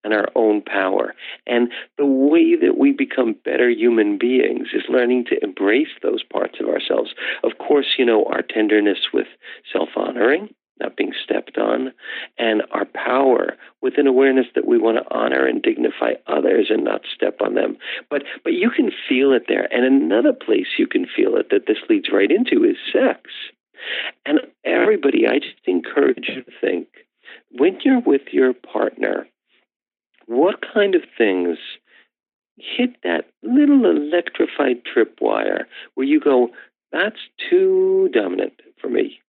and 0.03 0.13
our 0.13 0.29
own 0.35 0.63
power. 0.63 1.15
And 1.47 1.73
the 1.97 2.07
way 2.07 2.57
that 2.57 2.77
we 2.77 2.93
become 2.93 3.37
better 3.45 3.71
human 3.71 4.19
beings 4.19 4.69
is 4.73 4.83
learning 4.89 5.27
to 5.27 5.43
embrace 5.43 5.95
those 6.03 6.23
parts 6.25 6.59
of 6.61 6.69
ourselves. 6.69 7.15
Of 7.45 7.59
course, 7.59 7.95
you 7.97 8.05
know, 8.05 8.25
our 8.25 8.43
tenderness 8.43 8.99
with 9.15 9.29
self 9.73 9.91
honoring, 9.97 10.55
not 10.81 10.97
being 10.97 11.13
stepped 11.25 11.59
on, 11.59 11.93
and 12.39 12.63
our 12.71 12.85
power 12.85 13.57
with 13.81 13.95
an 13.99 14.07
awareness 14.07 14.47
that 14.55 14.67
we 14.67 14.79
want 14.79 14.99
to 14.99 15.15
honor 15.15 15.47
and 15.47 15.63
dignify 15.63 16.13
others 16.27 16.67
and 16.71 16.85
not 16.85 17.03
step 17.15 17.39
on 17.41 17.55
them. 17.55 17.77
But 18.11 18.25
but 18.45 18.53
you 18.53 18.71
can 18.71 18.91
feel 19.09 19.33
it 19.33 19.45
there. 19.49 19.69
And 19.73 19.85
another 19.85 20.33
place 20.33 20.67
you 20.79 20.87
can 20.87 21.07
feel 21.07 21.37
it 21.37 21.49
that 21.51 21.67
this 21.67 21.79
leads 21.89 22.09
right 22.13 22.31
into 22.31 22.65
is 22.65 22.77
sex. 22.93 23.31
And 24.25 24.41
everybody, 24.65 25.27
I 25.27 25.39
just 25.39 25.67
encourage 25.67 26.29
you 26.29 26.43
to 26.43 26.51
think 26.61 26.89
when 27.53 27.79
you're 27.85 28.01
with 28.01 28.33
your 28.33 28.53
partner, 28.53 29.27
what 30.27 30.65
kind 30.75 30.95
of 30.95 31.03
things 31.17 31.59
hit 32.57 32.97
that 33.03 33.27
little 33.43 33.85
electrified 33.85 34.83
tripwire 34.85 35.65
where 35.95 36.07
you 36.07 36.21
go, 36.21 36.49
that's 36.93 37.21
too 37.51 38.09
dominant 38.13 38.55
for 38.81 38.89
me, 38.89 39.21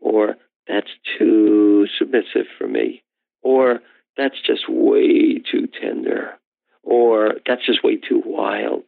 or 0.00 0.36
that's 0.70 0.90
too 1.18 1.86
submissive 1.98 2.46
for 2.58 2.68
me, 2.68 3.02
or 3.42 3.80
that's 4.16 4.40
just 4.40 4.68
way 4.68 5.38
too 5.38 5.68
tender, 5.80 6.38
or 6.82 7.34
that's 7.46 7.66
just 7.66 7.82
way 7.82 7.96
too 7.96 8.22
wild. 8.24 8.84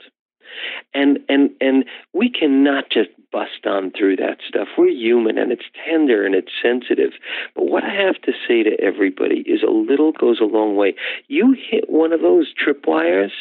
And 0.95 1.19
and 1.29 1.51
and 1.61 1.85
we 2.13 2.31
cannot 2.31 2.91
just 2.91 3.11
bust 3.33 3.67
on 3.67 3.91
through 3.91 4.17
that 4.17 4.39
stuff. 4.47 4.69
We're 4.77 4.91
human 4.91 5.39
and 5.39 5.51
it's 5.51 5.65
tender 5.89 6.25
and 6.27 6.35
it's 6.35 6.53
sensitive. 6.63 7.13
But 7.55 7.65
what 7.65 7.83
I 7.83 7.95
have 7.95 8.21
to 8.23 8.33
say 8.47 8.63
to 8.63 8.79
everybody 8.81 9.41
is 9.47 9.63
a 9.63 9.71
little 9.71 10.13
goes 10.13 10.39
a 10.41 10.45
long 10.45 10.77
way. 10.77 10.95
You 11.29 11.57
hit 11.59 11.89
one 11.89 12.13
of 12.13 12.21
those 12.21 12.53
tripwires 12.53 13.33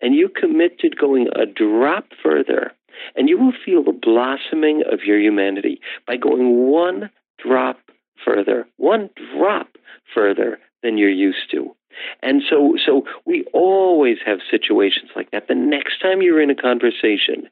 and 0.00 0.14
you 0.14 0.30
commit 0.30 0.78
to 0.80 0.88
going 0.88 1.28
a 1.36 1.44
drop 1.44 2.06
further 2.22 2.72
and 3.14 3.28
you 3.28 3.38
will 3.38 3.52
feel 3.64 3.82
the 3.84 3.92
blossoming 3.92 4.82
of 4.90 5.00
your 5.04 5.20
humanity 5.20 5.80
by 6.06 6.16
going 6.16 6.70
one 6.70 7.10
drop 7.38 7.78
further, 8.24 8.66
one 8.76 9.10
drop 9.16 9.68
further 10.14 10.58
than 10.82 10.98
you're 10.98 11.08
used 11.10 11.50
to. 11.50 11.74
And 12.22 12.42
so, 12.48 12.74
so 12.84 13.04
we 13.24 13.44
always 13.52 14.18
have 14.26 14.38
situations 14.50 15.10
like 15.14 15.30
that. 15.30 15.48
The 15.48 15.54
next 15.54 16.00
time 16.00 16.22
you're 16.22 16.40
in 16.40 16.50
a 16.50 16.54
conversation 16.54 17.48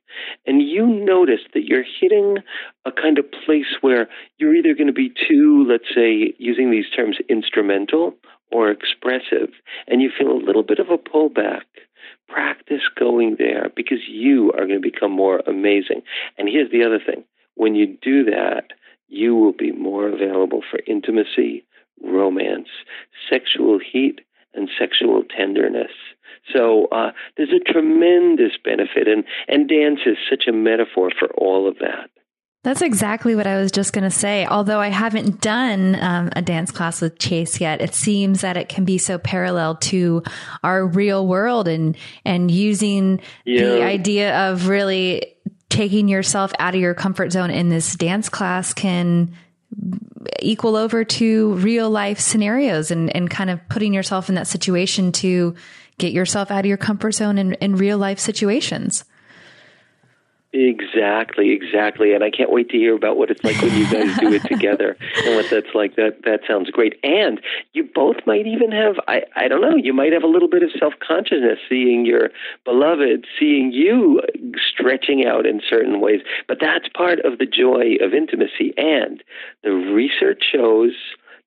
and 0.47 0.61
you 0.63 0.87
notice 0.87 1.41
that 1.55 1.65
you're 1.65 1.85
hitting 2.01 2.39
a 2.85 2.93
kind 2.93 3.19
of 3.19 3.31
place 3.45 3.77
where 3.81 4.09
you're 4.39 4.55
either 4.55 4.75
going 4.75 4.89
to 4.89 4.93
be 4.93 5.11
too, 5.29 5.65
let's 5.69 5.95
say, 5.95 6.35
using 6.39 6.71
these 6.71 6.91
terms, 6.95 7.19
instrumental 7.29 8.15
or 8.51 8.71
expressive, 8.71 9.51
and 9.87 10.03
you 10.03 10.11
feel 10.17 10.31
a 10.31 10.45
little 10.45 10.63
bit 10.63 10.79
of 10.79 10.91
a 10.91 10.99
pullback, 10.99 11.63
practice 12.29 12.83
going 12.99 13.37
there 13.39 13.71
because 13.75 14.01
you 14.09 14.53
are 14.53 14.67
going 14.67 14.81
to 14.83 14.91
become 14.91 15.13
more 15.13 15.41
amazing. 15.47 16.03
And 16.37 16.49
here's 16.49 16.71
the 16.71 16.85
other 16.85 16.99
thing 16.99 17.25
when 17.55 17.75
you 17.75 17.99
do 18.01 18.25
that, 18.25 18.73
you 19.13 19.37
will 19.37 19.53
be 19.53 19.73
more 19.73 20.09
available 20.09 20.63
for 20.71 20.81
intimacy, 20.87 21.65
romance, 22.03 22.69
sexual 23.31 23.79
heat, 23.79 24.21
and 24.55 24.69
sexual 24.79 25.23
tenderness. 25.37 25.93
So 26.53 26.87
uh, 26.87 27.13
there's 27.37 27.51
a 27.53 27.73
tremendous 27.73 28.53
benefit, 28.65 29.07
and, 29.07 29.25
and 29.49 29.69
dance 29.69 30.01
is 30.07 30.17
such 30.29 30.45
a 30.49 30.53
metaphor 30.53 31.11
for 31.17 31.29
all 31.35 31.69
of 31.69 31.79
that. 31.79 32.11
That's 32.65 32.81
exactly 32.81 33.35
what 33.35 33.47
I 33.47 33.59
was 33.59 33.73
just 33.73 33.93
going 33.93 34.05
to 34.05 34.11
say. 34.11 34.47
Although 34.47 34.79
I 34.79 34.89
haven't 34.89 35.41
done 35.41 35.97
um, 36.01 36.31
a 36.37 36.43
dance 36.43 36.71
class 36.71 37.01
with 37.01 37.19
Chase 37.19 37.61
yet, 37.61 37.81
it 37.81 37.93
seems 37.93 38.43
that 38.43 38.57
it 38.57 38.69
can 38.69 38.85
be 38.85 38.99
so 38.99 39.19
parallel 39.19 39.77
to 39.77 40.23
our 40.63 40.87
real 40.87 41.27
world 41.27 41.67
and 41.67 41.97
and 42.25 42.53
using 42.53 43.21
Yeah. 43.45 43.65
the 43.65 43.83
idea 43.83 44.49
of 44.49 44.69
really 44.69 45.32
taking 45.73 46.07
yourself 46.07 46.53
out 46.59 46.75
of 46.75 46.81
your 46.83 46.93
comfort 46.93 47.33
zone 47.33 47.51
in 47.51 47.71
this 47.71 47.97
dance 47.97 48.29
class 48.29 48.75
can 48.75 49.33
equal 50.43 50.77
over 50.77 51.03
to 51.03 51.55
real 51.55 51.89
life 51.89 52.21
scenarios 52.21 52.91
and, 52.91 53.15
and 53.17 53.31
kind 53.31 53.49
of 53.49 53.59
putting 53.71 53.95
yourself 53.95 54.29
in 54.29 54.35
that 54.35 54.47
situation 54.47 55.13
to 55.13 55.55
get 55.97 56.13
yourself 56.13 56.51
out 56.51 56.61
of 56.61 56.67
your 56.67 56.77
comfort 56.77 57.13
zone 57.13 57.39
in, 57.39 57.55
in 57.55 57.75
real 57.77 57.97
life 57.97 58.19
situations. 58.19 59.07
Exactly, 60.55 61.53
exactly. 61.53 62.13
And 62.13 62.23
I 62.23 62.31
can't 62.31 62.51
wait 62.51 62.69
to 62.71 62.77
hear 62.77 62.95
about 62.95 63.17
what 63.17 63.31
it's 63.31 63.43
like 63.43 63.61
when 63.63 63.75
you 63.75 63.91
guys 63.91 64.19
do 64.19 64.35
it 64.35 64.43
together 64.43 64.99
and 65.25 65.37
what 65.37 65.49
that's 65.49 65.75
like. 65.75 65.97
That 65.97 66.25
that 66.25 66.41
sounds 66.47 66.71
great. 66.71 67.01
And 67.03 67.41
you 67.73 67.89
both 67.95 68.17
might 68.27 68.47
even 68.47 68.71
have 68.71 68.97
I, 69.09 69.23
I 69.35 69.49
don't 69.49 69.63
know, 69.63 69.77
you 69.77 69.95
might 69.95 70.13
have 70.13 70.23
a 70.23 70.27
little 70.27 70.51
bit 70.51 70.63
of 70.63 70.69
self 70.79 70.93
consciousness 71.07 71.59
seeing 71.71 72.05
your 72.05 72.29
beloved, 72.67 73.27
seeing 73.41 73.73
you 73.73 74.21
stretching 74.59 75.25
out 75.25 75.47
in 75.47 75.63
certain 75.67 76.03
ways. 76.03 76.21
But 76.47 76.59
that's 76.61 76.89
part 76.95 77.21
of 77.21 77.39
the 77.39 77.47
joy 77.47 77.97
of 78.03 78.13
intimacy. 78.13 78.75
And 78.77 79.25
the 79.65 79.71
research 79.71 80.45
shows 80.53 80.93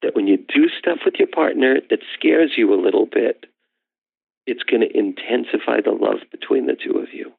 that 0.01 0.15
when 0.15 0.25
you 0.25 0.37
do 0.37 0.67
stuff 0.79 0.99
with 1.05 1.15
your 1.19 1.27
partner 1.27 1.77
that 1.91 1.99
scares 2.17 2.53
you 2.57 2.73
a 2.73 2.81
little 2.81 3.05
bit, 3.05 3.45
it's 4.47 4.63
going 4.63 4.81
to 4.81 4.97
intensify 4.97 5.81
the 5.81 5.91
love 5.91 6.21
between 6.31 6.65
the 6.65 6.75
two 6.75 6.97
of 6.97 7.13
you. 7.13 7.31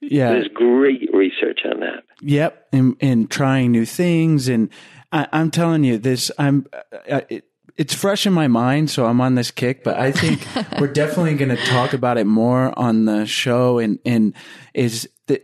Yeah. 0.00 0.30
There's 0.30 0.48
great 0.48 1.08
research 1.12 1.60
on 1.64 1.80
that. 1.80 2.04
Yep, 2.20 2.68
and 2.72 2.96
and 3.00 3.30
trying 3.30 3.72
new 3.72 3.86
things, 3.86 4.48
and 4.48 4.70
I, 5.12 5.26
I'm 5.32 5.50
telling 5.50 5.84
you 5.84 5.98
this. 5.98 6.30
I'm 6.38 6.66
uh, 7.10 7.22
it, 7.28 7.44
it's 7.76 7.94
fresh 7.94 8.26
in 8.26 8.32
my 8.32 8.46
mind, 8.46 8.90
so 8.90 9.06
I'm 9.06 9.20
on 9.20 9.34
this 9.34 9.50
kick. 9.50 9.82
But 9.82 9.98
I 9.98 10.12
think 10.12 10.46
we're 10.80 10.92
definitely 10.92 11.34
going 11.34 11.56
to 11.56 11.64
talk 11.66 11.92
about 11.92 12.18
it 12.18 12.26
more 12.26 12.76
on 12.78 13.04
the 13.04 13.26
show, 13.26 13.78
and 13.78 13.98
and 14.04 14.34
is 14.74 15.08
the 15.26 15.42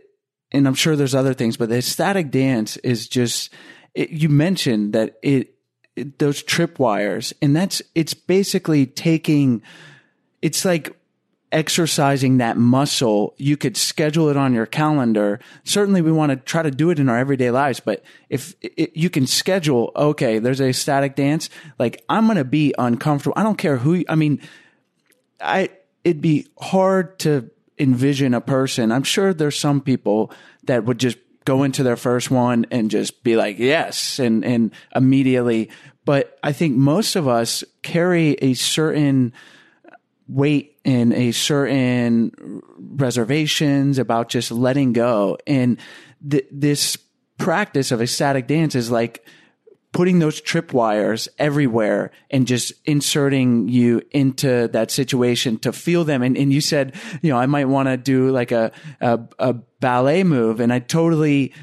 and 0.51 0.67
I'm 0.67 0.75
sure 0.75 0.95
there's 0.95 1.15
other 1.15 1.33
things, 1.33 1.57
but 1.57 1.71
ecstatic 1.71 2.31
dance 2.31 2.77
is 2.77 3.07
just. 3.07 3.53
It, 3.93 4.11
you 4.11 4.29
mentioned 4.29 4.93
that 4.93 5.17
it, 5.21 5.55
it 5.97 6.19
those 6.19 6.41
tripwires, 6.41 7.33
and 7.41 7.55
that's 7.55 7.81
it's 7.95 8.13
basically 8.13 8.85
taking. 8.85 9.61
It's 10.41 10.63
like 10.63 10.95
exercising 11.51 12.37
that 12.37 12.57
muscle, 12.57 13.33
you 13.37 13.57
could 13.57 13.75
schedule 13.75 14.29
it 14.29 14.37
on 14.37 14.53
your 14.53 14.65
calendar. 14.65 15.39
Certainly, 15.63 16.01
we 16.01 16.11
want 16.11 16.31
to 16.31 16.35
try 16.37 16.63
to 16.63 16.71
do 16.71 16.89
it 16.89 16.99
in 16.99 17.09
our 17.09 17.17
everyday 17.17 17.51
lives, 17.51 17.79
but 17.79 18.03
if 18.29 18.55
it, 18.61 18.95
you 18.95 19.09
can 19.09 19.27
schedule, 19.27 19.91
okay, 19.95 20.39
there's 20.39 20.61
ecstatic 20.61 21.15
dance, 21.15 21.49
like 21.77 22.03
I'm 22.07 22.25
going 22.25 22.37
to 22.37 22.45
be 22.45 22.73
uncomfortable. 22.77 23.33
I 23.37 23.43
don't 23.43 23.57
care 23.57 23.77
who, 23.77 24.03
I 24.07 24.15
mean, 24.15 24.41
I, 25.39 25.69
it'd 26.03 26.21
be 26.21 26.47
hard 26.59 27.19
to 27.19 27.49
envision 27.77 28.33
a 28.33 28.41
person. 28.41 28.91
I'm 28.91 29.03
sure 29.03 29.33
there's 29.33 29.57
some 29.57 29.81
people 29.81 30.31
that 30.63 30.85
would 30.85 30.99
just 30.99 31.17
go 31.45 31.63
into 31.63 31.83
their 31.83 31.97
first 31.97 32.29
one 32.29 32.65
and 32.69 32.91
just 32.91 33.23
be 33.23 33.35
like, 33.35 33.57
yes, 33.57 34.19
and, 34.19 34.45
and 34.45 34.71
immediately. 34.95 35.69
But 36.05 36.37
I 36.43 36.51
think 36.51 36.77
most 36.77 37.15
of 37.15 37.27
us 37.27 37.63
carry 37.81 38.33
a 38.33 38.53
certain, 38.53 39.33
weight 40.31 40.79
and 40.85 41.13
a 41.13 41.31
certain 41.31 42.61
reservations 42.77 43.99
about 43.99 44.29
just 44.29 44.51
letting 44.51 44.93
go. 44.93 45.37
And 45.45 45.77
th- 46.27 46.47
this 46.51 46.97
practice 47.37 47.91
of 47.91 48.01
ecstatic 48.01 48.47
dance 48.47 48.75
is 48.75 48.89
like 48.89 49.25
putting 49.91 50.19
those 50.19 50.41
tripwires 50.41 51.27
everywhere 51.37 52.11
and 52.29 52.47
just 52.47 52.71
inserting 52.85 53.67
you 53.67 54.01
into 54.11 54.69
that 54.69 54.89
situation 54.89 55.57
to 55.59 55.73
feel 55.73 56.05
them. 56.05 56.23
And, 56.23 56.37
and 56.37 56.53
you 56.53 56.61
said, 56.61 56.95
you 57.21 57.29
know, 57.29 57.37
I 57.37 57.45
might 57.45 57.67
want 57.67 57.89
to 57.89 57.97
do 57.97 58.29
like 58.31 58.53
a, 58.53 58.71
a, 59.01 59.19
a 59.37 59.53
ballet 59.53 60.23
move 60.23 60.61
and 60.61 60.71
I 60.71 60.79
totally 60.79 61.53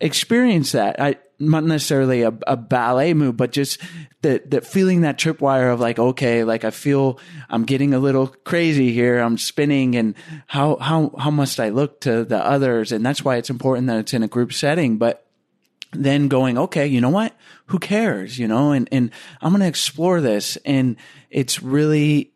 experienced 0.00 0.72
that. 0.72 1.00
I, 1.00 1.16
not 1.38 1.64
necessarily 1.64 2.22
a, 2.22 2.32
a 2.46 2.56
ballet 2.56 3.14
move, 3.14 3.36
but 3.36 3.52
just 3.52 3.80
that 4.22 4.50
the 4.50 4.60
feeling 4.60 5.02
that 5.02 5.18
tripwire 5.18 5.72
of 5.72 5.80
like, 5.80 5.98
okay, 5.98 6.42
like 6.44 6.64
I 6.64 6.70
feel 6.70 7.20
I'm 7.48 7.64
getting 7.64 7.94
a 7.94 7.98
little 7.98 8.26
crazy 8.26 8.92
here. 8.92 9.18
I'm 9.18 9.38
spinning 9.38 9.94
and 9.94 10.14
how, 10.46 10.76
how, 10.76 11.12
how 11.16 11.30
must 11.30 11.60
I 11.60 11.68
look 11.68 12.00
to 12.02 12.24
the 12.24 12.44
others? 12.44 12.90
And 12.90 13.06
that's 13.06 13.24
why 13.24 13.36
it's 13.36 13.50
important 13.50 13.86
that 13.86 13.98
it's 13.98 14.14
in 14.14 14.22
a 14.22 14.28
group 14.28 14.52
setting. 14.52 14.98
But 14.98 15.24
then 15.92 16.28
going, 16.28 16.58
okay, 16.58 16.86
you 16.86 17.00
know 17.00 17.10
what? 17.10 17.34
Who 17.66 17.78
cares? 17.78 18.38
You 18.38 18.48
know, 18.48 18.72
and, 18.72 18.88
and 18.90 19.10
I'm 19.40 19.52
going 19.52 19.60
to 19.60 19.68
explore 19.68 20.20
this. 20.20 20.56
And 20.64 20.96
it's 21.30 21.62
really, 21.62 22.32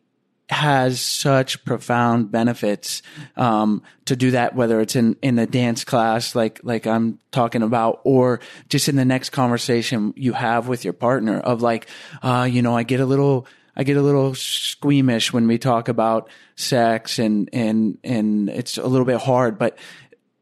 has 0.52 1.00
such 1.00 1.64
profound 1.64 2.30
benefits 2.30 3.02
um, 3.36 3.82
to 4.04 4.14
do 4.14 4.30
that, 4.32 4.54
whether 4.54 4.80
it's 4.80 4.94
in 4.94 5.16
in 5.22 5.36
the 5.36 5.46
dance 5.46 5.84
class, 5.84 6.34
like 6.34 6.60
like 6.62 6.86
I'm 6.86 7.18
talking 7.32 7.62
about, 7.62 8.00
or 8.04 8.40
just 8.68 8.88
in 8.88 8.96
the 8.96 9.04
next 9.04 9.30
conversation 9.30 10.14
you 10.16 10.32
have 10.34 10.68
with 10.68 10.84
your 10.84 10.92
partner 10.92 11.40
of 11.40 11.62
like, 11.62 11.88
uh, 12.22 12.48
you 12.50 12.62
know, 12.62 12.76
I 12.76 12.84
get 12.84 13.00
a 13.00 13.06
little. 13.06 13.46
I 13.74 13.84
get 13.84 13.96
a 13.96 14.02
little 14.02 14.34
squeamish 14.34 15.32
when 15.32 15.46
we 15.46 15.56
talk 15.56 15.88
about 15.88 16.28
sex 16.56 17.18
and, 17.18 17.48
and, 17.54 17.96
and 18.04 18.50
it's 18.50 18.76
a 18.76 18.86
little 18.86 19.06
bit 19.06 19.18
hard, 19.18 19.58
but 19.58 19.78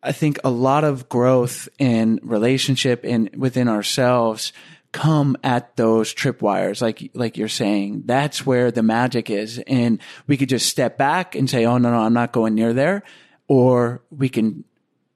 I 0.03 0.11
think 0.11 0.41
a 0.43 0.51
lot 0.51 0.83
of 0.83 1.09
growth 1.09 1.69
in 1.79 2.19
relationship 2.25 3.05
and 3.05 3.31
within 3.37 3.69
ourselves 3.69 4.53
come 4.93 5.36
at 5.45 5.76
those 5.76 6.12
tripwires, 6.14 6.82
like 6.82 7.11
like 7.14 7.36
you're 7.36 7.49
saying. 7.49 8.03
That's 8.07 8.45
where 8.45 8.70
the 8.70 8.82
magic 8.82 9.30
is, 9.30 9.59
and 9.66 10.01
we 10.26 10.36
could 10.36 10.49
just 10.49 10.68
step 10.68 10.99
back 10.99 11.34
and 11.34 11.49
say, 11.49 11.64
"Oh 11.64 11.78
no, 11.78 11.91
no, 11.91 11.99
I'm 11.99 12.12
not 12.12 12.32
going 12.32 12.55
near 12.55 12.72
there," 12.72 13.03
or 13.49 14.03
we 14.11 14.28
can 14.28 14.64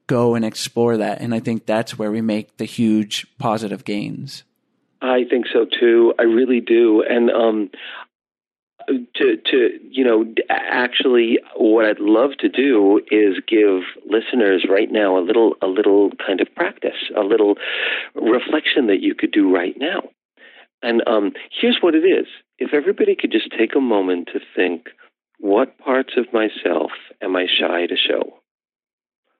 go 0.07 0.35
and 0.35 0.45
explore 0.45 0.97
that. 0.97 1.21
And 1.21 1.33
I 1.33 1.39
think 1.39 1.65
that's 1.65 1.97
where 1.97 2.11
we 2.11 2.21
make 2.21 2.57
the 2.57 2.65
huge 2.65 3.27
positive 3.37 3.83
gains. 3.85 4.43
I 5.01 5.23
think 5.29 5.45
so 5.51 5.65
too. 5.65 6.13
I 6.17 6.23
really 6.23 6.61
do. 6.61 7.03
And 7.07 7.29
um, 7.29 7.69
to 8.87 9.37
to 9.37 9.79
you 9.89 10.03
know 10.03 10.25
actually 10.49 11.39
what 11.55 11.85
I'd 11.85 11.99
love 11.99 12.31
to 12.39 12.49
do 12.49 13.01
is 13.11 13.37
give 13.47 13.81
listeners 14.09 14.65
right 14.69 14.91
now 14.91 15.17
a 15.17 15.23
little 15.23 15.55
a 15.61 15.67
little 15.67 16.11
kind 16.25 16.41
of 16.41 16.53
practice, 16.55 17.11
a 17.15 17.21
little 17.21 17.55
reflection 18.13 18.87
that 18.87 19.01
you 19.01 19.15
could 19.15 19.31
do 19.31 19.53
right 19.53 19.75
now. 19.77 20.03
And 20.81 21.01
um, 21.07 21.33
here's 21.49 21.79
what 21.81 21.95
it 21.95 22.05
is: 22.05 22.27
if 22.57 22.73
everybody 22.73 23.15
could 23.15 23.31
just 23.31 23.51
take 23.57 23.75
a 23.75 23.81
moment 23.81 24.29
to 24.33 24.39
think, 24.55 24.89
what 25.39 25.77
parts 25.77 26.13
of 26.17 26.31
myself 26.33 26.91
am 27.21 27.35
I 27.35 27.47
shy 27.47 27.87
to 27.87 27.95
show? 27.95 28.39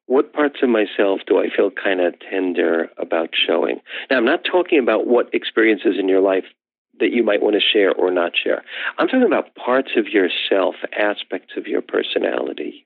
What 0.07 0.33
parts 0.33 0.57
of 0.61 0.69
myself 0.69 1.21
do 1.25 1.39
I 1.39 1.49
feel 1.55 1.71
kind 1.71 1.99
of 1.99 2.13
tender 2.19 2.89
about 2.97 3.29
showing? 3.33 3.81
Now, 4.09 4.17
I'm 4.17 4.25
not 4.25 4.45
talking 4.49 4.77
about 4.77 5.07
what 5.07 5.33
experiences 5.33 5.95
in 5.99 6.07
your 6.07 6.21
life 6.21 6.45
that 6.99 7.11
you 7.11 7.23
might 7.23 7.41
want 7.41 7.55
to 7.55 7.61
share 7.61 7.93
or 7.93 8.11
not 8.11 8.33
share. 8.35 8.63
I'm 8.97 9.07
talking 9.07 9.23
about 9.25 9.55
parts 9.55 9.91
of 9.97 10.07
yourself, 10.07 10.75
aspects 10.97 11.53
of 11.57 11.67
your 11.67 11.81
personality. 11.81 12.85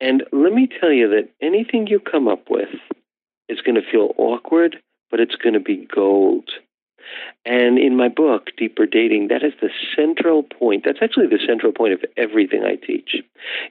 And 0.00 0.24
let 0.32 0.52
me 0.52 0.68
tell 0.80 0.92
you 0.92 1.08
that 1.08 1.30
anything 1.42 1.86
you 1.86 1.98
come 1.98 2.28
up 2.28 2.44
with 2.50 2.68
is 3.48 3.60
going 3.60 3.74
to 3.74 3.90
feel 3.90 4.14
awkward, 4.16 4.76
but 5.10 5.20
it's 5.20 5.36
going 5.36 5.54
to 5.54 5.60
be 5.60 5.88
gold. 5.92 6.50
And 7.44 7.78
in 7.78 7.96
my 7.96 8.08
book, 8.08 8.48
Deeper 8.58 8.84
Dating, 8.84 9.28
that 9.28 9.42
is 9.42 9.54
the 9.60 9.70
central 9.96 10.42
point. 10.42 10.84
That's 10.84 10.98
actually 11.00 11.28
the 11.28 11.44
central 11.44 11.72
point 11.72 11.94
of 11.94 12.04
everything 12.16 12.64
I 12.64 12.74
teach, 12.74 13.16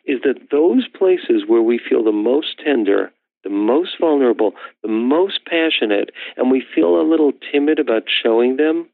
is 0.06 0.22
that 0.24 0.50
those 0.52 0.88
places 0.88 1.44
where 1.46 1.62
we 1.62 1.78
feel 1.80 2.04
the 2.04 2.12
most 2.12 2.60
tender, 2.64 3.12
the 3.44 3.50
most 3.52 4.00
vulnerable, 4.00 4.54
the 4.82 4.90
most 4.90 5.46
passionate, 5.46 6.10
and 6.36 6.50
we 6.50 6.66
feel 6.74 7.00
a 7.00 7.08
little 7.08 7.32
timid 7.52 7.78
about 7.78 8.04
showing 8.10 8.58
them, 8.58 8.90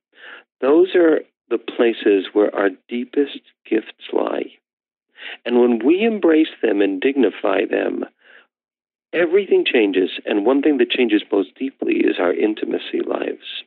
those 0.64 0.96
are 0.96 1.20
the 1.50 1.58
places 1.58 2.28
where 2.32 2.54
our 2.56 2.70
deepest 2.88 3.42
gifts 3.70 4.08
lie. 4.14 4.54
And 5.46 5.60
when 5.60 5.86
we 5.86 6.04
embrace 6.04 6.56
them 6.62 6.82
and 6.82 7.02
dignify 7.02 7.66
them, 7.70 8.06
everything 9.12 9.66
changes. 9.66 10.10
And 10.26 10.46
one 10.46 10.62
thing 10.62 10.78
that 10.78 10.90
changes 10.90 11.22
most 11.32 11.50
deeply 11.60 11.96
is 11.98 12.16
our 12.18 12.34
intimacy 12.34 13.02
lives. 13.06 13.64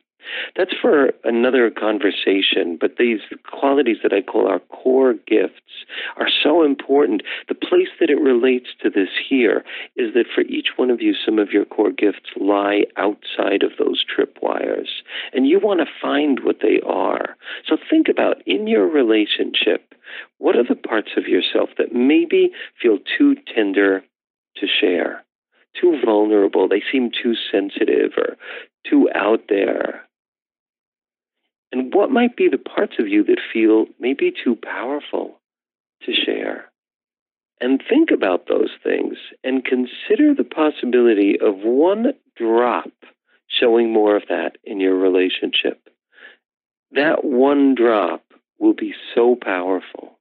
That's 0.55 0.73
for 0.81 1.11
another 1.23 1.69
conversation, 1.69 2.77
but 2.79 2.97
these 2.97 3.19
qualities 3.49 3.97
that 4.03 4.13
I 4.13 4.21
call 4.21 4.47
our 4.47 4.59
core 4.59 5.13
gifts 5.13 5.85
are 6.17 6.29
so 6.43 6.63
important. 6.63 7.23
The 7.47 7.55
place 7.55 7.89
that 7.99 8.09
it 8.09 8.19
relates 8.19 8.67
to 8.81 8.89
this 8.89 9.09
here 9.29 9.63
is 9.95 10.13
that 10.13 10.25
for 10.33 10.41
each 10.41 10.69
one 10.77 10.89
of 10.89 11.01
you, 11.01 11.13
some 11.13 11.39
of 11.39 11.51
your 11.51 11.65
core 11.65 11.91
gifts 11.91 12.29
lie 12.39 12.85
outside 12.97 13.63
of 13.63 13.71
those 13.77 14.03
tripwires, 14.03 14.89
and 15.33 15.47
you 15.47 15.59
want 15.59 15.79
to 15.79 15.85
find 16.01 16.43
what 16.43 16.57
they 16.61 16.79
are. 16.85 17.35
So 17.67 17.77
think 17.89 18.07
about 18.09 18.41
in 18.45 18.67
your 18.67 18.87
relationship, 18.87 19.93
what 20.37 20.55
are 20.55 20.63
the 20.67 20.75
parts 20.75 21.11
of 21.17 21.27
yourself 21.27 21.69
that 21.77 21.93
maybe 21.93 22.51
feel 22.81 22.97
too 23.17 23.35
tender 23.53 24.03
to 24.57 24.67
share? 24.67 25.23
too 25.79 25.99
vulnerable. 26.03 26.67
They 26.67 26.83
seem 26.91 27.11
too 27.11 27.33
sensitive 27.51 28.11
or 28.17 28.37
too 28.89 29.09
out 29.13 29.41
there. 29.49 30.06
And 31.71 31.93
what 31.93 32.11
might 32.11 32.35
be 32.35 32.47
the 32.49 32.57
parts 32.57 32.93
of 32.99 33.07
you 33.07 33.23
that 33.25 33.39
feel 33.53 33.85
maybe 33.99 34.31
too 34.31 34.55
powerful 34.55 35.39
to 36.03 36.13
share? 36.13 36.65
And 37.59 37.81
think 37.89 38.11
about 38.11 38.47
those 38.47 38.69
things 38.83 39.17
and 39.43 39.65
consider 39.65 40.33
the 40.33 40.43
possibility 40.43 41.39
of 41.39 41.55
one 41.57 42.13
drop 42.35 42.91
showing 43.47 43.91
more 43.91 44.15
of 44.15 44.23
that 44.29 44.57
in 44.63 44.79
your 44.79 44.95
relationship. 44.95 45.89
That 46.91 47.23
one 47.23 47.75
drop 47.75 48.23
will 48.59 48.73
be 48.73 48.93
so 49.15 49.35
powerful. 49.35 50.17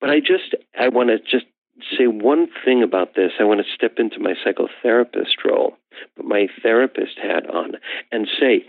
But 0.00 0.10
I 0.10 0.20
just, 0.20 0.54
I 0.78 0.88
want 0.88 1.08
to 1.08 1.18
just 1.18 1.46
say 1.96 2.06
one 2.06 2.48
thing 2.64 2.82
about 2.82 3.14
this. 3.14 3.32
I 3.40 3.44
want 3.44 3.60
to 3.60 3.74
step 3.74 3.94
into 3.98 4.18
my 4.18 4.34
psychotherapist 4.44 5.44
role, 5.44 5.76
put 6.16 6.24
my 6.24 6.48
therapist 6.62 7.18
hat 7.18 7.48
on, 7.48 7.72
and 8.12 8.28
say, 8.38 8.64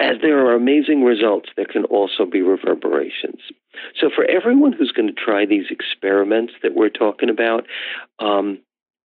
as 0.00 0.16
there 0.20 0.46
are 0.46 0.54
amazing 0.54 1.04
results, 1.04 1.50
there 1.56 1.66
can 1.66 1.84
also 1.84 2.24
be 2.24 2.42
reverberations. 2.42 3.40
So, 3.98 4.10
for 4.14 4.24
everyone 4.24 4.72
who's 4.72 4.92
going 4.92 5.08
to 5.08 5.14
try 5.14 5.46
these 5.46 5.66
experiments 5.70 6.54
that 6.62 6.74
we're 6.74 6.88
talking 6.88 7.30
about, 7.30 7.66
um, 8.18 8.58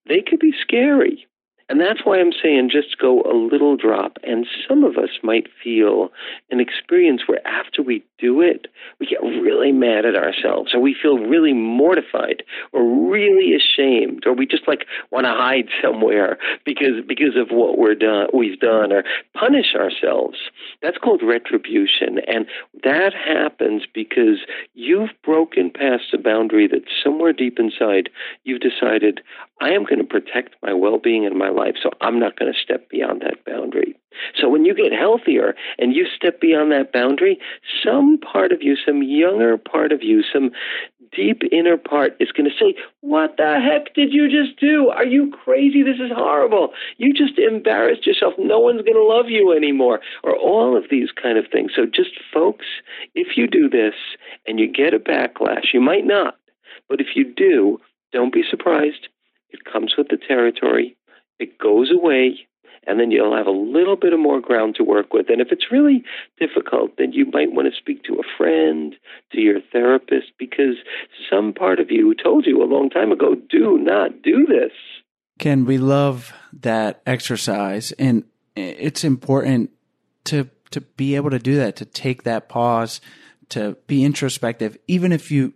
they 0.08 0.22
could 0.22 0.39
be 0.39 0.54
scary. 0.62 1.28
And 1.72 1.80
that's 1.80 2.02
why 2.04 2.20
I'm 2.20 2.34
saying 2.34 2.70
just 2.70 2.98
go 2.98 3.22
a 3.22 3.32
little 3.32 3.78
drop. 3.78 4.18
And 4.24 4.46
some 4.68 4.84
of 4.84 4.98
us 4.98 5.12
might 5.24 5.48
feel 5.64 6.12
an 6.50 6.60
experience 6.60 7.22
where 7.28 7.40
after 7.48 7.82
we 7.82 8.04
do 8.20 8.42
it, 8.42 8.68
we 9.00 9.08
get 9.08 9.22
really 9.22 9.72
mad 9.72 10.04
at 10.04 10.14
ourselves, 10.14 10.74
or 10.74 10.82
we 10.82 10.94
feel 11.02 11.18
really 11.18 11.54
mortified, 11.54 12.44
or 12.74 12.84
really 13.10 13.56
ashamed, 13.56 14.28
or 14.28 14.34
we 14.34 14.46
just 14.46 14.68
like 14.68 14.86
want 15.12 15.26
to 15.26 15.32
hide 15.32 15.70
somewhere 15.82 16.38
because 16.66 17.06
because 17.08 17.38
of 17.38 17.56
what 17.56 17.78
we're 17.78 17.96
done 17.96 18.28
we've 18.34 18.60
done, 18.60 18.92
or 18.92 19.06
punish 19.34 19.74
ourselves. 19.74 20.38
That's 20.82 20.98
called 20.98 21.24
retribution, 21.24 22.20
and 22.28 22.48
that 22.84 23.14
happens 23.14 23.84
because 23.94 24.40
you've 24.74 25.12
broken 25.24 25.72
past 25.72 26.14
a 26.14 26.18
boundary 26.18 26.68
that 26.68 26.84
somewhere 27.02 27.32
deep 27.32 27.60
inside 27.60 28.10
you've 28.44 28.60
decided 28.60 29.22
I 29.62 29.70
am 29.70 29.86
going 29.86 30.00
to 30.00 30.04
protect 30.04 30.56
my 30.64 30.74
well-being 30.74 31.26
and 31.26 31.38
my 31.38 31.50
life 31.50 31.61
life. 31.62 31.76
So 31.82 31.89
I'm 32.01 32.20
not 32.20 32.38
going 32.38 32.51
to 32.51 32.59
step 32.59 32.89
beyond 32.89 33.22
that 33.22 33.45
boundary. 33.45 33.95
So 34.39 34.49
when 34.49 34.66
you 34.66 34.74
get 34.76 34.91
healthier 34.91 35.55
and 35.78 35.95
you 35.95 36.05
step 36.16 36.41
beyond 36.41 36.72
that 36.72 36.91
boundary, 36.91 37.39
some 37.84 38.18
part 38.18 38.51
of 38.51 38.62
you, 38.62 38.76
some 38.76 39.03
younger 39.03 39.57
part 39.57 39.91
of 39.91 40.03
you, 40.03 40.24
some 40.34 40.51
deep 41.16 41.41
inner 41.51 41.78
part 41.78 42.16
is 42.20 42.32
going 42.32 42.49
to 42.49 42.55
say, 42.57 42.76
What 43.01 43.38
the 43.38 43.59
heck 43.59 43.93
did 43.93 44.14
you 44.14 44.30
just 44.30 44.59
do? 44.59 44.89
Are 44.89 45.05
you 45.05 45.32
crazy? 45.43 45.84
This 45.84 45.99
is 45.99 46.12
horrible. 46.14 46.70
You 46.97 47.14
just 47.14 47.38
embarrassed 47.38 48.05
yourself. 48.05 48.34
No 48.38 48.59
one's 48.59 48.82
going 48.82 48.95
to 48.95 49.03
love 49.03 49.30
you 49.30 49.53
anymore. 49.55 49.99
Or 50.24 50.36
all 50.36 50.78
of 50.78 50.86
these 50.89 51.09
kind 51.12 51.38
of 51.38 51.45
things. 51.51 51.72
So 51.76 51.86
just 51.86 52.12
folks, 52.34 52.66
if 53.16 53.38
you 53.38 53.47
do 53.47 53.70
this 53.70 53.95
and 54.47 54.59
you 54.59 54.72
get 54.72 54.93
a 54.93 54.99
backlash, 54.99 55.74
you 55.74 55.82
might 55.82 56.05
not, 56.05 56.36
but 56.89 57.01
if 57.01 57.16
you 57.16 57.34
do, 57.34 57.80
don't 58.12 58.34
be 58.34 58.43
surprised. 58.49 59.07
It 59.49 59.66
comes 59.66 59.95
with 59.97 60.07
the 60.07 60.18
territory. 60.18 60.95
It 61.42 61.58
goes 61.58 61.92
away, 61.92 62.39
and 62.88 63.00
then 63.00 63.12
you'll 63.12 63.36
have 63.36 63.48
a 63.48 63.52
little 63.52 63.96
bit 63.96 64.14
of 64.14 64.20
more 64.20 64.39
ground 64.39 64.76
to 64.76 64.84
work 64.84 65.14
with. 65.14 65.30
And 65.30 65.42
if 65.42 65.52
it's 65.52 65.72
really 65.72 66.04
difficult, 66.39 66.98
then 66.98 67.12
you 67.12 67.26
might 67.26 67.52
want 67.52 67.68
to 67.72 67.78
speak 67.78 68.04
to 68.04 68.14
a 68.14 68.38
friend, 68.38 68.96
to 69.32 69.42
your 69.42 69.60
therapist, 69.72 70.32
because 70.39 70.78
some 71.30 71.54
part 71.54 71.80
of 71.80 71.92
you 71.92 72.16
told 72.16 72.46
you 72.46 72.64
a 72.64 72.66
long 72.66 72.89
time 72.89 73.12
ago, 73.12 73.36
do 73.50 73.78
not 73.78 74.22
do 74.22 74.46
this. 74.48 74.72
Ken, 75.39 75.66
we 75.66 75.78
love 75.78 76.34
that 76.54 77.02
exercise, 77.06 77.92
and 77.94 78.24
it's 78.56 79.04
important 79.04 79.72
to 80.26 80.50
to 80.72 80.82
be 80.82 81.16
able 81.16 81.30
to 81.30 81.39
do 81.39 81.58
that, 81.58 81.76
to 81.76 81.86
take 81.86 82.24
that 82.24 82.48
pause, 82.48 83.02
to 83.50 83.76
be 83.88 84.04
introspective, 84.06 84.78
even 84.88 85.12
if 85.12 85.32
you 85.32 85.54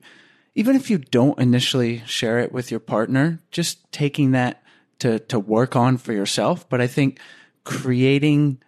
even 0.56 0.76
if 0.76 0.90
you 0.90 0.98
don't 0.98 1.38
initially 1.40 2.02
share 2.06 2.40
it 2.40 2.52
with 2.52 2.72
your 2.72 2.80
partner, 2.80 3.40
just 3.52 3.92
taking 3.92 4.32
that 4.32 4.64
to 5.00 5.20
to 5.20 5.40
work 5.40 5.76
on 5.76 5.98
for 5.98 6.14
yourself. 6.14 6.68
But 6.70 6.82
I 6.82 6.88
think 6.88 7.20
creating 7.64 8.60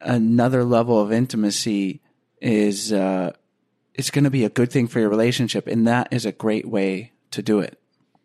another 0.00 0.64
level 0.64 1.00
of 1.00 1.12
intimacy 1.12 2.00
is 2.40 2.92
uh, 2.92 3.32
it's 3.94 4.10
going 4.10 4.24
to 4.24 4.30
be 4.30 4.44
a 4.44 4.48
good 4.48 4.70
thing 4.70 4.88
for 4.88 5.00
your 5.00 5.08
relationship, 5.08 5.66
and 5.66 5.86
that 5.86 6.08
is 6.10 6.26
a 6.26 6.32
great 6.32 6.66
way 6.66 7.12
to 7.30 7.42
do 7.42 7.60
it. 7.60 7.78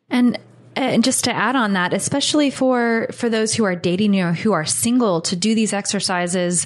And 0.09 0.39
and 0.75 1.03
just 1.03 1.23
to 1.23 1.34
add 1.34 1.55
on 1.55 1.73
that, 1.73 1.93
especially 1.93 2.49
for 2.49 3.07
for 3.11 3.30
those 3.30 3.53
who 3.53 3.63
are 3.63 3.75
dating 3.75 4.19
or 4.19 4.34
who 4.34 4.53
are 4.53 4.65
single, 4.65 5.21
to 5.21 5.36
do 5.36 5.55
these 5.55 5.73
exercises 5.73 6.65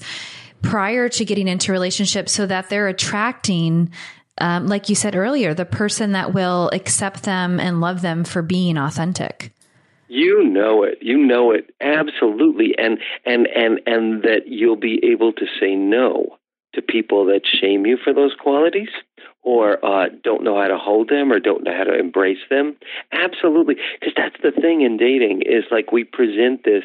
prior 0.62 1.10
to 1.10 1.26
getting 1.26 1.48
into 1.48 1.72
relationships, 1.72 2.32
so 2.32 2.46
that 2.46 2.70
they're 2.70 2.88
attracting. 2.88 3.92
Um, 4.38 4.68
like 4.68 4.90
you 4.90 4.96
said 4.96 5.16
earlier, 5.16 5.54
the 5.54 5.66
person 5.66 6.14
that 6.14 6.34
will 6.34 6.70
accept 6.74 7.24
them 7.24 7.60
and 7.60 7.82
love 7.82 8.02
them 8.02 8.24
for 8.24 8.42
being 8.42 8.78
authentic. 8.78 9.52
You 10.14 10.44
know 10.44 10.84
it. 10.84 10.98
You 11.00 11.18
know 11.18 11.52
it 11.52 11.74
absolutely, 11.80 12.76
and 12.78 13.00
and 13.26 13.48
and 13.48 13.80
and 13.86 14.24
that 14.24 14.42
you'll 14.46 14.76
be 14.76 15.00
able 15.10 15.32
to 15.32 15.46
say 15.58 15.74
no 15.74 16.38
to 16.74 16.82
people 16.82 17.28
that 17.28 17.44
shame 17.46 17.86
you 17.86 17.96
for 17.96 18.14
those 18.14 18.36
qualities 18.38 18.90
or 19.42 19.84
uh, 19.86 20.10
don't 20.22 20.44
know 20.44 20.62
how 20.62 20.68
to 20.68 20.78
hold 20.78 21.08
them 21.08 21.32
or 21.32 21.40
don't 21.40 21.64
know 21.64 21.74
how 21.74 21.86
to 21.86 21.98
embrace 21.98 22.44
them. 22.50 22.76
Absolutely, 23.14 23.76
because 24.02 24.14
that's 24.18 24.36
the 24.44 24.52
thing 24.52 24.82
in 24.82 24.98
dating 24.98 25.44
is 25.46 25.64
like 25.72 25.94
we 25.94 26.04
present 26.04 26.66
this 26.66 26.84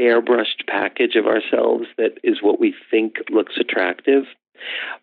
airbrushed 0.00 0.64
package 0.68 1.16
of 1.16 1.26
ourselves 1.26 1.86
that 1.98 2.12
is 2.22 2.42
what 2.42 2.60
we 2.60 2.72
think 2.92 3.16
looks 3.28 3.56
attractive, 3.58 4.22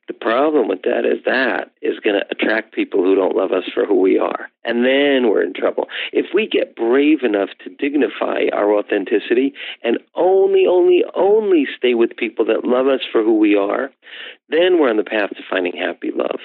the 0.07 0.13
problem 0.13 0.67
with 0.67 0.81
that 0.83 1.05
is 1.05 1.23
that 1.25 1.71
is 1.81 1.99
going 1.99 2.19
to 2.19 2.25
attract 2.31 2.73
people 2.73 3.03
who 3.03 3.15
don't 3.15 3.35
love 3.35 3.51
us 3.51 3.63
for 3.73 3.85
who 3.85 3.99
we 3.99 4.17
are. 4.17 4.49
And 4.63 4.83
then 4.83 5.29
we're 5.29 5.43
in 5.43 5.53
trouble. 5.53 5.87
If 6.11 6.27
we 6.33 6.47
get 6.47 6.75
brave 6.75 7.23
enough 7.23 7.49
to 7.63 7.69
dignify 7.69 8.45
our 8.51 8.73
authenticity 8.73 9.53
and 9.83 9.99
only, 10.15 10.65
only, 10.67 11.03
only 11.15 11.65
stay 11.77 11.93
with 11.93 12.17
people 12.17 12.45
that 12.45 12.65
love 12.65 12.87
us 12.87 13.01
for 13.11 13.23
who 13.23 13.37
we 13.37 13.55
are, 13.55 13.91
then 14.49 14.79
we're 14.79 14.89
on 14.89 14.97
the 14.97 15.03
path 15.03 15.29
to 15.31 15.43
finding 15.49 15.73
happy 15.77 16.11
love. 16.13 16.39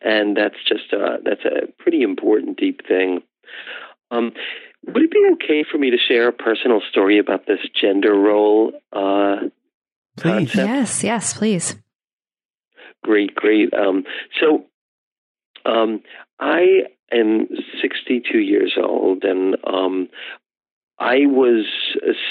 And 0.00 0.36
that's 0.36 0.56
just 0.66 0.92
a, 0.92 1.18
that's 1.24 1.44
a 1.44 1.70
pretty 1.82 2.02
important, 2.02 2.58
deep 2.58 2.86
thing. 2.86 3.22
Um, 4.10 4.32
would 4.86 5.02
it 5.02 5.10
be 5.10 5.30
okay 5.34 5.64
for 5.70 5.78
me 5.78 5.90
to 5.90 5.98
share 5.98 6.28
a 6.28 6.32
personal 6.32 6.80
story 6.90 7.18
about 7.18 7.46
this 7.46 7.60
gender 7.80 8.14
role? 8.14 8.72
Uh, 8.92 9.48
please. 10.16 10.52
Concept? 10.52 10.68
Yes, 10.68 11.04
yes, 11.04 11.32
please. 11.34 11.76
Great, 13.02 13.34
great. 13.34 13.72
Um, 13.74 14.04
so 14.40 14.64
um, 15.64 16.02
I 16.38 16.84
am 17.12 17.48
62 17.80 18.38
years 18.38 18.74
old, 18.82 19.24
and 19.24 19.56
um, 19.66 20.08
I 20.98 21.26
was 21.26 21.66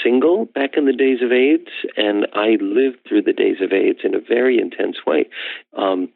single 0.02 0.46
back 0.46 0.76
in 0.76 0.86
the 0.86 0.92
days 0.92 1.20
of 1.22 1.32
AIDS, 1.32 1.70
and 1.96 2.26
I 2.34 2.56
lived 2.60 2.98
through 3.06 3.22
the 3.22 3.32
days 3.32 3.56
of 3.60 3.72
AIDS 3.72 4.00
in 4.02 4.14
a 4.14 4.20
very 4.20 4.58
intense 4.58 4.96
way. 5.06 5.28
Um, 5.76 6.08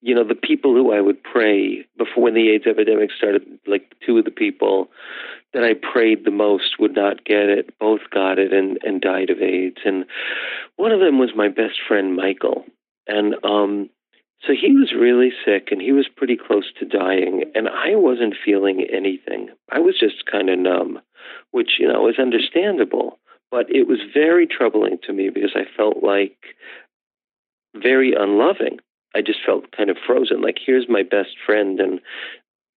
you 0.00 0.14
know, 0.14 0.24
the 0.24 0.34
people 0.34 0.74
who 0.74 0.92
I 0.92 1.00
would 1.00 1.22
pray 1.22 1.86
before 1.96 2.24
when 2.24 2.34
the 2.34 2.50
AIDS 2.50 2.66
epidemic 2.66 3.10
started, 3.16 3.42
like 3.66 3.94
two 4.04 4.18
of 4.18 4.24
the 4.24 4.32
people 4.32 4.88
that 5.54 5.62
I 5.62 5.74
prayed 5.74 6.24
the 6.24 6.32
most 6.32 6.78
would 6.78 6.94
not 6.94 7.24
get 7.24 7.48
it. 7.48 7.78
Both 7.78 8.00
got 8.12 8.38
it 8.38 8.52
and, 8.52 8.78
and 8.82 9.00
died 9.00 9.30
of 9.30 9.40
AIDS. 9.40 9.78
And 9.84 10.06
one 10.76 10.92
of 10.92 11.00
them 11.00 11.18
was 11.18 11.30
my 11.36 11.48
best 11.48 11.78
friend, 11.86 12.16
Michael. 12.16 12.64
And 13.12 13.34
um, 13.44 13.90
so 14.40 14.54
he 14.58 14.72
was 14.72 14.92
really 14.98 15.32
sick 15.44 15.68
and 15.70 15.82
he 15.82 15.92
was 15.92 16.08
pretty 16.16 16.36
close 16.36 16.72
to 16.78 16.86
dying. 16.86 17.44
And 17.54 17.68
I 17.68 17.94
wasn't 17.94 18.34
feeling 18.42 18.86
anything. 18.90 19.50
I 19.70 19.80
was 19.80 19.98
just 20.00 20.24
kind 20.30 20.48
of 20.48 20.58
numb, 20.58 21.00
which, 21.50 21.72
you 21.78 21.86
know, 21.86 22.08
is 22.08 22.18
understandable. 22.18 23.18
But 23.50 23.66
it 23.68 23.86
was 23.86 23.98
very 24.14 24.46
troubling 24.46 24.96
to 25.06 25.12
me 25.12 25.28
because 25.28 25.54
I 25.54 25.64
felt 25.76 26.02
like 26.02 26.38
very 27.76 28.14
unloving. 28.18 28.78
I 29.14 29.20
just 29.20 29.40
felt 29.44 29.76
kind 29.76 29.90
of 29.90 29.98
frozen. 30.06 30.40
Like, 30.40 30.56
here's 30.64 30.88
my 30.88 31.02
best 31.02 31.36
friend, 31.44 31.78
and 31.78 32.00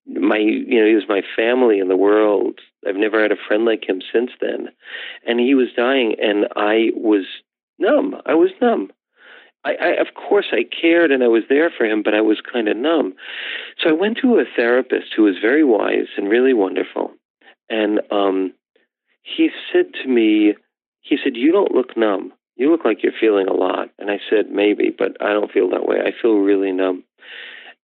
my 0.05 0.37
you 0.37 0.79
know 0.79 0.85
he 0.85 0.93
was 0.93 1.09
my 1.09 1.21
family 1.35 1.79
in 1.79 1.87
the 1.87 1.97
world 1.97 2.59
i've 2.87 2.95
never 2.95 3.19
had 3.19 3.31
a 3.31 3.47
friend 3.47 3.65
like 3.65 3.89
him 3.89 4.01
since 4.13 4.29
then 4.39 4.67
and 5.25 5.39
he 5.39 5.55
was 5.55 5.69
dying 5.75 6.15
and 6.21 6.45
i 6.55 6.91
was 6.95 7.25
numb 7.79 8.15
i 8.27 8.35
was 8.35 8.51
numb 8.61 8.91
I, 9.65 9.73
I 9.73 9.89
of 9.99 10.13
course 10.13 10.47
I 10.51 10.63
cared 10.63 11.11
and 11.11 11.23
I 11.23 11.27
was 11.27 11.43
there 11.49 11.71
for 11.75 11.85
him, 11.85 12.03
but 12.03 12.13
I 12.13 12.21
was 12.21 12.39
kind 12.41 12.67
of 12.69 12.77
numb. 12.77 13.15
So 13.81 13.89
I 13.89 13.93
went 13.93 14.19
to 14.21 14.39
a 14.39 14.45
therapist 14.55 15.07
who 15.15 15.23
was 15.23 15.35
very 15.41 15.63
wise 15.63 16.07
and 16.17 16.29
really 16.29 16.53
wonderful, 16.53 17.11
and 17.69 17.99
um, 18.11 18.53
he 19.23 19.49
said 19.73 19.87
to 20.03 20.07
me, 20.07 20.55
he 21.01 21.17
said, 21.21 21.35
"You 21.35 21.51
don't 21.51 21.73
look 21.73 21.97
numb. 21.97 22.31
You 22.55 22.71
look 22.71 22.85
like 22.85 23.03
you're 23.03 23.11
feeling 23.19 23.47
a 23.47 23.53
lot." 23.53 23.89
And 23.99 24.09
I 24.09 24.19
said, 24.29 24.51
"Maybe, 24.51 24.95
but 24.95 25.17
I 25.21 25.33
don't 25.33 25.51
feel 25.51 25.69
that 25.71 25.87
way. 25.87 25.97
I 25.99 26.11
feel 26.21 26.35
really 26.37 26.71
numb." 26.71 27.03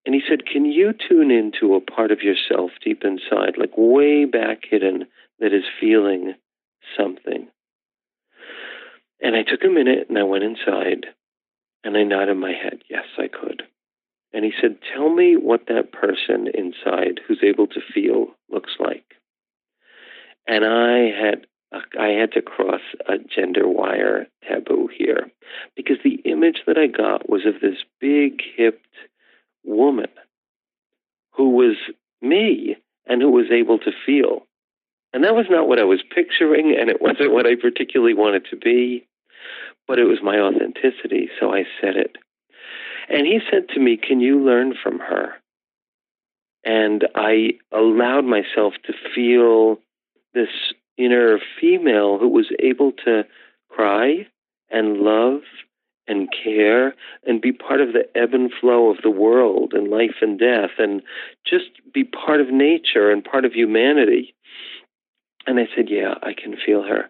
And 0.06 0.16
he 0.16 0.22
said, 0.28 0.46
Can 0.46 0.66
you 0.66 0.94
tune 0.94 1.30
into 1.30 1.76
a 1.76 1.82
part 1.82 2.12
of 2.12 2.22
yourself 2.22 2.72
deep 2.84 3.04
inside, 3.04 3.58
like 3.58 3.74
way 3.76 4.26
back 4.26 4.60
hidden, 4.70 5.06
that 5.40 5.54
is 5.54 5.64
feeling 5.80 6.34
something. 6.98 7.48
And 9.22 9.36
I 9.36 9.44
took 9.44 9.64
a 9.64 9.68
minute 9.68 10.08
and 10.10 10.18
I 10.18 10.24
went 10.24 10.44
inside 10.44 11.08
and 11.84 11.98
I 11.98 12.04
nodded 12.04 12.38
my 12.38 12.52
head. 12.52 12.82
Yes, 12.90 13.06
I 13.18 13.28
could. 13.28 13.64
And 14.34 14.46
he 14.46 14.52
said, 14.62 14.78
Tell 14.94 15.10
me 15.10 15.36
what 15.36 15.68
that 15.68 15.92
person 15.92 16.48
inside 16.54 17.20
who's 17.28 17.44
able 17.44 17.68
to 17.68 17.82
feel 17.94 18.28
looks 18.50 18.74
like. 18.80 19.06
And 20.48 20.66
I 20.66 21.12
had 21.12 21.46
I 21.72 22.08
had 22.20 22.32
to 22.32 22.42
cross 22.42 22.82
a 23.08 23.18
gender 23.18 23.68
wire 23.68 24.28
taboo 24.48 24.90
here 24.96 25.30
because 25.76 25.98
the 26.04 26.20
image 26.26 26.64
that 26.66 26.80
I 26.80 26.88
got 26.88 27.30
was 27.30 27.46
of 27.46 27.62
this 27.62 27.78
big 28.02 28.42
hipped 28.58 28.96
woman 29.64 30.10
who 31.34 31.52
was 31.52 31.76
me 32.22 32.78
and 33.06 33.22
who 33.22 33.30
was 33.30 33.52
able 33.52 33.78
to 33.80 33.92
feel. 34.06 34.48
And 35.14 35.24
that 35.24 35.36
was 35.36 35.46
not 35.50 35.68
what 35.68 35.80
I 35.80 35.84
was 35.84 36.02
picturing, 36.14 36.76
and 36.80 36.90
it 36.90 37.02
wasn't 37.02 37.34
what 37.34 37.48
I 37.48 37.56
particularly 37.56 38.14
wanted 38.14 38.46
to 38.52 38.56
be, 38.56 39.08
but 39.88 40.00
it 40.00 40.06
was 40.06 40.20
my 40.24 40.40
authenticity, 40.40 41.30
so 41.40 41.54
I 41.54 41.64
said 41.82 41.96
it. 41.96 42.18
And 43.10 43.26
he 43.26 43.40
said 43.52 43.70
to 43.70 43.80
me, 43.80 43.98
Can 43.98 44.20
you 44.20 44.40
learn 44.40 44.74
from 44.82 45.00
her? 45.00 45.34
And 46.64 47.08
I 47.16 47.54
allowed 47.72 48.26
myself 48.26 48.74
to 48.86 48.94
feel 49.16 49.80
this 50.34 50.50
inner 50.98 51.40
female 51.60 52.20
who 52.20 52.28
was 52.28 52.52
able 52.60 52.92
to 53.06 53.24
cry 53.70 54.28
and 54.70 54.98
love 54.98 55.42
and 56.08 56.28
care 56.32 56.96
and 57.26 57.42
be 57.42 57.52
part 57.52 57.82
of 57.82 57.94
the 57.94 58.06
ebb 58.16 58.34
and 58.34 58.52
flow 58.60 58.90
of 58.90 58.98
the 59.04 59.12
world 59.12 59.74
and 59.74 59.90
life 59.90 60.16
and 60.22 60.40
death 60.40 60.72
and 60.78 61.02
just 61.46 61.70
be 61.94 62.04
part 62.04 62.42
of 62.42 62.52
nature 62.52 63.12
and 63.12 63.24
part 63.24 63.46
of 63.46 63.54
humanity. 63.54 64.36
And 65.48 65.60
I 65.60 65.68
said, 65.76 65.86
Yeah, 65.90 66.16
I 66.22 66.34
can 66.34 66.56
feel 66.64 66.84
her. 66.84 67.10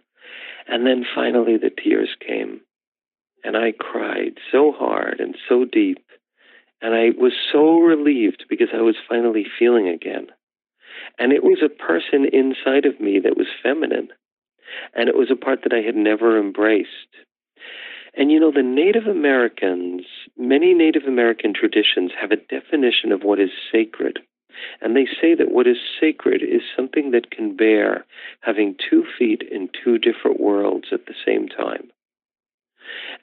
And 0.70 0.86
then 0.86 1.04
finally 1.16 1.58
the 1.58 1.72
tears 1.72 2.10
came. 2.26 2.62
And 3.44 3.58
I 3.58 3.72
cried 3.72 4.38
so 4.52 4.72
hard 4.72 5.20
and 5.20 5.36
so 5.48 5.66
deep. 5.66 6.06
And 6.82 6.94
I 6.94 7.10
was 7.18 7.34
so 7.52 7.80
relieved 7.80 8.46
because 8.50 8.70
I 8.74 8.82
was 8.82 8.96
finally 9.10 9.46
feeling 9.58 9.88
again. 9.88 10.28
And 11.18 11.34
it 11.34 11.44
was 11.44 11.60
a 11.64 11.70
person 11.70 12.26
inside 12.32 12.86
of 12.86 13.00
me 13.02 13.20
that 13.20 13.36
was 13.36 13.48
feminine. 13.64 14.10
And 14.94 15.10
it 15.10 15.16
was 15.16 15.32
a 15.32 15.36
part 15.36 15.64
that 15.64 15.74
I 15.74 15.82
had 15.82 15.96
never 15.96 16.40
embraced. 16.40 16.88
And 18.16 18.32
you 18.32 18.40
know, 18.40 18.52
the 18.52 18.64
Native 18.64 19.08
Americans, 19.08 20.04
many 20.38 20.74
Native 20.74 21.04
American 21.08 21.54
traditions 21.54 22.12
have 22.20 22.32
a 22.32 22.36
definition 22.36 23.12
of 23.12 23.24
what 23.24 23.40
is 23.40 23.50
sacred. 23.72 24.20
And 24.82 24.96
they 24.96 25.06
say 25.06 25.36
that 25.36 25.52
what 25.52 25.68
is 25.68 25.78
sacred 26.00 26.42
is 26.42 26.62
something 26.76 27.12
that 27.12 27.32
can 27.32 27.56
bear 27.56 28.06
having 28.42 28.76
two 28.90 29.06
feet 29.18 29.42
in 29.50 29.70
two 29.84 29.98
different 29.98 30.40
worlds 30.40 30.88
at 30.92 31.06
the 31.06 31.16
same 31.26 31.48
time. 31.48 31.90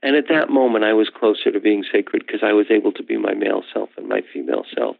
And 0.02 0.14
at 0.16 0.28
that 0.28 0.50
moment, 0.50 0.84
I 0.84 0.92
was 0.92 1.08
closer 1.08 1.50
to 1.50 1.60
being 1.60 1.84
sacred 1.90 2.24
because 2.26 2.42
I 2.42 2.52
was 2.52 2.66
able 2.70 2.92
to 2.92 3.02
be 3.02 3.16
my 3.16 3.34
male 3.34 3.62
self 3.72 3.90
and 3.96 4.08
my 4.08 4.22
female 4.32 4.64
self. 4.76 4.96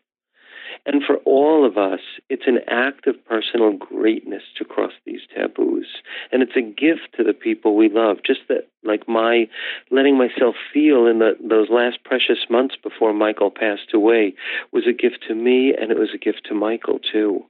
And 0.85 1.03
for 1.05 1.17
all 1.25 1.67
of 1.67 1.77
us, 1.77 2.01
it's 2.29 2.47
an 2.47 2.61
act 2.69 3.07
of 3.07 3.25
personal 3.25 3.73
greatness 3.73 4.43
to 4.59 4.65
cross 4.65 4.93
these 5.05 5.21
taboos. 5.35 5.87
And 6.33 6.43
it's 6.43 6.57
a 6.57 6.63
gift 6.63 7.15
to 7.17 7.25
the 7.25 7.33
people 7.33 7.77
we 7.77 7.89
love. 7.89 8.19
Just 8.27 8.41
that, 8.49 8.69
like 8.85 9.09
my 9.09 9.49
letting 9.91 10.17
myself 10.17 10.55
feel 10.73 11.07
in 11.07 11.19
the, 11.19 11.33
those 11.41 11.69
last 11.71 11.99
precious 12.05 12.47
months 12.49 12.77
before 12.83 13.13
Michael 13.13 13.51
passed 13.51 13.93
away 13.95 14.35
was 14.73 14.85
a 14.87 14.93
gift 14.93 15.25
to 15.29 15.35
me 15.35 15.75
and 15.79 15.91
it 15.91 15.99
was 15.99 16.11
a 16.15 16.19
gift 16.19 16.43
to 16.49 16.55
Michael 16.55 16.99
too. 16.99 17.45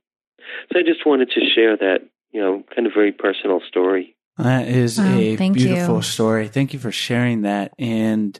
So 0.72 0.78
I 0.78 0.82
just 0.82 1.06
wanted 1.06 1.30
to 1.30 1.40
share 1.54 1.76
that, 1.76 2.00
you 2.32 2.40
know, 2.40 2.62
kind 2.74 2.86
of 2.86 2.94
very 2.94 3.12
personal 3.12 3.60
story. 3.66 4.16
That 4.38 4.68
is 4.68 4.98
Oh, 4.98 5.02
a 5.02 5.36
beautiful 5.36 5.96
you. 5.96 6.02
story. 6.02 6.48
Thank 6.48 6.72
you 6.72 6.78
for 6.78 6.92
sharing 6.92 7.42
that. 7.42 7.72
And 7.78 8.38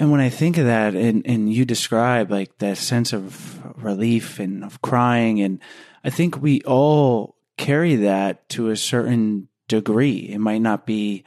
and 0.00 0.10
when 0.10 0.20
I 0.20 0.30
think 0.30 0.56
of 0.56 0.64
that, 0.64 0.94
and 0.94 1.26
and 1.26 1.52
you 1.52 1.66
describe 1.66 2.30
like 2.30 2.56
that 2.58 2.78
sense 2.78 3.12
of 3.12 3.60
relief 3.76 4.40
and 4.40 4.64
of 4.64 4.80
crying, 4.80 5.42
and 5.42 5.60
I 6.02 6.08
think 6.08 6.40
we 6.40 6.62
all 6.62 7.36
carry 7.58 7.96
that 7.96 8.48
to 8.50 8.70
a 8.70 8.76
certain 8.76 9.48
degree. 9.68 10.30
It 10.30 10.38
might 10.38 10.62
not 10.62 10.86
be. 10.86 11.24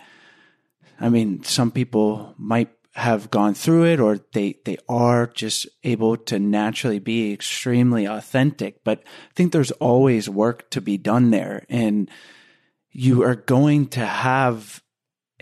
I 1.00 1.10
mean, 1.10 1.44
some 1.44 1.70
people 1.70 2.34
might 2.38 2.72
have 2.96 3.30
gone 3.30 3.54
through 3.54 3.86
it, 3.86 4.00
or 4.00 4.20
they 4.34 4.58
they 4.66 4.78
are 4.90 5.28
just 5.28 5.68
able 5.84 6.18
to 6.18 6.40
naturally 6.40 7.00
be 7.00 7.32
extremely 7.32 8.06
authentic. 8.06 8.84
But 8.84 9.04
I 9.06 9.34
think 9.36 9.52
there's 9.52 9.72
always 9.74 10.28
work 10.28 10.72
to 10.72 10.82
be 10.82 10.98
done 10.98 11.30
there, 11.30 11.64
and 11.70 12.10
you 12.92 13.22
are 13.22 13.36
going 13.36 13.88
to 13.90 14.06
have 14.06 14.83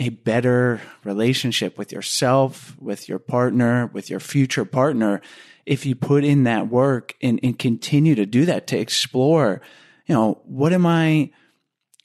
a 0.02 0.10
better 0.10 0.82
relationship 1.04 1.78
with 1.78 1.92
yourself, 1.92 2.76
with 2.80 3.08
your 3.08 3.20
partner, 3.20 3.86
with 3.94 4.10
your 4.10 4.20
future 4.20 4.66
partner, 4.66 5.22
if 5.64 5.86
you 5.86 5.94
put 5.94 6.24
in 6.24 6.46
that 6.46 6.68
work 6.70 7.16
and, 7.22 7.40
and 7.44 7.60
continue 7.60 8.16
to 8.16 8.26
do 8.26 8.46
that 8.46 8.66
to 8.68 8.80
explore, 8.80 9.62
you 10.08 10.16
know, 10.16 10.42
what 10.46 10.74
am 10.74 10.88
I, 10.88 11.30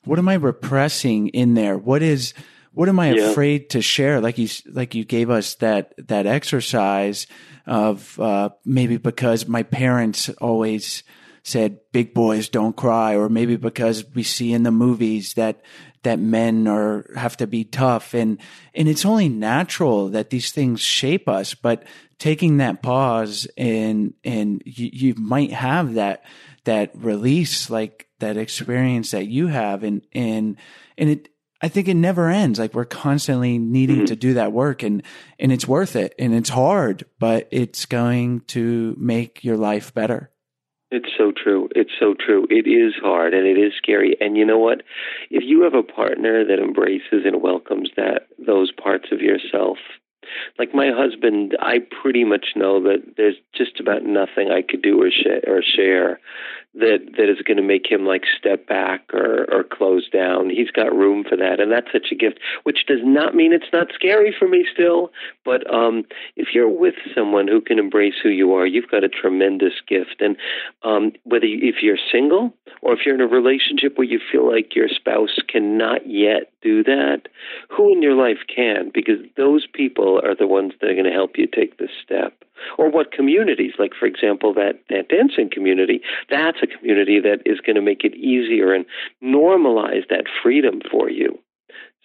what 0.05 0.19
am 0.19 0.29
I 0.29 0.35
repressing 0.35 1.29
in 1.29 1.55
there? 1.55 1.79
What 1.79 2.03
is, 2.03 2.35
what 2.75 2.91
am 2.91 3.01
I 3.01 3.15
Yeah. 3.15 3.31
afraid 3.31 3.71
to 3.71 3.81
share? 3.81 4.21
Like 4.21 4.37
you, 4.37 4.49
like 4.71 4.95
you 4.95 5.07
gave 5.07 5.31
us 5.31 5.55
that, 5.57 5.95
that 6.09 6.27
exercise 6.27 7.27
of, 7.67 8.21
uh, 8.21 8.51
maybe 8.67 8.99
because 8.99 9.49
my 9.49 9.63
parents 9.63 10.29
always 10.29 11.03
said 11.45 11.79
big 11.93 12.13
boys 12.13 12.49
don't 12.49 12.77
cry, 12.77 13.17
or 13.17 13.29
maybe 13.29 13.57
because 13.57 14.05
we 14.15 14.25
see 14.25 14.53
in 14.53 14.65
the 14.65 14.71
movies 14.73 15.35
that, 15.35 15.63
that 16.07 16.21
men 16.21 16.69
are, 16.69 17.05
have 17.17 17.37
to 17.37 17.47
be 17.47 17.65
tough. 17.65 18.15
And, 18.15 18.39
and 18.75 18.89
it's 18.89 19.05
only 19.05 19.29
natural 19.29 20.09
that 20.11 20.31
these 20.31 20.53
things 20.53 20.81
shape 20.81 21.29
us, 21.29 21.55
but 21.55 21.85
taking 22.19 22.59
that 22.59 22.81
pause 22.81 23.47
and, 23.57 24.15
and 24.25 24.63
you, 24.65 24.91
you 24.93 25.15
might 25.17 25.53
have 25.53 25.95
that, 25.95 26.25
that 26.65 26.93
release, 26.95 27.69
like 27.69 28.09
that 28.21 28.37
experience 28.37 29.11
that 29.11 29.27
you 29.27 29.49
have. 29.49 29.83
And, 29.83 30.03
and, 30.13 30.57
and 30.97 31.11
it, 31.11 31.29
I 31.61 31.69
think 31.69 31.89
it 31.89 31.95
never 31.95 32.29
ends. 32.29 32.59
Like 32.59 32.73
we're 32.73 32.85
constantly 32.85 33.59
needing 33.59 33.97
mm-hmm. 33.97 34.05
to 34.07 34.17
do 34.17 34.35
that 34.35 34.53
work 34.53 34.85
and, 34.85 35.03
and 35.41 35.51
it's 35.51 35.67
worth 35.67 35.97
it 35.97 36.15
and 36.19 36.35
it's 36.35 36.51
hard, 36.51 37.05
but 37.19 37.49
it's 37.51 37.85
going 37.85 38.41
to 38.49 38.95
make 38.97 39.43
your 39.43 39.57
life 39.57 39.93
better. 39.93 40.31
It's 40.91 41.09
so 41.19 41.33
true. 41.33 41.69
It's 41.75 41.91
so 41.99 42.15
true. 42.15 42.47
It 42.49 42.69
is 42.69 42.95
hard 43.03 43.35
and 43.35 43.47
it 43.47 43.59
is 43.59 43.73
scary. 43.77 44.17
And 44.21 44.37
you 44.37 44.45
know 44.45 44.59
what? 44.59 44.83
If 45.31 45.43
you 45.45 45.63
have 45.63 45.75
a 45.75 45.83
partner 45.83 46.45
that 46.45 46.63
embraces 46.63 47.25
and 47.25 47.43
welcomes 47.43 47.91
that 47.97 48.29
those 48.45 48.71
parts 48.71 49.07
of 49.11 49.21
yourself, 49.21 49.79
like 50.59 50.75
my 50.75 50.91
husband, 50.95 51.57
I 51.61 51.79
pretty 52.03 52.25
much 52.25 52.55
know 52.55 52.83
that 52.85 53.15
there's 53.17 53.37
just 53.55 53.81
about 53.81 54.05
nothing 54.05 54.51
I 54.51 54.63
could 54.63 54.83
do 54.83 55.03
or, 55.03 55.11
sh- 55.11 55.47
or 55.47 55.63
share 55.63 56.21
that 56.79 56.99
that 57.17 57.29
is 57.31 57.41
going 57.43 57.57
to 57.57 57.63
make 57.63 57.91
him 57.91 58.05
like 58.05 58.25
step 58.39 58.67
back 58.67 59.13
or 59.13 59.47
or 59.53 59.65
close 59.65 60.09
down. 60.09 60.51
He's 60.51 60.71
got 60.71 60.95
room 60.95 61.25
for 61.29 61.37
that, 61.37 61.61
and 61.61 61.73
that's 61.73 61.91
such 61.93 62.09
a 62.13 62.15
gift. 62.15 62.39
Which 62.65 62.87
does 62.87 63.01
not 63.03 63.35
mean 63.35 63.53
it's 63.53 63.73
not 63.73 63.89
scary 63.95 64.35
for 64.37 64.49
me 64.49 64.67
still. 64.73 65.11
But 65.45 65.73
um, 65.73 66.05
if 66.37 66.49
you're 66.55 66.69
with 66.69 66.95
someone 67.15 67.49
who 67.49 67.61
can 67.61 67.79
embrace 67.79 68.15
who 68.23 68.29
you 68.29 68.53
are, 68.55 68.67
you've 68.67 68.91
got 68.91 69.05
a 69.05 69.09
tremendous 69.09 69.75
gift. 69.87 70.17
And 70.21 70.37
um, 70.83 71.13
whether 71.25 71.47
you, 71.47 71.69
if 71.69 71.83
you're 71.83 71.99
single 72.13 72.53
or 72.83 72.93
if 72.93 73.01
you're 73.05 73.15
in 73.15 73.21
a 73.21 73.27
relationship 73.27 73.97
where 73.97 74.07
you 74.07 74.21
feel 74.31 74.49
like 74.51 74.75
your 74.75 74.89
spouse 74.89 75.39
cannot 75.49 76.07
yet 76.07 76.53
do 76.63 76.83
that, 76.85 77.23
who 77.71 77.93
in 77.93 78.03
your 78.03 78.15
life 78.15 78.39
can? 78.55 78.91
Because 78.93 79.19
those 79.37 79.67
people 79.73 80.21
are 80.23 80.35
the 80.35 80.47
ones 80.47 80.73
that 80.81 80.91
are 80.91 80.95
going 80.95 81.05
to 81.05 81.11
help 81.11 81.39
you 81.39 81.47
take 81.47 81.79
this 81.79 81.91
step. 82.05 82.35
Or 82.79 82.91
what 82.91 83.13
communities, 83.13 83.73
like 83.79 83.93
for 83.99 84.07
example, 84.07 84.55
that, 84.55 84.81
that 84.91 85.09
dancing 85.09 85.51
community, 85.51 86.01
that's 86.31 86.59
a 86.63 86.67
community 86.67 87.21
that 87.21 87.43
is 87.45 87.61
going 87.61 87.77
to 87.77 87.83
make 87.83 88.05
it 88.05 88.15
easier 88.15 88.73
and 88.73 88.87
normalize 89.23 90.09
that 90.11 90.25
freedom 90.43 90.81
for 90.91 91.11
you. 91.11 91.39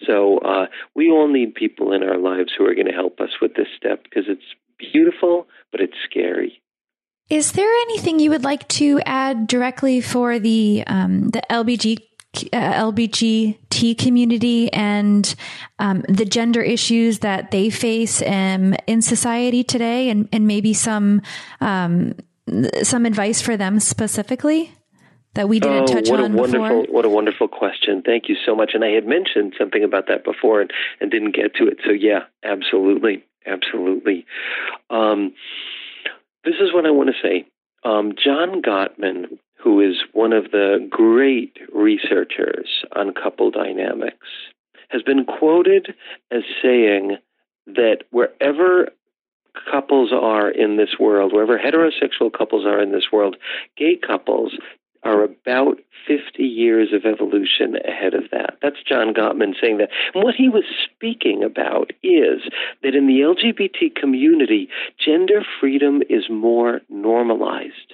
So 0.05 0.39
uh, 0.39 0.65
we 0.95 1.11
all 1.11 1.27
need 1.27 1.55
people 1.55 1.93
in 1.93 2.03
our 2.03 2.17
lives 2.17 2.53
who 2.57 2.65
are 2.65 2.73
going 2.73 2.87
to 2.87 2.93
help 2.93 3.19
us 3.19 3.29
with 3.41 3.53
this 3.55 3.67
step 3.77 4.03
because 4.03 4.25
it's 4.27 4.41
beautiful, 4.77 5.47
but 5.71 5.81
it's 5.81 5.97
scary. 6.09 6.61
Is 7.29 7.53
there 7.53 7.71
anything 7.83 8.19
you 8.19 8.29
would 8.29 8.43
like 8.43 8.67
to 8.69 8.99
add 9.05 9.47
directly 9.47 10.01
for 10.01 10.37
the 10.37 10.83
um, 10.85 11.29
the 11.29 11.41
LBG 11.49 11.97
uh, 12.53 12.91
LBGT 12.91 13.97
community 13.97 14.71
and 14.71 15.35
um, 15.79 16.01
the 16.07 16.25
gender 16.25 16.61
issues 16.61 17.19
that 17.19 17.51
they 17.51 17.69
face 17.69 18.21
um, 18.21 18.73
in 18.87 19.01
society 19.01 19.63
today, 19.63 20.09
and, 20.09 20.29
and 20.31 20.47
maybe 20.47 20.73
some 20.73 21.21
um, 21.59 22.15
some 22.83 23.05
advice 23.05 23.41
for 23.41 23.55
them 23.57 23.79
specifically 23.79 24.73
that 25.33 25.47
we 25.47 25.59
didn't 25.59 25.89
oh, 25.89 25.93
touch 25.93 26.09
what 26.09 26.19
on 26.19 26.33
a 26.33 26.35
wonderful, 26.35 26.81
before? 26.81 26.93
what 26.93 27.05
a 27.05 27.09
wonderful 27.09 27.47
question! 27.47 28.01
Thank 28.01 28.29
you 28.29 28.35
so 28.45 28.55
much. 28.55 28.71
And 28.73 28.83
I 28.83 28.89
had 28.89 29.05
mentioned 29.05 29.53
something 29.57 29.83
about 29.83 30.07
that 30.07 30.23
before 30.23 30.61
and, 30.61 30.71
and 30.99 31.11
didn't 31.11 31.35
get 31.35 31.55
to 31.55 31.67
it. 31.67 31.79
So 31.85 31.91
yeah, 31.91 32.25
absolutely, 32.43 33.25
absolutely. 33.45 34.25
Um, 34.89 35.33
this 36.43 36.55
is 36.61 36.73
what 36.73 36.85
I 36.85 36.91
want 36.91 37.09
to 37.09 37.21
say. 37.21 37.45
Um, 37.83 38.13
John 38.23 38.61
Gottman, 38.61 39.37
who 39.61 39.79
is 39.79 39.97
one 40.13 40.33
of 40.33 40.51
the 40.51 40.85
great 40.89 41.57
researchers 41.73 42.83
on 42.95 43.13
couple 43.13 43.51
dynamics, 43.51 44.27
has 44.89 45.01
been 45.01 45.25
quoted 45.25 45.93
as 46.31 46.43
saying 46.61 47.17
that 47.67 48.03
wherever 48.11 48.89
couples 49.69 50.11
are 50.11 50.49
in 50.49 50.77
this 50.77 50.97
world, 50.99 51.33
wherever 51.33 51.59
heterosexual 51.59 52.31
couples 52.31 52.65
are 52.65 52.81
in 52.81 52.91
this 52.91 53.11
world, 53.11 53.35
gay 53.77 53.95
couples 53.95 54.53
are 55.03 55.23
about 55.23 55.79
50 56.07 56.43
years 56.43 56.89
of 56.93 57.05
evolution 57.05 57.75
ahead 57.87 58.13
of 58.13 58.23
that. 58.31 58.57
That's 58.61 58.83
John 58.87 59.13
Gottman 59.13 59.53
saying 59.59 59.77
that. 59.77 59.89
And 60.13 60.23
what 60.23 60.35
he 60.35 60.49
was 60.49 60.63
speaking 60.83 61.43
about 61.43 61.91
is 62.03 62.41
that 62.83 62.95
in 62.95 63.07
the 63.07 63.21
LGBT 63.21 63.95
community, 63.95 64.69
gender 65.03 65.43
freedom 65.59 66.01
is 66.09 66.25
more 66.29 66.81
normalized. 66.89 67.93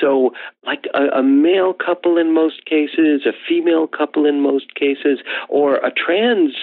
So, 0.00 0.32
like 0.64 0.86
a, 0.94 1.18
a 1.18 1.22
male 1.22 1.74
couple 1.74 2.18
in 2.18 2.34
most 2.34 2.64
cases, 2.66 3.26
a 3.26 3.32
female 3.48 3.86
couple 3.86 4.26
in 4.26 4.40
most 4.40 4.74
cases, 4.74 5.20
or 5.48 5.76
a 5.76 5.90
trans 5.90 6.54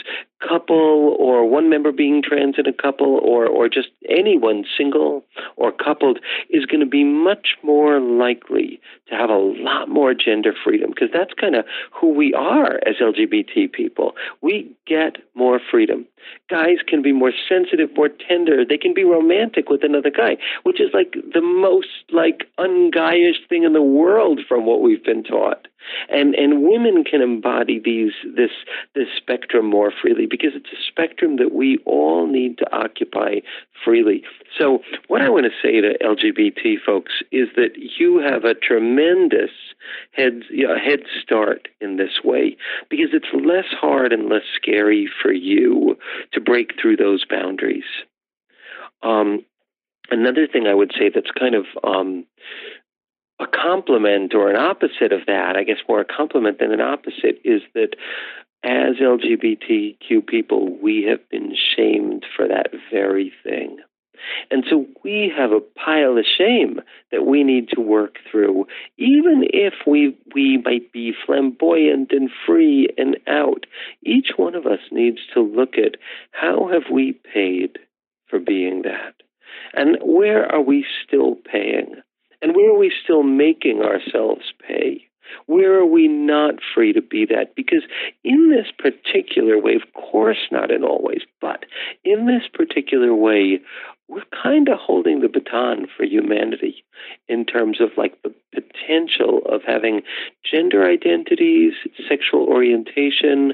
couple 0.48 1.16
or 1.20 1.48
one 1.48 1.70
member 1.70 1.92
being 1.92 2.22
trans 2.22 2.56
in 2.58 2.68
a 2.68 2.74
couple 2.74 3.20
or, 3.24 3.48
or 3.48 3.70
just 3.70 3.90
anyone 4.10 4.66
single 4.78 5.24
or 5.56 5.72
coupled 5.72 6.20
is 6.50 6.66
going 6.66 6.80
to 6.80 6.86
be 6.86 7.04
much 7.04 7.56
more 7.64 8.00
likely 8.00 8.80
to 9.10 9.16
have 9.16 9.30
a 9.30 9.38
lot 9.38 9.90
more 9.90 10.14
gender 10.14 10.54
freedom 10.64 10.90
because 10.90 11.10
that's 11.14 11.34
kind 11.34 11.56
of 11.56 11.66
who 11.92 12.14
we 12.14 12.34
are 12.34 12.76
as 12.88 12.96
LGBT 13.02 13.72
people. 13.72 14.14
We 14.42 14.72
get 14.86 15.18
more 15.36 15.60
freedom. 15.72 16.06
Guys 16.50 16.78
can 16.88 17.02
be 17.02 17.12
more 17.12 17.34
sensitive, 17.50 17.90
more 17.96 18.10
tender. 18.10 18.64
They 18.66 18.78
can 18.78 18.94
be 18.94 19.04
romantic 19.04 19.70
with 19.70 19.84
another 19.84 20.10
guy, 20.10 20.38
which 20.64 20.80
is 20.80 20.90
like 20.94 21.16
the 21.34 21.42
most 21.42 21.88
like 22.12 22.44
unguyish 22.58 23.48
thing 23.50 23.64
in 23.64 23.74
the 23.74 23.82
world 23.82 24.40
from 24.48 24.66
what 24.66 24.82
we've 24.82 25.04
been 25.04 25.24
taught 25.24 25.68
and 26.10 26.36
and 26.36 26.64
women 26.64 27.04
can 27.04 27.22
embody 27.22 27.80
these 27.80 28.14
this 28.36 28.52
this 28.96 29.08
spectrum 29.16 29.70
more 29.70 29.92
freely 30.02 30.26
because 30.26 30.52
it's 30.56 30.72
a 30.72 30.84
spectrum 30.88 31.38
that 31.38 31.54
we 31.54 31.80
all 31.86 32.28
need 32.28 32.58
to 32.58 32.76
occupy 32.76 33.40
freely. 33.84 34.24
So 34.58 34.80
what 35.08 35.22
I 35.22 35.30
want 35.30 35.46
to 35.46 35.52
say 35.62 35.82
to 35.82 35.98
LGBT 36.00 36.76
folks 36.86 37.14
is 37.32 37.50
that 37.56 37.72
you 38.00 38.20
have 38.20 38.46
a 38.46 38.54
tremendous 38.54 39.52
head 40.12 40.44
you 40.50 40.68
know, 40.68 40.78
head 40.78 41.02
start 41.22 41.68
in 41.82 41.98
this 41.98 42.24
way 42.24 42.58
because 42.90 43.10
it's 43.14 43.28
less 43.34 43.68
hard 43.72 44.14
and 44.14 44.30
less 44.30 44.44
scary 44.56 45.10
for 45.22 45.32
you 45.32 45.98
to 46.32 46.42
break 46.42 46.72
through 46.80 46.98
those 46.98 47.26
boundaries. 47.26 47.84
Um, 49.02 49.46
another 50.10 50.48
thing 50.48 50.68
I 50.68 50.74
would 50.74 50.94
say 50.98 51.10
that's 51.14 51.32
kind 51.32 51.56
of 51.56 51.66
um, 51.84 52.26
a 53.44 53.48
complement 53.48 54.34
or 54.34 54.50
an 54.50 54.56
opposite 54.56 55.12
of 55.12 55.26
that, 55.28 55.56
I 55.56 55.64
guess 55.64 55.78
more 55.88 56.02
a 56.02 56.06
complement 56.06 56.60
than 56.60 56.72
an 56.72 56.82
opposite, 56.82 57.40
is 57.44 57.62
that 57.74 57.96
as 58.64 58.96
LGBTQ 58.96 60.26
people, 60.26 60.78
we 60.82 61.04
have 61.10 61.28
been 61.30 61.54
shamed 61.76 62.26
for 62.36 62.48
that 62.48 62.68
very 62.92 63.32
thing. 63.44 63.78
And 64.52 64.64
so 64.70 64.86
we 65.04 65.34
have 65.36 65.52
a 65.52 65.60
pile 65.60 66.18
of 66.18 66.26
shame 66.26 66.80
that 67.12 67.26
we 67.26 67.44
need 67.44 67.70
to 67.70 67.82
work 67.82 68.16
through, 68.32 68.68
even 68.98 69.44
if 69.52 69.74
we 69.86 70.18
we 70.34 70.62
might 70.64 70.94
be 70.94 71.14
flamboyant 71.26 72.12
and 72.12 72.30
free 72.46 72.88
and 72.98 73.18
out. 73.28 73.66
Each 74.02 74.32
one 74.38 74.56
of 74.56 74.66
us 74.66 74.80
needs 74.92 75.20
to 75.34 75.42
look 75.42 75.78
at 75.78 75.98
how 76.32 76.70
have 76.72 76.90
we 76.92 77.20
paid 77.34 77.80
for 78.28 78.40
being 78.40 78.84
that, 78.84 79.16
and 79.74 79.98
where 80.02 80.50
are 80.50 80.62
we 80.62 80.86
still 81.06 81.36
paying? 81.36 81.96
And 82.44 82.56
where 82.56 82.72
are 82.72 82.78
we 82.78 82.92
still 83.04 83.24
making 83.24 83.82
ourselves 83.82 84.54
pay? 84.68 85.08
Where 85.46 85.80
are 85.80 85.86
we 85.86 86.10
not 86.10 86.56
free 86.76 86.92
to 86.94 87.02
be 87.02 87.26
that? 87.26 87.56
Because 87.56 87.84
in 88.24 88.50
this 88.50 88.68
particular 88.78 89.58
way, 89.58 89.76
of 89.76 89.94
course 89.94 90.50
not 90.52 90.70
in 90.70 90.84
all 90.84 91.02
ways, 91.02 91.22
but 91.40 91.66
in 92.04 92.28
this 92.28 92.44
particular 92.54 93.16
way, 93.16 93.62
we're 94.10 94.26
kind 94.44 94.68
of 94.68 94.78
holding 94.78 95.22
the 95.22 95.30
baton 95.30 95.88
for 95.96 96.04
humanity 96.04 96.84
in 97.30 97.46
terms 97.46 97.80
of 97.80 97.92
like 97.98 98.22
the 98.22 98.34
potential 98.54 99.42
of 99.50 99.62
having 99.66 100.02
gender 100.44 100.86
identities, 100.86 101.74
sexual 102.08 102.42
orientation, 102.42 103.54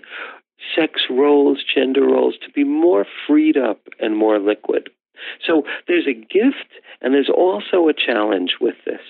sex 0.75 1.03
roles, 1.09 1.63
gender 1.63 2.05
roles 2.05 2.35
to 2.43 2.51
be 2.51 2.63
more 2.63 3.05
freed 3.27 3.55
up 3.55 3.79
and 3.99 4.17
more 4.17 4.39
liquid. 4.39 4.89
So 5.45 5.63
there's 5.87 6.07
a 6.07 6.13
gift 6.13 6.71
and 7.01 7.13
there's 7.13 7.29
also 7.29 7.87
a 7.87 7.93
challenge 7.93 8.55
with 8.59 8.75
this. 8.85 9.01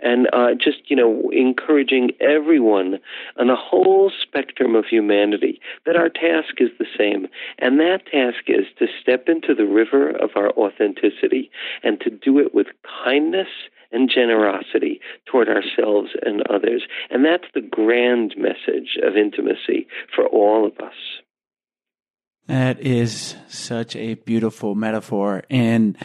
And 0.00 0.28
uh, 0.32 0.54
just, 0.54 0.88
you 0.88 0.96
know, 0.96 1.28
encouraging 1.32 2.10
everyone 2.20 2.98
on 3.36 3.48
the 3.48 3.56
whole 3.56 4.12
spectrum 4.22 4.76
of 4.76 4.84
humanity 4.84 5.60
that 5.86 5.96
our 5.96 6.08
task 6.08 6.54
is 6.58 6.70
the 6.78 6.86
same. 6.96 7.26
And 7.58 7.80
that 7.80 8.06
task 8.06 8.44
is 8.46 8.66
to 8.78 8.86
step 9.00 9.28
into 9.28 9.54
the 9.54 9.66
river 9.66 10.10
of 10.10 10.30
our 10.36 10.50
authenticity 10.50 11.50
and 11.82 12.00
to 12.00 12.10
do 12.10 12.38
it 12.38 12.54
with 12.54 12.68
kindness 13.04 13.48
and 13.90 14.10
generosity 14.12 15.00
toward 15.26 15.48
ourselves 15.48 16.10
and 16.24 16.42
others. 16.48 16.82
And 17.10 17.24
that's 17.24 17.48
the 17.54 17.60
grand 17.60 18.34
message 18.36 18.98
of 19.02 19.16
intimacy 19.16 19.88
for 20.14 20.26
all 20.26 20.66
of 20.66 20.78
us. 20.78 20.94
That 22.48 22.80
is 22.80 23.36
such 23.48 23.94
a 23.94 24.14
beautiful 24.14 24.74
metaphor. 24.74 25.44
And, 25.50 25.98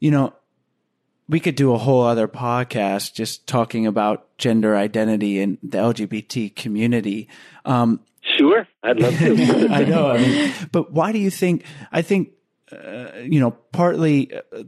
you 0.00 0.10
know, 0.10 0.32
we 1.28 1.38
could 1.38 1.54
do 1.54 1.74
a 1.74 1.78
whole 1.78 2.02
other 2.02 2.28
podcast 2.28 3.12
just 3.14 3.46
talking 3.46 3.86
about 3.86 4.26
gender 4.38 4.74
identity 4.74 5.40
and 5.40 5.58
the 5.62 5.78
LGBT 5.78 6.56
community. 6.56 7.28
Um, 7.66 8.00
sure, 8.38 8.66
I'd 8.82 9.00
love 9.00 9.18
to. 9.18 9.68
I 9.70 9.84
know. 9.84 10.08
I 10.08 10.18
mean, 10.18 10.52
but 10.72 10.92
why 10.92 11.12
do 11.12 11.18
you 11.18 11.30
think? 11.30 11.64
I 11.92 12.00
think, 12.00 12.30
uh, 12.72 13.18
you 13.22 13.40
know, 13.40 13.50
partly 13.50 14.32
uh, 14.34 14.64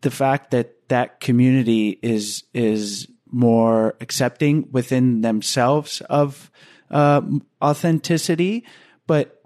the 0.00 0.10
fact 0.10 0.50
that 0.50 0.88
that 0.88 1.20
community 1.20 1.98
is 2.02 2.44
is 2.52 3.06
more 3.30 3.94
accepting 4.00 4.68
within 4.72 5.20
themselves 5.20 6.00
of 6.02 6.50
uh, 6.90 7.20
authenticity, 7.62 8.64
but 9.06 9.39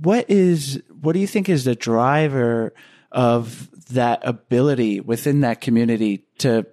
what 0.00 0.28
is 0.28 0.82
what 1.00 1.12
do 1.12 1.18
you 1.18 1.26
think 1.26 1.48
is 1.48 1.64
the 1.64 1.74
driver 1.74 2.72
of 3.12 3.70
that 3.88 4.20
ability 4.22 5.00
within 5.00 5.40
that 5.40 5.60
community 5.60 6.24
to 6.38 6.66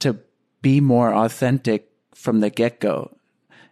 to 0.00 0.18
be 0.62 0.80
more 0.80 1.12
authentic 1.12 1.90
from 2.14 2.40
the 2.40 2.50
get 2.50 2.80
go? 2.80 3.16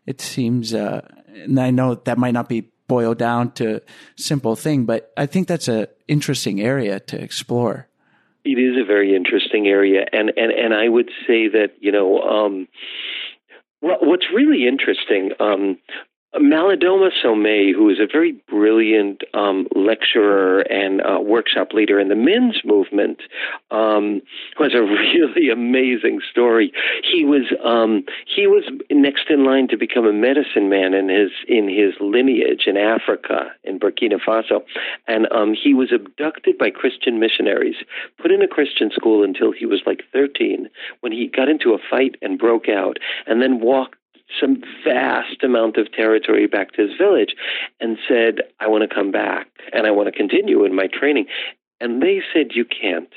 It 0.07 0.21
seems, 0.21 0.73
uh, 0.73 1.07
and 1.27 1.61
I 1.61 1.71
know 1.71 1.95
that 1.95 2.17
might 2.17 2.33
not 2.33 2.49
be 2.49 2.71
boiled 2.89 3.19
down 3.19 3.53
to 3.53 3.83
simple 4.17 4.57
thing, 4.57 4.87
but 4.87 5.13
I 5.17 5.27
think 5.27 5.47
that's 5.47 5.69
an 5.69 5.87
interesting 6.09 6.61
area 6.61 6.99
to 7.01 7.23
explore. 7.23 7.89
It 8.45 8.59
is 8.59 8.81
a 8.81 8.87
very 8.87 9.15
interesting 9.15 9.67
area, 9.67 10.07
and 10.13 10.33
and 10.37 10.51
and 10.51 10.75
I 10.75 10.89
would 10.89 11.11
say 11.27 11.49
that 11.49 11.75
you 11.81 11.93
know. 11.93 12.21
Um, 12.21 12.69
well, 13.81 13.99
what's 14.01 14.27
really 14.35 14.67
interesting, 14.67 15.31
um, 15.39 15.79
Malidoma 16.37 17.09
Somé, 17.25 17.73
who 17.75 17.89
is 17.89 17.99
a 17.99 18.07
very 18.07 18.33
brilliant 18.49 19.23
um, 19.33 19.67
lecturer 19.75 20.61
and 20.61 21.01
uh, 21.01 21.19
workshop 21.21 21.73
leader 21.73 21.99
in 21.99 22.09
the 22.09 22.15
men's 22.15 22.61
movement, 22.67 23.21
um, 23.71 24.21
a 24.75 24.83
really 24.83 25.49
amazing 25.51 26.21
story. 26.31 26.71
He 27.03 27.25
was 27.25 27.53
um, 27.65 28.05
he 28.27 28.47
was 28.47 28.65
next 28.91 29.31
in 29.31 29.45
line 29.45 29.69
to 29.69 29.79
become 29.79 30.07
a 30.07 30.13
medicine 30.13 30.69
man 30.69 30.93
in 30.93 31.09
his 31.09 31.31
in 31.49 31.67
his 31.67 31.95
lineage 31.99 32.65
in 32.67 32.77
Africa 32.77 33.51
in 33.65 33.81
Burkina 33.81 34.21
Faso, 34.21 34.63
and 35.07 35.27
um, 35.33 35.55
he 35.55 35.73
was 35.73 35.93
abducted 35.93 36.59
by 36.59 36.69
Christian 36.71 37.19
missionaries, 37.19 37.77
put 38.21 38.31
in 38.31 38.43
a 38.43 38.49
Christian 38.49 38.91
school 38.91 39.25
until 39.25 39.51
he 39.51 39.65
was 39.65 39.81
like 39.87 40.03
13, 40.13 40.69
when 41.01 41.13
he 41.13 41.27
got 41.27 41.49
into 41.49 41.73
a 41.73 41.79
fight 41.91 42.17
and 42.21 42.39
broke 42.39 42.69
out, 42.69 42.99
and 43.27 43.41
then 43.41 43.61
walked 43.61 43.98
some 44.41 44.63
vast 44.85 45.43
amount 45.43 45.77
of 45.77 45.93
territory 45.93 46.47
back 46.47 46.73
to 46.73 46.83
his 46.83 46.97
village 46.99 47.35
and 47.81 47.99
said, 48.09 48.41
I 48.61 48.69
want 48.69 48.89
to 48.89 48.95
come 48.95 49.11
back 49.11 49.49
and 49.73 49.87
I 49.87 49.91
want 49.91 50.07
to 50.07 50.13
continue 50.13 50.65
in 50.65 50.75
my 50.75 50.87
training. 50.87 51.27
And 51.81 52.03
they 52.03 52.23
said, 52.33 52.49
You 52.55 52.65
can't 52.65 53.13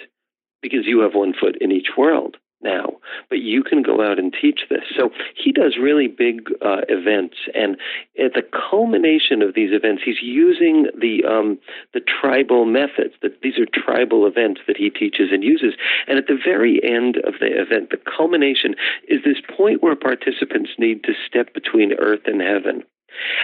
because 0.62 0.86
you 0.86 0.99
have 0.99 1.16
one 1.16 1.34
foot 1.34 1.57
in 1.59 1.72
each 1.72 1.89
world 1.97 2.38
now, 2.64 2.97
but 3.30 3.39
you 3.39 3.64
can 3.64 3.82
go 3.82 4.01
out 4.01 4.20
and 4.20 4.34
teach 4.34 4.62
this. 4.70 4.84
So 4.97 5.09
he 5.36 5.51
does 5.51 5.78
really 5.82 6.07
big 6.07 6.49
uh, 6.62 6.82
events, 6.89 7.36
and 7.53 7.78
at 8.20 8.34
the 8.34 8.43
culmination 8.70 9.41
of 9.41 9.55
these 9.55 9.72
events, 9.72 10.03
he's 10.05 10.22
using 10.22 10.88
the 10.99 11.24
um, 11.26 11.59
the 11.93 12.01
tribal 12.01 12.66
methods. 12.66 13.14
That 13.22 13.41
these 13.41 13.57
are 13.57 13.66
tribal 13.66 14.26
events 14.26 14.62
that 14.68 14.78
he 14.78 14.89
teaches 14.89 15.30
and 15.32 15.43
uses. 15.43 15.74
And 16.07 16.18
at 16.18 16.28
the 16.28 16.38
very 16.43 16.80
end 16.84 17.18
of 17.18 17.36
the 17.39 17.47
event, 17.47 17.89
the 17.89 17.97
culmination 17.97 18.76
is 19.07 19.24
this 19.24 19.41
point 19.55 19.84
where 19.84 19.95
participants 19.95 20.72
need 20.78 21.03
to 21.03 21.14
step 21.28 21.53
between 21.53 21.93
earth 21.93 22.22
and 22.26 22.41
heaven, 22.41 22.84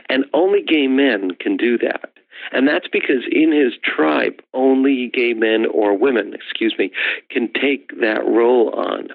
and 0.09 0.25
only 0.33 0.61
gay 0.61 0.87
men 0.87 1.31
can 1.39 1.57
do 1.57 1.77
that. 1.79 2.11
And 2.51 2.67
that's 2.67 2.87
because 2.87 3.23
in 3.31 3.51
his 3.51 3.73
tribe, 3.83 4.41
only 4.53 5.09
gay 5.13 5.33
men 5.33 5.65
or 5.65 5.97
women, 5.97 6.33
excuse 6.33 6.75
me, 6.77 6.91
can 7.29 7.51
take 7.53 7.99
that 7.99 8.25
role 8.25 8.71
on. 8.75 9.09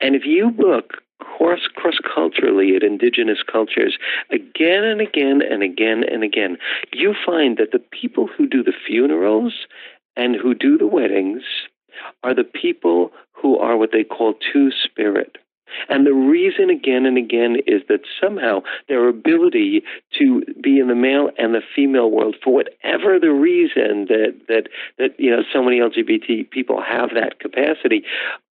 And 0.00 0.14
if 0.14 0.24
you 0.24 0.52
look 0.58 1.02
cross 1.18 1.60
cross 1.74 1.94
culturally 2.14 2.76
at 2.76 2.82
indigenous 2.82 3.38
cultures 3.50 3.96
again 4.30 4.84
and 4.84 5.00
again 5.00 5.40
and 5.42 5.62
again 5.62 6.04
and 6.04 6.22
again 6.22 6.58
you 6.92 7.14
find 7.24 7.56
that 7.56 7.72
the 7.72 7.78
people 7.78 8.26
who 8.26 8.46
do 8.46 8.62
the 8.62 8.74
funerals 8.86 9.66
and 10.16 10.36
who 10.36 10.54
do 10.54 10.76
the 10.76 10.86
weddings 10.86 11.42
are 12.22 12.34
the 12.34 12.44
people 12.44 13.10
who 13.32 13.56
are 13.58 13.76
what 13.76 13.90
they 13.92 14.04
call 14.04 14.34
two 14.52 14.70
spirit 14.70 15.38
and 15.88 16.06
the 16.06 16.14
reason 16.14 16.70
again 16.70 17.06
and 17.06 17.18
again 17.18 17.56
is 17.66 17.82
that 17.88 18.00
somehow 18.20 18.60
their 18.88 19.08
ability 19.08 19.82
to 20.18 20.42
be 20.62 20.78
in 20.78 20.88
the 20.88 20.94
male 20.94 21.30
and 21.38 21.54
the 21.54 21.62
female 21.74 22.10
world 22.10 22.36
for 22.42 22.54
whatever 22.54 23.18
the 23.18 23.32
reason 23.32 24.06
that 24.08 24.34
that 24.48 24.68
that 24.98 25.18
you 25.18 25.30
know 25.30 25.42
so 25.52 25.62
many 25.62 25.78
LGBT 25.78 26.50
people 26.50 26.82
have 26.82 27.10
that 27.14 27.38
capacity 27.40 28.04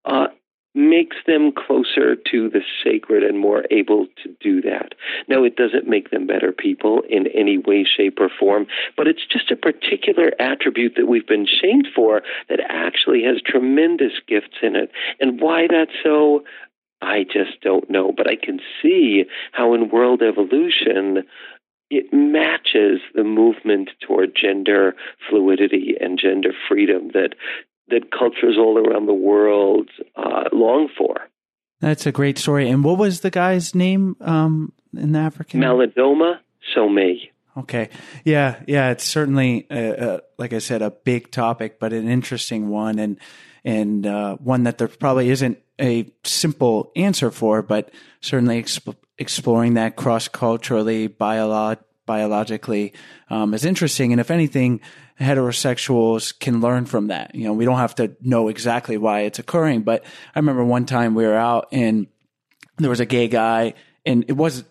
uh, 0.05 0.27
makes 0.75 1.17
them 1.27 1.51
closer 1.51 2.15
to 2.15 2.49
the 2.49 2.61
sacred 2.83 3.23
and 3.23 3.39
more 3.39 3.63
able 3.69 4.07
to 4.23 4.29
do 4.39 4.61
that. 4.61 4.93
Now, 5.27 5.43
it 5.43 5.55
doesn't 5.55 5.87
make 5.87 6.09
them 6.09 6.25
better 6.25 6.51
people 6.51 7.03
in 7.09 7.27
any 7.27 7.57
way, 7.57 7.85
shape, 7.85 8.19
or 8.19 8.29
form, 8.39 8.65
but 8.97 9.07
it's 9.07 9.25
just 9.25 9.51
a 9.51 9.55
particular 9.55 10.31
attribute 10.39 10.93
that 10.95 11.07
we've 11.07 11.27
been 11.27 11.45
shamed 11.45 11.87
for 11.95 12.23
that 12.49 12.59
actually 12.69 13.23
has 13.23 13.41
tremendous 13.45 14.13
gifts 14.27 14.57
in 14.61 14.75
it. 14.75 14.91
And 15.19 15.39
why 15.39 15.67
that's 15.69 15.91
so, 16.03 16.43
I 17.03 17.23
just 17.23 17.61
don't 17.61 17.89
know. 17.89 18.11
But 18.15 18.27
I 18.27 18.35
can 18.35 18.59
see 18.81 19.25
how 19.51 19.73
in 19.73 19.89
world 19.89 20.21
evolution, 20.21 21.23
it 21.89 22.11
matches 22.11 23.01
the 23.13 23.23
movement 23.23 23.89
toward 24.05 24.35
gender 24.39 24.95
fluidity 25.29 25.95
and 25.99 26.19
gender 26.19 26.51
freedom 26.67 27.09
that 27.13 27.35
that 27.89 28.11
cultures 28.11 28.55
all 28.57 28.77
around 28.77 29.07
the 29.07 29.13
world 29.13 29.89
uh, 30.15 30.45
long 30.53 30.87
for. 30.97 31.27
That's 31.81 32.05
a 32.05 32.13
great 32.13 32.37
story. 32.37 32.69
And 32.69 32.81
what 32.83 32.97
was 32.97 33.19
the 33.19 33.29
guy's 33.29 33.75
name 33.75 34.15
um, 34.21 34.71
in 34.95 35.11
the 35.11 35.19
African? 35.19 35.59
Malidoma 35.59 36.39
Somé. 36.75 37.32
Okay. 37.55 37.89
Yeah. 38.23 38.61
Yeah. 38.67 38.91
It's 38.91 39.03
certainly, 39.03 39.67
a, 39.69 39.89
a, 39.91 40.21
like 40.37 40.53
I 40.53 40.59
said, 40.59 40.81
a 40.81 40.91
big 40.91 41.31
topic, 41.31 41.79
but 41.79 41.93
an 41.93 42.09
interesting 42.09 42.69
one 42.69 42.99
and, 42.99 43.19
and 43.63 44.05
uh, 44.05 44.35
one 44.37 44.63
that 44.63 44.77
there 44.77 44.87
probably 44.87 45.29
isn't 45.29 45.59
a 45.79 46.11
simple 46.23 46.91
answer 46.95 47.31
for, 47.31 47.61
but 47.61 47.91
certainly 48.21 48.61
exp- 48.61 48.95
exploring 49.17 49.75
that 49.75 49.95
cross 49.95 50.27
culturally, 50.27 51.07
biolo- 51.07 51.77
biologically 52.05 52.93
um, 53.29 53.53
is 53.53 53.65
interesting. 53.65 54.11
And 54.11 54.19
if 54.19 54.31
anything, 54.31 54.81
heterosexuals 55.19 56.37
can 56.37 56.59
learn 56.59 56.85
from 56.85 57.07
that. 57.07 57.35
You 57.35 57.45
know, 57.45 57.53
we 57.53 57.65
don't 57.65 57.77
have 57.77 57.95
to 57.95 58.15
know 58.21 58.49
exactly 58.49 58.97
why 58.97 59.21
it's 59.21 59.39
occurring, 59.39 59.83
but 59.83 60.03
I 60.35 60.39
remember 60.39 60.63
one 60.63 60.85
time 60.85 61.15
we 61.15 61.25
were 61.25 61.37
out 61.37 61.67
and 61.71 62.07
there 62.77 62.89
was 62.89 62.99
a 62.99 63.05
gay 63.05 63.27
guy 63.27 63.75
and 64.05 64.25
it 64.27 64.33
was 64.33 64.63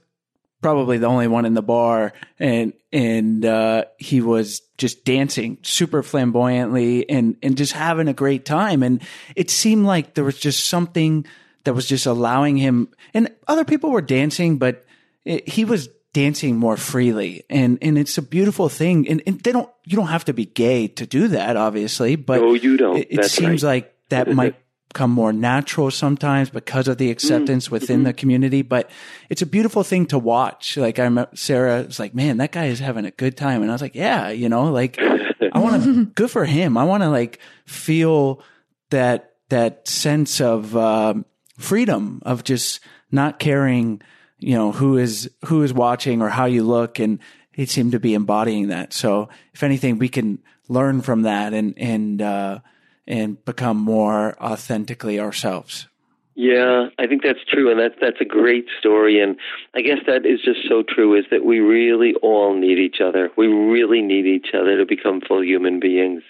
probably 0.62 0.96
the 0.96 1.06
only 1.06 1.26
one 1.26 1.44
in 1.44 1.54
the 1.54 1.62
bar 1.62 2.12
and 2.38 2.72
and 2.92 3.44
uh, 3.44 3.84
he 3.98 4.20
was 4.20 4.60
just 4.78 5.04
dancing 5.04 5.58
super 5.62 6.02
flamboyantly 6.02 7.08
and 7.10 7.36
and 7.42 7.56
just 7.56 7.72
having 7.72 8.08
a 8.08 8.14
great 8.14 8.44
time. 8.44 8.82
And 8.82 9.02
it 9.36 9.50
seemed 9.50 9.84
like 9.84 10.14
there 10.14 10.24
was 10.24 10.38
just 10.38 10.66
something 10.66 11.26
that 11.64 11.74
was 11.74 11.86
just 11.86 12.06
allowing 12.06 12.56
him 12.56 12.88
and 13.12 13.30
other 13.46 13.64
people 13.64 13.90
were 13.90 14.00
dancing 14.00 14.58
but 14.58 14.84
it, 15.24 15.48
he 15.48 15.64
was 15.64 15.88
dancing 16.12 16.56
more 16.56 16.76
freely. 16.76 17.44
And 17.50 17.78
and 17.82 17.98
it's 17.98 18.16
a 18.16 18.22
beautiful 18.22 18.68
thing. 18.68 19.08
And, 19.08 19.22
and, 19.26 19.40
they 19.40 19.52
don't 19.52 19.70
you 19.84 19.96
don't 19.96 20.08
have 20.08 20.24
to 20.26 20.32
be 20.32 20.46
gay 20.46 20.86
to 20.88 21.06
do 21.06 21.28
that 21.28 21.56
obviously 21.56 22.16
but 22.16 22.40
no 22.40 22.54
you 22.54 22.76
don't. 22.76 22.98
it, 22.98 23.08
it 23.10 23.24
seems 23.24 23.64
right. 23.64 23.84
like 23.84 23.94
that 24.10 24.28
might 24.34 24.54
come 24.92 25.10
more 25.10 25.32
natural 25.32 25.90
sometimes 25.90 26.50
because 26.50 26.88
of 26.88 26.98
the 26.98 27.10
acceptance 27.10 27.66
mm-hmm. 27.66 27.74
within 27.74 28.02
the 28.02 28.12
community 28.12 28.62
but 28.62 28.90
it's 29.28 29.42
a 29.42 29.46
beautiful 29.46 29.82
thing 29.82 30.06
to 30.06 30.18
watch 30.18 30.76
like 30.76 30.98
i 30.98 31.04
remember 31.04 31.30
sarah 31.34 31.82
was 31.82 31.98
like 31.98 32.14
man 32.14 32.36
that 32.36 32.52
guy 32.52 32.66
is 32.66 32.78
having 32.78 33.04
a 33.04 33.10
good 33.10 33.36
time 33.36 33.62
and 33.62 33.70
i 33.70 33.74
was 33.74 33.82
like 33.82 33.94
yeah 33.94 34.28
you 34.28 34.48
know 34.48 34.64
like 34.70 34.98
i 34.98 35.58
want 35.58 35.82
to 35.82 36.06
good 36.14 36.30
for 36.30 36.44
him 36.44 36.76
i 36.76 36.84
want 36.84 37.02
to 37.02 37.08
like 37.08 37.38
feel 37.66 38.42
that 38.90 39.34
that 39.48 39.86
sense 39.86 40.40
of 40.40 40.76
um, 40.76 41.26
freedom 41.58 42.22
of 42.24 42.42
just 42.42 42.80
not 43.10 43.38
caring 43.38 44.00
you 44.42 44.56
know, 44.56 44.72
who 44.72 44.98
is, 44.98 45.30
who 45.44 45.62
is 45.62 45.72
watching 45.72 46.20
or 46.20 46.28
how 46.28 46.46
you 46.46 46.64
look. 46.64 46.98
And 46.98 47.20
he 47.52 47.64
seemed 47.64 47.92
to 47.92 48.00
be 48.00 48.14
embodying 48.14 48.68
that. 48.68 48.92
So 48.92 49.28
if 49.54 49.62
anything, 49.62 49.98
we 49.98 50.08
can 50.08 50.42
learn 50.68 51.00
from 51.00 51.22
that 51.22 51.54
and, 51.54 51.74
and, 51.76 52.20
uh, 52.20 52.58
and 53.06 53.42
become 53.44 53.76
more 53.76 54.40
authentically 54.42 55.18
ourselves. 55.18 55.88
Yeah, 56.34 56.88
I 56.98 57.06
think 57.06 57.22
that's 57.22 57.44
true, 57.46 57.70
and 57.70 57.78
that's 57.78 57.94
that's 58.00 58.20
a 58.20 58.24
great 58.24 58.66
story. 58.78 59.20
And 59.20 59.36
I 59.74 59.82
guess 59.82 59.98
that 60.06 60.24
is 60.24 60.40
just 60.42 60.60
so 60.66 60.82
true. 60.82 61.14
Is 61.14 61.26
that 61.30 61.44
we 61.44 61.58
really 61.60 62.14
all 62.22 62.58
need 62.58 62.78
each 62.78 63.02
other. 63.04 63.30
We 63.36 63.48
really 63.48 64.00
need 64.00 64.24
each 64.24 64.48
other 64.54 64.78
to 64.78 64.86
become 64.86 65.20
full 65.20 65.44
human 65.44 65.78
beings. 65.78 66.22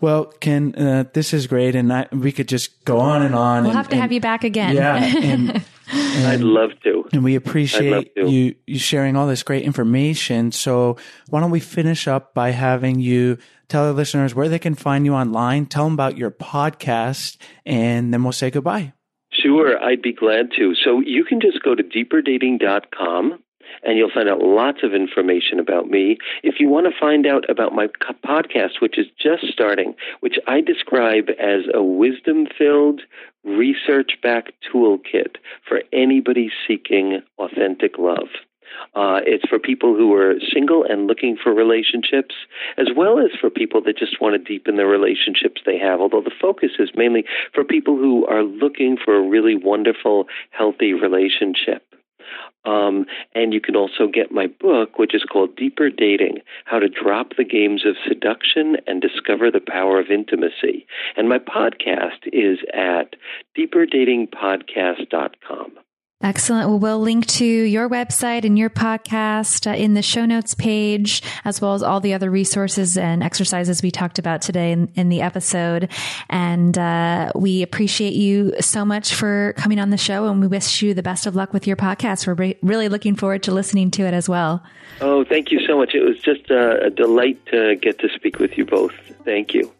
Well, 0.00 0.26
Ken, 0.26 0.74
uh, 0.74 1.04
this 1.12 1.32
is 1.34 1.46
great, 1.46 1.74
and 1.74 1.92
I, 1.92 2.06
we 2.12 2.32
could 2.32 2.48
just 2.48 2.84
go 2.84 2.98
on 2.98 3.22
and 3.22 3.34
on. 3.34 3.62
We'll 3.62 3.70
and, 3.70 3.76
have 3.76 3.88
to 3.88 3.94
and, 3.94 4.02
have 4.02 4.12
you 4.12 4.20
back 4.20 4.44
again. 4.44 4.74
Yeah, 4.74 4.96
and, 4.96 5.64
and, 5.92 6.26
I'd 6.26 6.40
love 6.40 6.70
to. 6.84 7.04
And 7.12 7.22
we 7.24 7.34
appreciate 7.34 8.12
you 8.16 8.54
you 8.66 8.78
sharing 8.78 9.16
all 9.16 9.26
this 9.26 9.42
great 9.42 9.64
information. 9.64 10.52
So, 10.52 10.96
why 11.28 11.40
don't 11.40 11.50
we 11.50 11.60
finish 11.60 12.08
up 12.08 12.34
by 12.34 12.50
having 12.50 13.00
you 13.00 13.38
tell 13.68 13.84
our 13.84 13.92
listeners 13.92 14.34
where 14.34 14.48
they 14.48 14.58
can 14.58 14.74
find 14.74 15.04
you 15.04 15.14
online, 15.14 15.66
tell 15.66 15.84
them 15.84 15.94
about 15.94 16.16
your 16.16 16.30
podcast, 16.30 17.36
and 17.64 18.12
then 18.12 18.22
we'll 18.22 18.32
say 18.32 18.50
goodbye. 18.50 18.92
Sure, 19.32 19.82
I'd 19.82 20.02
be 20.02 20.12
glad 20.12 20.50
to. 20.56 20.74
So 20.74 21.00
you 21.00 21.24
can 21.24 21.40
just 21.40 21.62
go 21.62 21.74
to 21.74 21.82
deeperdating.com 21.82 23.42
and 23.86 23.96
you'll 23.96 24.10
find 24.12 24.28
out 24.28 24.40
lots 24.40 24.82
of 24.82 24.92
information 24.92 25.58
about 25.58 25.88
me. 25.88 26.18
If 26.42 26.56
you 26.58 26.68
want 26.68 26.86
to 26.86 27.00
find 27.00 27.26
out 27.26 27.48
about 27.48 27.72
my 27.72 27.86
podcast, 28.26 28.80
which 28.82 28.98
is 28.98 29.06
just 29.18 29.46
starting, 29.52 29.94
which 30.20 30.36
I 30.46 30.60
describe 30.60 31.28
as 31.40 31.62
a 31.72 31.82
wisdom 31.82 32.46
filled, 32.58 33.02
research 33.44 34.18
backed 34.22 34.52
toolkit 34.70 35.36
for 35.66 35.82
anybody 35.92 36.50
seeking 36.66 37.22
authentic 37.38 37.96
love. 37.96 38.28
Uh, 38.94 39.20
it's 39.24 39.48
for 39.48 39.58
people 39.58 39.94
who 39.94 40.12
are 40.14 40.34
single 40.52 40.84
and 40.84 41.06
looking 41.06 41.36
for 41.40 41.54
relationships, 41.54 42.34
as 42.76 42.88
well 42.94 43.18
as 43.18 43.30
for 43.40 43.48
people 43.48 43.80
that 43.82 43.96
just 43.96 44.20
want 44.20 44.34
to 44.34 44.38
deepen 44.38 44.76
the 44.76 44.84
relationships 44.84 45.62
they 45.64 45.78
have. 45.78 46.00
Although 46.00 46.22
the 46.22 46.34
focus 46.40 46.72
is 46.78 46.90
mainly 46.94 47.24
for 47.54 47.64
people 47.64 47.96
who 47.96 48.26
are 48.26 48.42
looking 48.42 48.98
for 49.02 49.16
a 49.16 49.22
really 49.22 49.56
wonderful, 49.56 50.26
healthy 50.50 50.92
relationship. 50.92 51.85
Um, 52.66 53.06
and 53.34 53.54
you 53.54 53.60
can 53.60 53.76
also 53.76 54.08
get 54.12 54.32
my 54.32 54.46
book, 54.46 54.98
which 54.98 55.14
is 55.14 55.24
called 55.24 55.56
Deeper 55.56 55.88
Dating 55.90 56.38
How 56.64 56.78
to 56.78 56.88
Drop 56.88 57.36
the 57.36 57.44
Games 57.44 57.84
of 57.86 57.96
Seduction 58.06 58.76
and 58.86 59.00
Discover 59.00 59.50
the 59.50 59.60
Power 59.60 59.98
of 60.00 60.10
Intimacy. 60.10 60.86
And 61.16 61.28
my 61.28 61.38
podcast 61.38 62.28
is 62.32 62.58
at 62.74 63.16
deeperdatingpodcast.com. 63.56 65.72
Excellent. 66.22 66.70
Well, 66.70 66.78
we'll 66.78 67.00
link 67.00 67.26
to 67.26 67.44
your 67.44 67.90
website 67.90 68.44
and 68.44 68.58
your 68.58 68.70
podcast 68.70 69.70
uh, 69.70 69.76
in 69.76 69.92
the 69.92 70.00
show 70.00 70.24
notes 70.24 70.54
page, 70.54 71.22
as 71.44 71.60
well 71.60 71.74
as 71.74 71.82
all 71.82 72.00
the 72.00 72.14
other 72.14 72.30
resources 72.30 72.96
and 72.96 73.22
exercises 73.22 73.82
we 73.82 73.90
talked 73.90 74.18
about 74.18 74.40
today 74.40 74.72
in, 74.72 74.90
in 74.94 75.10
the 75.10 75.20
episode. 75.20 75.90
And 76.30 76.76
uh, 76.78 77.32
we 77.34 77.62
appreciate 77.62 78.14
you 78.14 78.54
so 78.60 78.82
much 78.82 79.14
for 79.14 79.52
coming 79.58 79.78
on 79.78 79.90
the 79.90 79.98
show, 79.98 80.26
and 80.26 80.40
we 80.40 80.46
wish 80.46 80.80
you 80.80 80.94
the 80.94 81.02
best 81.02 81.26
of 81.26 81.36
luck 81.36 81.52
with 81.52 81.66
your 81.66 81.76
podcast. 81.76 82.26
We're 82.26 82.34
re- 82.34 82.58
really 82.62 82.88
looking 82.88 83.14
forward 83.14 83.42
to 83.42 83.52
listening 83.52 83.90
to 83.92 84.02
it 84.04 84.14
as 84.14 84.26
well. 84.26 84.62
Oh, 85.02 85.22
thank 85.22 85.52
you 85.52 85.60
so 85.66 85.76
much. 85.76 85.94
It 85.94 86.02
was 86.02 86.18
just 86.20 86.48
a, 86.48 86.86
a 86.86 86.90
delight 86.90 87.44
to 87.46 87.76
get 87.76 87.98
to 87.98 88.08
speak 88.08 88.38
with 88.38 88.56
you 88.56 88.64
both. 88.64 88.94
Thank 89.26 89.52
you. 89.52 89.70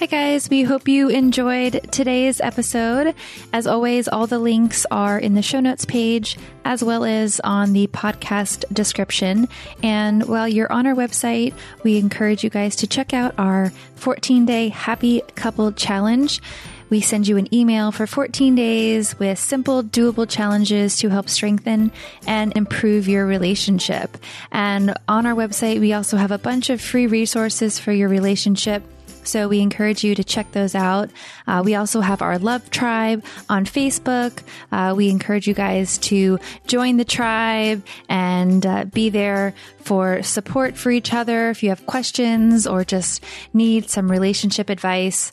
Hi, 0.00 0.06
guys. 0.06 0.48
We 0.48 0.62
hope 0.62 0.88
you 0.88 1.10
enjoyed 1.10 1.88
today's 1.92 2.40
episode. 2.40 3.14
As 3.52 3.66
always, 3.66 4.08
all 4.08 4.26
the 4.26 4.38
links 4.38 4.86
are 4.90 5.18
in 5.18 5.34
the 5.34 5.42
show 5.42 5.60
notes 5.60 5.84
page 5.84 6.38
as 6.64 6.82
well 6.82 7.04
as 7.04 7.40
on 7.40 7.72
the 7.72 7.86
podcast 7.88 8.64
description. 8.72 9.48
And 9.82 10.26
while 10.26 10.48
you're 10.48 10.72
on 10.72 10.86
our 10.86 10.94
website, 10.94 11.54
we 11.84 11.98
encourage 11.98 12.42
you 12.42 12.50
guys 12.50 12.74
to 12.76 12.86
check 12.86 13.12
out 13.12 13.34
our 13.38 13.70
14 13.96 14.46
day 14.46 14.70
happy 14.70 15.20
couple 15.36 15.70
challenge. 15.72 16.40
We 16.88 17.00
send 17.00 17.28
you 17.28 17.36
an 17.36 17.54
email 17.54 17.92
for 17.92 18.06
14 18.06 18.54
days 18.54 19.18
with 19.18 19.38
simple, 19.38 19.82
doable 19.82 20.28
challenges 20.28 20.96
to 20.98 21.10
help 21.10 21.28
strengthen 21.28 21.92
and 22.26 22.56
improve 22.56 23.08
your 23.08 23.24
relationship. 23.26 24.16
And 24.50 24.94
on 25.06 25.26
our 25.26 25.34
website, 25.34 25.80
we 25.80 25.92
also 25.92 26.16
have 26.16 26.32
a 26.32 26.38
bunch 26.38 26.70
of 26.70 26.80
free 26.80 27.06
resources 27.06 27.78
for 27.78 27.92
your 27.92 28.08
relationship 28.08 28.82
so 29.24 29.48
we 29.48 29.60
encourage 29.60 30.04
you 30.04 30.14
to 30.14 30.24
check 30.24 30.52
those 30.52 30.74
out. 30.74 31.10
Uh, 31.46 31.62
we 31.64 31.74
also 31.74 32.00
have 32.00 32.22
our 32.22 32.38
Love 32.38 32.70
Tribe 32.70 33.24
on 33.48 33.64
Facebook. 33.64 34.42
Uh, 34.70 34.94
we 34.96 35.08
encourage 35.10 35.46
you 35.46 35.54
guys 35.54 35.98
to 35.98 36.38
join 36.66 36.96
the 36.96 37.04
tribe 37.04 37.84
and 38.08 38.64
uh, 38.66 38.84
be 38.84 39.10
there 39.10 39.54
for 39.80 40.22
support 40.22 40.76
for 40.76 40.90
each 40.90 41.12
other. 41.12 41.50
If 41.50 41.62
you 41.62 41.68
have 41.70 41.86
questions 41.86 42.66
or 42.66 42.84
just 42.84 43.22
need 43.52 43.90
some 43.90 44.10
relationship 44.10 44.70
advice, 44.70 45.32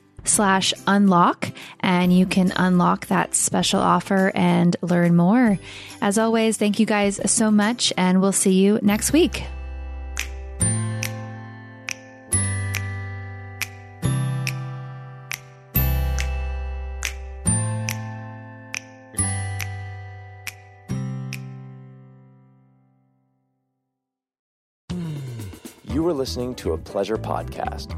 slash 0.23 0.73
unlock 0.87 1.51
and 1.79 2.13
you 2.13 2.25
can 2.25 2.51
unlock 2.55 3.07
that 3.07 3.35
special 3.35 3.79
offer 3.79 4.31
and 4.35 4.75
learn 4.81 5.15
more. 5.15 5.59
As 6.01 6.17
always, 6.17 6.57
thank 6.57 6.79
you 6.79 6.85
guys 6.85 7.19
so 7.31 7.51
much 7.51 7.91
and 7.97 8.21
we'll 8.21 8.31
see 8.31 8.53
you 8.53 8.79
next 8.81 9.13
week. 9.13 9.43
You 25.83 26.03
were 26.03 26.13
listening 26.13 26.55
to 26.55 26.71
a 26.71 26.77
pleasure 26.77 27.17
podcast. 27.17 27.97